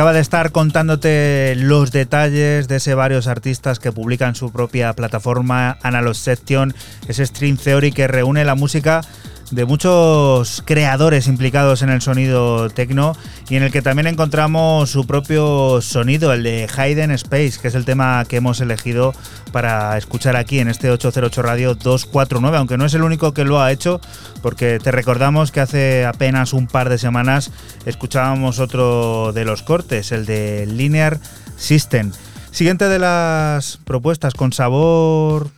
Acaba 0.00 0.14
de 0.14 0.20
estar 0.20 0.50
contándote 0.50 1.52
los 1.58 1.92
detalles 1.92 2.68
de 2.68 2.76
ese 2.76 2.94
varios 2.94 3.26
artistas 3.26 3.78
que 3.78 3.92
publican 3.92 4.34
su 4.34 4.50
propia 4.50 4.94
plataforma 4.94 5.76
Analog 5.82 6.14
Section, 6.14 6.72
ese 7.06 7.26
Stream 7.26 7.58
Theory 7.58 7.92
que 7.92 8.08
reúne 8.08 8.46
la 8.46 8.54
música 8.54 9.02
de 9.50 9.66
muchos 9.66 10.62
creadores 10.64 11.26
implicados 11.26 11.82
en 11.82 11.90
el 11.90 12.00
sonido 12.00 12.70
techno 12.70 13.14
y 13.50 13.56
en 13.56 13.62
el 13.62 13.72
que 13.72 13.82
también 13.82 14.06
encontramos 14.06 14.88
su 14.88 15.06
propio 15.06 15.82
sonido, 15.82 16.32
el 16.32 16.44
de 16.44 16.66
Hayden 16.74 17.10
Space, 17.10 17.58
que 17.60 17.68
es 17.68 17.74
el 17.74 17.84
tema 17.84 18.24
que 18.26 18.36
hemos 18.36 18.60
elegido 18.60 19.12
para 19.52 19.98
escuchar 19.98 20.36
aquí 20.36 20.60
en 20.60 20.68
este 20.68 20.90
808 20.90 21.42
Radio 21.42 21.74
249, 21.74 22.56
aunque 22.56 22.78
no 22.78 22.86
es 22.86 22.94
el 22.94 23.02
único 23.02 23.34
que 23.34 23.44
lo 23.44 23.60
ha 23.60 23.70
hecho, 23.72 24.00
porque 24.42 24.78
te 24.82 24.90
recordamos 24.90 25.52
que 25.52 25.60
hace 25.60 26.04
apenas 26.04 26.52
un 26.52 26.66
par 26.66 26.88
de 26.88 26.98
semanas 26.98 27.50
escuchábamos 27.86 28.58
otro 28.58 29.32
de 29.32 29.44
los 29.44 29.62
cortes, 29.62 30.12
el 30.12 30.26
de 30.26 30.66
Linear 30.66 31.18
System. 31.56 32.12
Siguiente 32.50 32.88
de 32.88 32.98
las 32.98 33.78
propuestas 33.84 34.34
con 34.34 34.52
sabor 34.52 35.50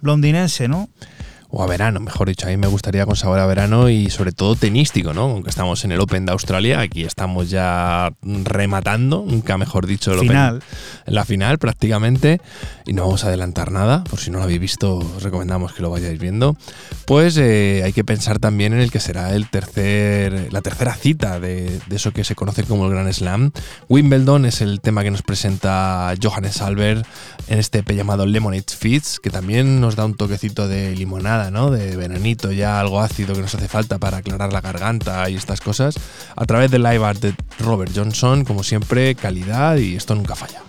londinense, 0.00 0.68
¿no? 0.68 0.88
O 1.54 1.62
a 1.62 1.66
verano, 1.66 2.00
mejor 2.00 2.28
dicho. 2.28 2.46
A 2.46 2.50
mí 2.50 2.56
me 2.56 2.66
gustaría 2.66 3.04
con 3.04 3.14
sabor 3.14 3.38
a 3.38 3.44
verano 3.44 3.90
y 3.90 4.08
sobre 4.08 4.32
todo 4.32 4.56
tenístico, 4.56 5.12
¿no? 5.12 5.24
Aunque 5.24 5.50
estamos 5.50 5.84
en 5.84 5.92
el 5.92 6.00
Open 6.00 6.24
de 6.24 6.32
Australia, 6.32 6.80
aquí 6.80 7.04
estamos 7.04 7.50
ya 7.50 8.10
rematando, 8.22 9.22
nunca 9.28 9.58
mejor 9.58 9.86
dicho, 9.86 10.12
el 10.14 10.20
Final. 10.20 10.56
Open. 10.56 10.68
La 11.14 11.26
final 11.26 11.58
prácticamente, 11.58 12.40
y 12.86 12.94
no 12.94 13.02
vamos 13.02 13.24
a 13.24 13.28
adelantar 13.28 13.70
nada, 13.70 14.02
por 14.04 14.18
si 14.18 14.30
no 14.30 14.38
lo 14.38 14.44
habéis 14.44 14.60
visto, 14.60 14.96
os 14.96 15.22
recomendamos 15.22 15.74
que 15.74 15.82
lo 15.82 15.90
vayáis 15.90 16.18
viendo. 16.18 16.56
Pues 17.04 17.36
eh, 17.36 17.82
hay 17.84 17.92
que 17.92 18.02
pensar 18.02 18.38
también 18.38 18.72
en 18.72 18.80
el 18.80 18.90
que 18.90 19.00
será 19.00 19.34
el 19.34 19.50
tercer, 19.50 20.50
la 20.52 20.62
tercera 20.62 20.94
cita 20.94 21.38
de, 21.38 21.80
de 21.86 21.96
eso 21.96 22.12
que 22.12 22.24
se 22.24 22.34
conoce 22.34 22.64
como 22.64 22.86
el 22.86 22.92
Grand 22.92 23.12
Slam. 23.12 23.52
Wimbledon 23.90 24.46
es 24.46 24.62
el 24.62 24.80
tema 24.80 25.02
que 25.02 25.10
nos 25.10 25.20
presenta 25.20 26.14
Johannes 26.20 26.62
Albert 26.62 27.06
en 27.48 27.58
este 27.58 27.80
EP 27.80 27.90
llamado 27.90 28.24
Lemonade 28.24 28.64
Fits, 28.74 29.20
que 29.20 29.28
también 29.28 29.82
nos 29.82 29.96
da 29.96 30.06
un 30.06 30.14
toquecito 30.14 30.66
de 30.66 30.96
limonada 30.96 31.41
De 31.50 31.96
veranito, 31.96 32.52
ya 32.52 32.78
algo 32.78 33.00
ácido 33.00 33.34
que 33.34 33.40
nos 33.40 33.52
hace 33.54 33.66
falta 33.66 33.98
para 33.98 34.18
aclarar 34.18 34.52
la 34.52 34.60
garganta 34.60 35.28
y 35.28 35.34
estas 35.34 35.60
cosas. 35.60 35.96
A 36.36 36.46
través 36.46 36.70
del 36.70 36.84
live 36.84 37.04
art 37.04 37.20
de 37.20 37.34
Robert 37.58 37.90
Johnson, 37.92 38.44
como 38.44 38.62
siempre, 38.62 39.16
calidad 39.16 39.76
y 39.76 39.96
esto 39.96 40.14
nunca 40.14 40.36
falla. 40.36 40.62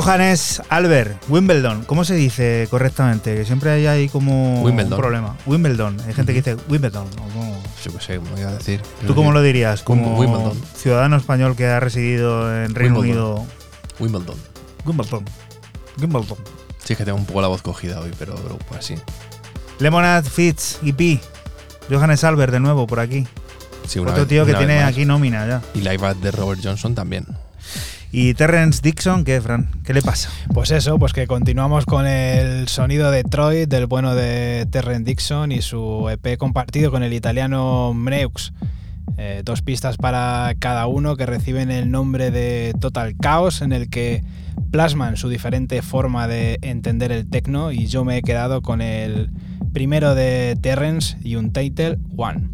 Johannes 0.00 0.62
Albert, 0.68 1.22
Wimbledon. 1.28 1.84
¿Cómo 1.84 2.04
se 2.04 2.14
dice 2.14 2.66
correctamente? 2.70 3.34
Que 3.34 3.44
siempre 3.44 3.70
hay 3.70 3.86
ahí 3.86 4.08
como 4.08 4.62
Wimbledon. 4.62 4.92
un 4.92 4.98
problema. 4.98 5.36
Wimbledon. 5.46 6.00
Hay 6.06 6.14
gente 6.14 6.32
que 6.32 6.40
dice 6.42 6.56
Wimbledon. 6.68 7.06
o 7.06 7.28
como- 7.32 7.62
Yo 7.84 7.92
qué 7.92 8.00
sé, 8.04 8.16
¿cómo 8.18 8.30
voy 8.32 8.42
a 8.42 8.50
decir? 8.52 8.80
¿Tú 9.06 9.14
cómo 9.14 9.32
lo 9.32 9.42
dirías? 9.42 9.82
Como 9.82 10.18
Wimbledon. 10.18 10.60
ciudadano 10.76 11.16
español 11.16 11.56
que 11.56 11.66
ha 11.66 11.80
residido 11.80 12.64
en 12.64 12.74
Reino 12.74 13.00
Wimbledon. 13.00 13.26
Unido. 13.32 13.46
Wimbledon. 13.98 14.36
Wimbledon. 14.84 15.24
Wimbledon. 16.00 16.38
Sí, 16.84 16.92
es 16.92 16.96
que 16.98 17.04
tengo 17.04 17.18
un 17.18 17.26
poco 17.26 17.40
la 17.42 17.48
voz 17.48 17.62
cogida 17.62 18.00
hoy, 18.00 18.12
pero, 18.18 18.34
pero 18.36 18.56
pues 18.68 18.80
así. 18.80 18.94
Lemonade 19.80 20.28
Fitz, 20.28 20.78
EP. 20.84 21.20
Johannes 21.90 22.22
Albert 22.24 22.52
de 22.52 22.60
nuevo 22.60 22.86
por 22.86 23.00
aquí. 23.00 23.26
Sí, 23.86 23.98
Otro 23.98 24.14
vez- 24.14 24.28
tío 24.28 24.44
que 24.44 24.54
tiene 24.54 24.80
más. 24.80 24.90
aquí 24.90 25.04
nómina 25.04 25.46
ya. 25.46 25.62
Y 25.74 25.80
Live 25.80 26.06
at 26.06 26.16
de 26.16 26.30
Robert 26.30 26.60
Johnson 26.62 26.94
también. 26.94 27.26
¿Y 28.10 28.32
Terrence 28.34 28.80
Dixon 28.82 29.24
qué, 29.24 29.40
Fran? 29.40 29.68
¿Qué 29.84 29.92
le 29.92 30.00
pasa? 30.00 30.30
Pues 30.54 30.70
eso, 30.70 30.98
pues 30.98 31.12
que 31.12 31.26
continuamos 31.26 31.84
con 31.84 32.06
el 32.06 32.66
sonido 32.68 33.10
de 33.10 33.22
Troy, 33.22 33.66
del 33.66 33.86
bueno 33.86 34.14
de 34.14 34.66
Terren 34.70 35.04
Dixon 35.04 35.52
y 35.52 35.60
su 35.60 36.08
EP 36.08 36.38
compartido 36.38 36.90
con 36.90 37.02
el 37.02 37.12
italiano 37.12 37.92
Mneux. 37.92 38.54
Eh, 39.18 39.42
dos 39.44 39.60
pistas 39.60 39.98
para 39.98 40.54
cada 40.58 40.86
uno 40.86 41.16
que 41.16 41.26
reciben 41.26 41.70
el 41.70 41.90
nombre 41.90 42.30
de 42.30 42.72
Total 42.80 43.14
Chaos, 43.20 43.60
en 43.60 43.72
el 43.72 43.90
que 43.90 44.22
plasman 44.70 45.16
su 45.16 45.28
diferente 45.28 45.82
forma 45.82 46.28
de 46.28 46.58
entender 46.62 47.12
el 47.12 47.28
techno 47.28 47.72
y 47.72 47.86
yo 47.86 48.04
me 48.04 48.16
he 48.16 48.22
quedado 48.22 48.62
con 48.62 48.80
el 48.80 49.30
primero 49.72 50.14
de 50.14 50.56
Terrence 50.60 51.18
y 51.22 51.36
un 51.36 51.52
title 51.52 51.98
One. 52.16 52.48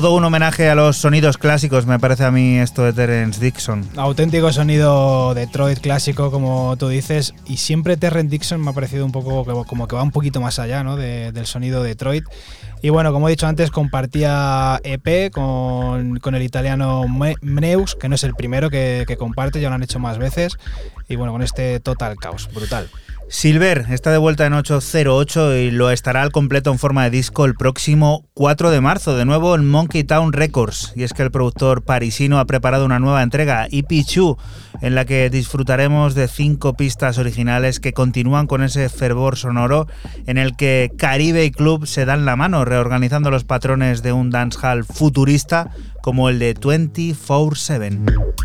Todo 0.00 0.14
un 0.14 0.24
homenaje 0.24 0.70
a 0.70 0.74
los 0.74 0.96
sonidos 0.96 1.36
clásicos, 1.36 1.84
me 1.84 1.98
parece 1.98 2.24
a 2.24 2.30
mí 2.30 2.56
esto 2.56 2.82
de 2.84 2.94
Terence 2.94 3.38
Dixon. 3.38 3.86
Auténtico 3.96 4.50
sonido 4.50 5.34
Detroit 5.34 5.78
clásico, 5.78 6.30
como 6.30 6.74
tú 6.78 6.88
dices, 6.88 7.34
y 7.46 7.58
siempre 7.58 7.98
Terrence 7.98 8.30
Dixon 8.30 8.62
me 8.62 8.70
ha 8.70 8.72
parecido 8.72 9.04
un 9.04 9.12
poco 9.12 9.44
como 9.66 9.86
que 9.86 9.96
va 9.96 10.02
un 10.02 10.10
poquito 10.10 10.40
más 10.40 10.58
allá 10.58 10.82
¿no? 10.82 10.96
de- 10.96 11.32
del 11.32 11.44
sonido 11.44 11.82
Detroit. 11.82 12.24
Y 12.80 12.88
bueno, 12.88 13.12
como 13.12 13.28
he 13.28 13.32
dicho 13.32 13.46
antes, 13.46 13.70
compartía 13.70 14.80
EP 14.84 15.30
con, 15.30 16.18
con 16.18 16.34
el 16.34 16.42
italiano 16.44 17.04
Mneus, 17.06 17.94
que 17.94 18.08
no 18.08 18.14
es 18.14 18.24
el 18.24 18.32
primero 18.34 18.70
que 18.70 19.04
comparte, 19.18 19.60
ya 19.60 19.68
lo 19.68 19.74
han 19.74 19.82
hecho 19.82 19.98
más 19.98 20.16
veces. 20.16 20.56
Y 21.10 21.16
bueno, 21.16 21.32
con 21.32 21.42
este 21.42 21.78
Total 21.78 22.16
Caos, 22.16 22.48
brutal. 22.54 22.88
Silver 23.30 23.86
está 23.90 24.10
de 24.10 24.18
vuelta 24.18 24.44
en 24.44 24.54
808 24.54 25.54
y 25.54 25.70
lo 25.70 25.92
estará 25.92 26.22
al 26.22 26.32
completo 26.32 26.72
en 26.72 26.80
forma 26.80 27.04
de 27.04 27.10
disco 27.10 27.44
el 27.44 27.54
próximo 27.54 28.28
4 28.34 28.72
de 28.72 28.80
marzo, 28.80 29.16
de 29.16 29.24
nuevo 29.24 29.54
en 29.54 29.70
Monkey 29.70 30.02
Town 30.02 30.32
Records. 30.32 30.92
Y 30.96 31.04
es 31.04 31.12
que 31.12 31.22
el 31.22 31.30
productor 31.30 31.84
parisino 31.84 32.40
ha 32.40 32.44
preparado 32.46 32.84
una 32.84 32.98
nueva 32.98 33.22
entrega, 33.22 33.68
EP2, 33.68 34.36
en 34.82 34.96
la 34.96 35.04
que 35.04 35.30
disfrutaremos 35.30 36.16
de 36.16 36.26
cinco 36.26 36.74
pistas 36.74 37.18
originales 37.18 37.78
que 37.78 37.92
continúan 37.92 38.48
con 38.48 38.64
ese 38.64 38.88
fervor 38.88 39.36
sonoro 39.36 39.86
en 40.26 40.36
el 40.36 40.56
que 40.56 40.90
Caribe 40.98 41.44
y 41.44 41.52
Club 41.52 41.86
se 41.86 42.06
dan 42.06 42.24
la 42.24 42.34
mano, 42.34 42.64
reorganizando 42.64 43.30
los 43.30 43.44
patrones 43.44 44.02
de 44.02 44.12
un 44.12 44.30
dancehall 44.30 44.84
futurista 44.84 45.70
como 46.02 46.30
el 46.30 46.40
de 46.40 46.56
24-7. 46.56 48.40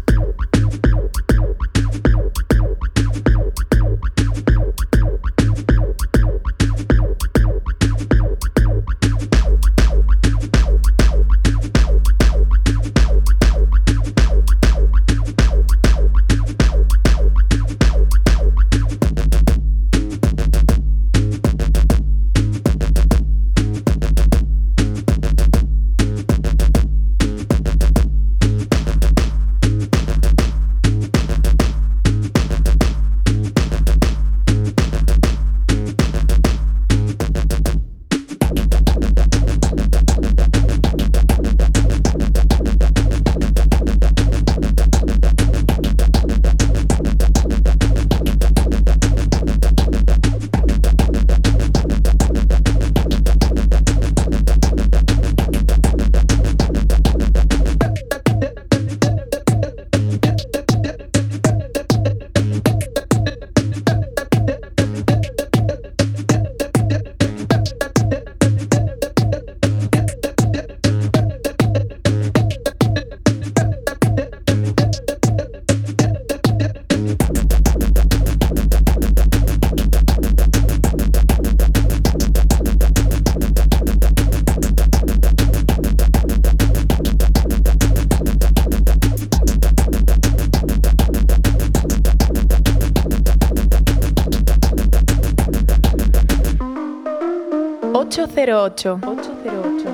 Ocho 98.65 98.99
cero 98.99 99.11
ocho. 99.13 99.13
Ocho 99.13 99.31
cero 99.43 99.59
ocho. 99.67 99.91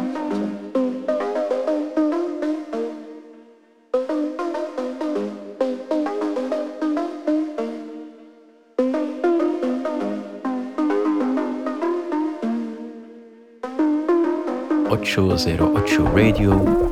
Ocho 14.89 15.38
zero 15.38 15.72
ocho 15.76 16.06
Radio. 16.15 16.90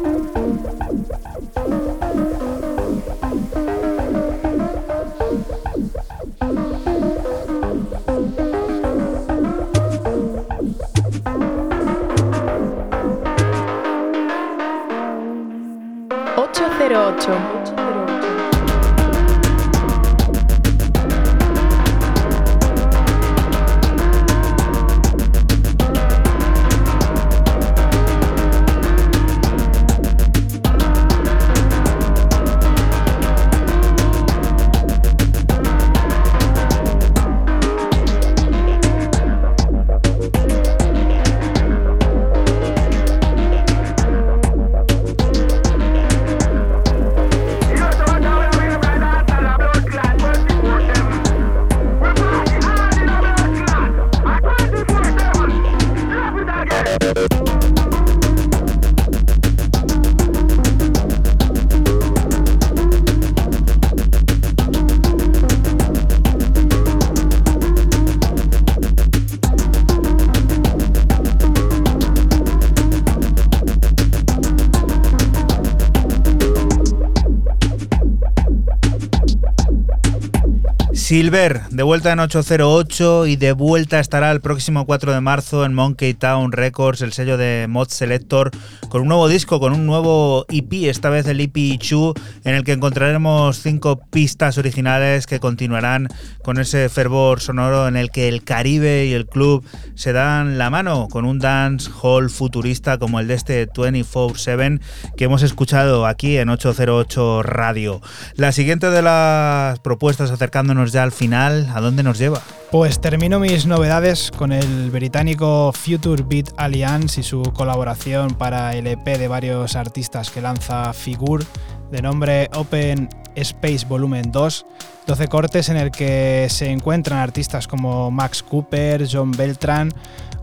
Silver, 81.19 81.63
de 81.69 81.83
vuelta 81.83 82.13
en 82.13 82.19
808 82.21 83.27
y 83.27 83.35
de 83.35 83.51
vuelta 83.51 83.99
estará 83.99 84.31
el 84.31 84.39
próximo 84.39 84.85
4 84.85 85.11
de 85.11 85.19
marzo 85.19 85.65
en 85.65 85.73
Monkey 85.73 86.13
Town 86.13 86.53
Records, 86.53 87.01
el 87.01 87.11
sello 87.11 87.35
de 87.35 87.65
Mod 87.67 87.89
Selector, 87.89 88.51
con 88.87 89.01
un 89.01 89.09
nuevo 89.09 89.27
disco, 89.27 89.59
con 89.59 89.73
un 89.73 89.85
nuevo 89.85 90.45
EP, 90.47 90.71
esta 90.89 91.09
vez 91.09 91.27
el 91.27 91.41
EP 91.41 91.53
2, 91.53 92.13
en 92.45 92.55
el 92.55 92.63
que 92.63 92.71
encontraremos 92.71 93.57
cinco 93.57 93.99
pistas 94.09 94.57
originales 94.57 95.27
que 95.27 95.41
continuarán 95.41 96.07
con 96.41 96.57
ese 96.57 96.87
fervor 96.87 97.41
sonoro 97.41 97.89
en 97.89 97.97
el 97.97 98.11
que 98.11 98.29
el 98.29 98.45
Caribe 98.45 99.05
y 99.07 99.11
el 99.11 99.25
club 99.25 99.65
se 99.99 100.13
dan 100.13 100.57
la 100.57 100.69
mano 100.69 101.09
con 101.11 101.25
un 101.25 101.39
dance 101.39 101.91
hall 102.01 102.29
futurista 102.29 102.97
como 102.97 103.19
el 103.19 103.27
de 103.27 103.33
este 103.33 103.67
24-7 103.67 104.79
que 105.17 105.25
hemos 105.25 105.43
escuchado 105.43 106.07
aquí 106.07 106.37
en 106.37 106.47
808 106.47 107.43
Radio. 107.43 107.99
La 108.35 108.53
siguiente 108.53 108.91
de 108.91 109.01
las 109.01 109.77
propuestas 109.79 110.31
acercándonos 110.31 110.93
ya 110.93 111.03
al 111.03 111.11
final, 111.11 111.69
¿a 111.75 111.81
dónde 111.81 112.03
nos 112.03 112.17
lleva? 112.17 112.41
Pues 112.71 113.01
termino 113.01 113.41
mis 113.41 113.65
novedades 113.65 114.31
con 114.31 114.53
el 114.53 114.89
británico 114.89 115.73
Future 115.73 116.23
Beat 116.25 116.53
Alliance 116.55 117.19
y 117.19 117.23
su 117.25 117.43
colaboración 117.53 118.35
para 118.35 118.77
el 118.77 118.87
EP 118.87 119.03
de 119.03 119.27
varios 119.27 119.75
artistas 119.75 120.31
que 120.31 120.39
lanza 120.39 120.93
Figure 120.93 121.43
de 121.91 122.01
nombre 122.01 122.49
Open 122.55 123.09
Space 123.35 123.85
Volumen 123.85 124.31
2, 124.31 124.65
12 125.09 125.27
cortes 125.27 125.69
en 125.69 125.77
el 125.77 125.89
que 125.89 126.45
se 126.51 126.69
encuentran 126.69 127.17
artistas 127.17 127.67
como 127.67 128.11
Max 128.11 128.43
Cooper, 128.43 129.07
John 129.11 129.31
Beltran 129.31 129.91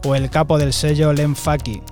o 0.05 0.17
el 0.17 0.29
capo 0.29 0.59
del 0.59 0.73
sello 0.73 1.13
Len 1.13 1.37
Faki. 1.37 1.83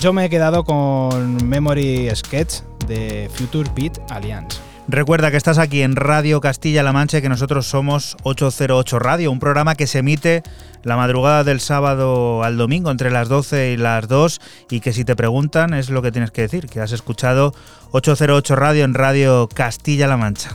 Yo 0.00 0.12
me 0.12 0.24
he 0.24 0.28
quedado 0.28 0.64
con 0.64 1.46
Memory 1.46 2.10
Sketch 2.12 2.62
de 2.88 3.30
Future 3.32 3.70
Beat 3.76 4.00
Alliance. 4.10 4.58
Recuerda 4.88 5.30
que 5.30 5.36
estás 5.36 5.58
aquí 5.58 5.82
en 5.82 5.94
Radio 5.94 6.40
Castilla-La 6.40 6.92
Mancha 6.92 7.18
y 7.18 7.22
que 7.22 7.28
nosotros 7.28 7.68
somos 7.68 8.16
808 8.24 8.98
Radio, 8.98 9.30
un 9.30 9.38
programa 9.38 9.76
que 9.76 9.86
se 9.86 10.00
emite 10.00 10.42
la 10.82 10.96
madrugada 10.96 11.44
del 11.44 11.60
sábado 11.60 12.42
al 12.42 12.56
domingo 12.56 12.90
entre 12.90 13.12
las 13.12 13.28
12 13.28 13.74
y 13.74 13.76
las 13.76 14.08
2 14.08 14.40
y 14.72 14.80
que 14.80 14.92
si 14.92 15.04
te 15.04 15.14
preguntan 15.14 15.72
es 15.72 15.88
lo 15.88 16.02
que 16.02 16.10
tienes 16.10 16.32
que 16.32 16.42
decir, 16.42 16.66
que 16.66 16.80
has 16.80 16.90
escuchado 16.90 17.54
808 17.92 18.56
Radio 18.56 18.84
en 18.84 18.94
Radio 18.94 19.48
Castilla-La 19.54 20.16
Mancha. 20.16 20.50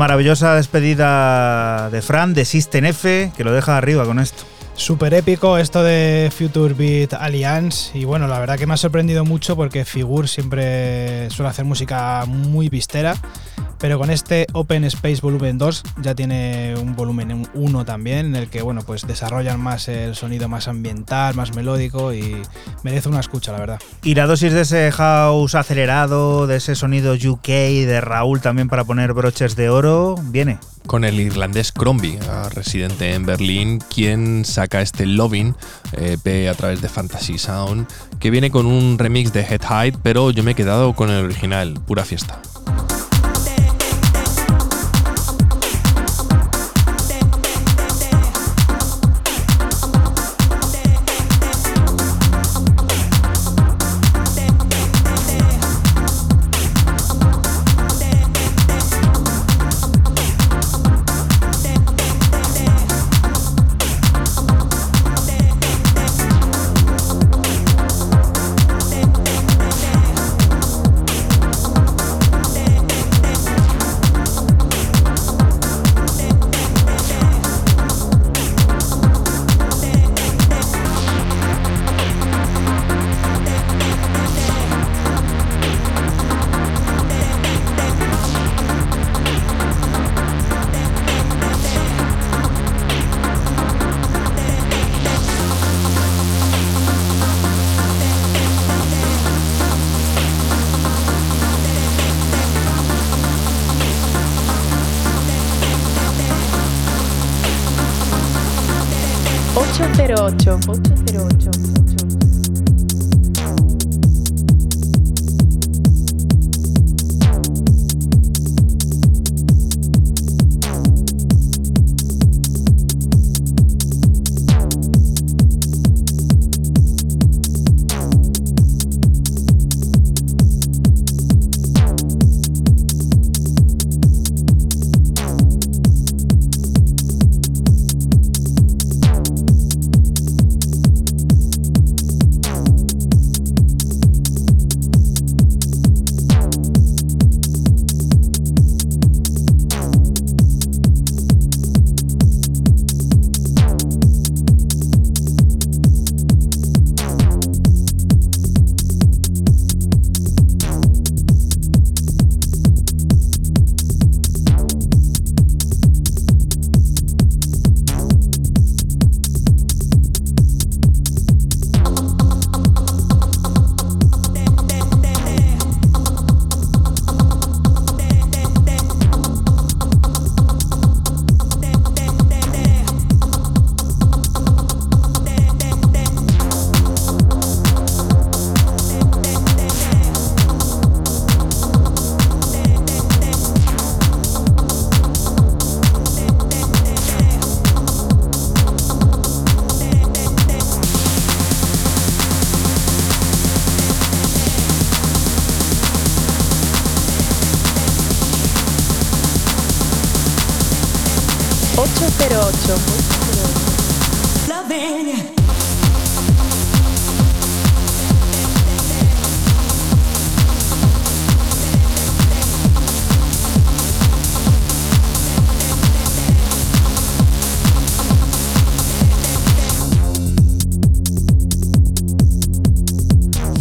Maravillosa 0.00 0.54
despedida 0.54 1.90
de 1.90 2.00
Fran 2.00 2.32
de 2.32 2.46
System 2.46 2.86
F, 2.86 3.32
que 3.36 3.44
lo 3.44 3.52
deja 3.52 3.76
arriba 3.76 4.06
con 4.06 4.18
esto. 4.18 4.44
Súper 4.74 5.12
épico 5.12 5.58
esto 5.58 5.82
de 5.82 6.32
Future 6.34 6.72
Beat 6.72 7.12
Alliance 7.12 7.90
y 7.98 8.06
bueno, 8.06 8.26
la 8.26 8.38
verdad 8.38 8.58
que 8.58 8.66
me 8.66 8.72
ha 8.72 8.78
sorprendido 8.78 9.26
mucho 9.26 9.56
porque 9.56 9.84
Figur 9.84 10.26
siempre 10.26 11.28
suele 11.28 11.50
hacer 11.50 11.66
música 11.66 12.24
muy 12.26 12.70
pistera, 12.70 13.14
pero 13.80 13.98
con 13.98 14.10
este 14.10 14.46
Open 14.52 14.84
Space 14.84 15.20
Volumen 15.22 15.58
2 15.58 15.82
ya 16.02 16.14
tiene 16.14 16.74
un 16.80 16.94
volumen 16.94 17.48
1 17.54 17.84
también 17.84 18.26
en 18.26 18.36
el 18.36 18.48
que 18.48 18.62
bueno, 18.62 18.82
pues 18.82 19.06
desarrollan 19.06 19.60
más 19.60 19.88
el 19.88 20.14
sonido 20.14 20.48
más 20.48 20.68
ambiental, 20.68 21.34
más 21.34 21.54
melódico 21.54 22.12
y 22.12 22.36
merece 22.82 23.08
una 23.08 23.20
escucha, 23.20 23.52
la 23.52 23.58
verdad. 23.58 23.80
Y 24.02 24.14
la 24.14 24.26
dosis 24.26 24.52
de 24.52 24.62
ese 24.62 24.92
house 24.92 25.54
acelerado, 25.54 26.46
de 26.46 26.56
ese 26.56 26.74
sonido 26.74 27.14
UK 27.14 27.46
de 27.46 28.00
Raúl 28.00 28.40
también 28.40 28.68
para 28.68 28.84
poner 28.84 29.12
broches 29.12 29.56
de 29.56 29.70
oro, 29.70 30.16
viene. 30.24 30.58
Con 30.86 31.04
el 31.04 31.20
irlandés 31.20 31.72
Crombie, 31.72 32.18
ah, 32.28 32.48
residente 32.52 33.14
en 33.14 33.24
Berlín, 33.24 33.80
quien 33.94 34.44
saca 34.44 34.80
este 34.80 35.06
Loving 35.06 35.54
EP 35.92 36.48
a 36.48 36.54
través 36.54 36.80
de 36.80 36.88
Fantasy 36.88 37.38
Sound, 37.38 37.86
que 38.18 38.30
viene 38.30 38.50
con 38.50 38.66
un 38.66 38.98
remix 38.98 39.32
de 39.32 39.40
Head 39.40 39.62
Height, 39.68 39.96
pero 40.02 40.30
yo 40.30 40.42
me 40.42 40.52
he 40.52 40.54
quedado 40.54 40.94
con 40.94 41.10
el 41.10 41.24
original, 41.24 41.74
pura 41.86 42.04
fiesta. 42.04 42.40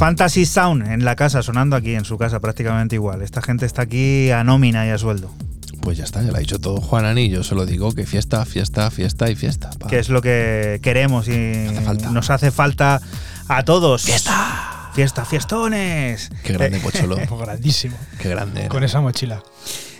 Fantasy 0.09 0.47
Sound 0.47 0.87
en 0.87 1.05
la 1.05 1.15
casa, 1.15 1.43
sonando 1.43 1.75
aquí 1.75 1.93
en 1.93 2.03
su 2.03 2.17
casa 2.17 2.39
prácticamente 2.39 2.95
igual. 2.95 3.21
Esta 3.21 3.43
gente 3.43 3.67
está 3.67 3.83
aquí 3.83 4.31
a 4.31 4.43
nómina 4.43 4.87
y 4.87 4.89
a 4.89 4.97
sueldo. 4.97 5.31
Pues 5.81 5.99
ya 5.99 6.03
está, 6.03 6.23
ya 6.23 6.31
lo 6.31 6.37
ha 6.37 6.39
dicho 6.39 6.57
todo 6.57 6.81
Juan 6.81 7.05
Ani. 7.05 7.29
Yo 7.29 7.43
solo 7.43 7.67
digo 7.67 7.91
que 7.91 8.07
fiesta, 8.07 8.43
fiesta, 8.43 8.89
fiesta 8.89 9.29
y 9.29 9.35
fiesta. 9.35 9.69
pa. 9.77 9.85
Que 9.85 9.99
es 9.99 10.09
lo 10.09 10.23
que 10.23 10.79
queremos 10.81 11.27
y 11.27 11.67
nos 12.11 12.31
hace 12.31 12.49
falta 12.49 12.99
a 13.47 13.63
todos. 13.63 14.01
¡Fiesta! 14.01 14.89
¡Fiesta, 14.95 15.25
fiestones! 15.25 16.31
Qué 16.43 16.53
grande 16.53 16.79
Pocholo. 16.79 17.15
Grandísimo. 17.39 17.95
Qué 18.17 18.29
grande. 18.29 18.67
Con 18.67 18.83
esa 18.83 19.01
mochila. 19.01 19.43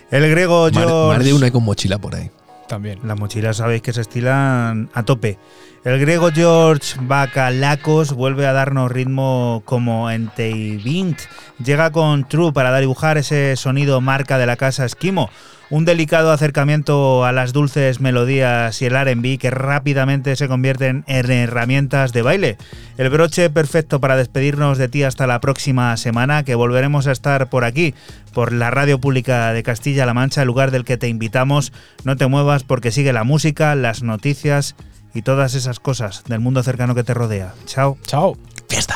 El 0.09 0.27
griego 0.31 0.71
George. 0.73 1.17
más 1.19 1.23
de 1.23 1.33
una 1.33 1.51
con 1.51 1.63
mochila 1.63 1.99
por 1.99 2.15
ahí. 2.15 2.31
Las 3.03 3.19
mochilas 3.19 3.57
sabéis 3.57 3.81
que 3.81 3.93
se 3.93 4.01
estilan 4.01 4.91
a 4.93 5.01
tope. 5.01 5.39
El 5.83 5.99
griego 5.99 6.29
George 6.31 6.97
Bacalacos 7.01 8.13
vuelve 8.13 8.45
a 8.45 8.53
darnos 8.53 8.91
ritmo 8.91 9.63
como 9.65 10.11
en 10.11 10.27
Teivint. 10.27 11.19
Llega 11.63 11.91
con 11.91 12.27
True 12.27 12.53
para 12.53 12.77
dibujar 12.79 13.17
ese 13.17 13.55
sonido 13.55 14.01
marca 14.01 14.37
de 14.37 14.45
la 14.45 14.55
casa 14.55 14.85
Esquimo. 14.85 15.31
Un 15.71 15.85
delicado 15.85 16.31
acercamiento 16.31 17.25
a 17.25 17.31
las 17.31 17.53
dulces 17.53 17.99
melodías 17.99 18.81
y 18.81 18.85
el 18.85 18.95
RB 18.95 19.37
que 19.37 19.51
rápidamente 19.51 20.35
se 20.35 20.47
convierten 20.47 21.03
en 21.05 21.29
herramientas 21.29 22.11
de 22.11 22.23
baile. 22.23 22.57
El 22.97 23.11
broche 23.11 23.51
perfecto 23.51 23.99
para 23.99 24.15
despedirnos 24.15 24.79
de 24.79 24.87
ti 24.87 25.03
hasta 25.03 25.27
la 25.27 25.39
próxima 25.39 25.95
semana, 25.97 26.43
que 26.43 26.55
volveremos 26.55 27.05
a 27.05 27.11
estar 27.11 27.49
por 27.49 27.65
aquí, 27.65 27.93
por 28.33 28.51
la 28.51 28.71
radio 28.71 28.99
pública 28.99 29.53
de 29.53 29.61
Castilla-La 29.61 30.15
Mancha, 30.15 30.41
el 30.41 30.47
lugar 30.47 30.71
del 30.71 30.85
que 30.85 30.97
te 30.97 31.07
invitamos. 31.07 31.71
No 32.03 32.15
te 32.15 32.25
muevas 32.25 32.63
porque 32.63 32.91
sigue 32.91 33.13
la 33.13 33.23
música, 33.23 33.75
las 33.75 34.01
noticias 34.01 34.75
y 35.13 35.21
todas 35.21 35.53
esas 35.53 35.79
cosas 35.79 36.23
del 36.25 36.39
mundo 36.39 36.63
cercano 36.63 36.95
que 36.95 37.03
te 37.03 37.13
rodea. 37.13 37.53
Chao. 37.67 37.99
Chao. 38.07 38.35
Fiesta. 38.67 38.95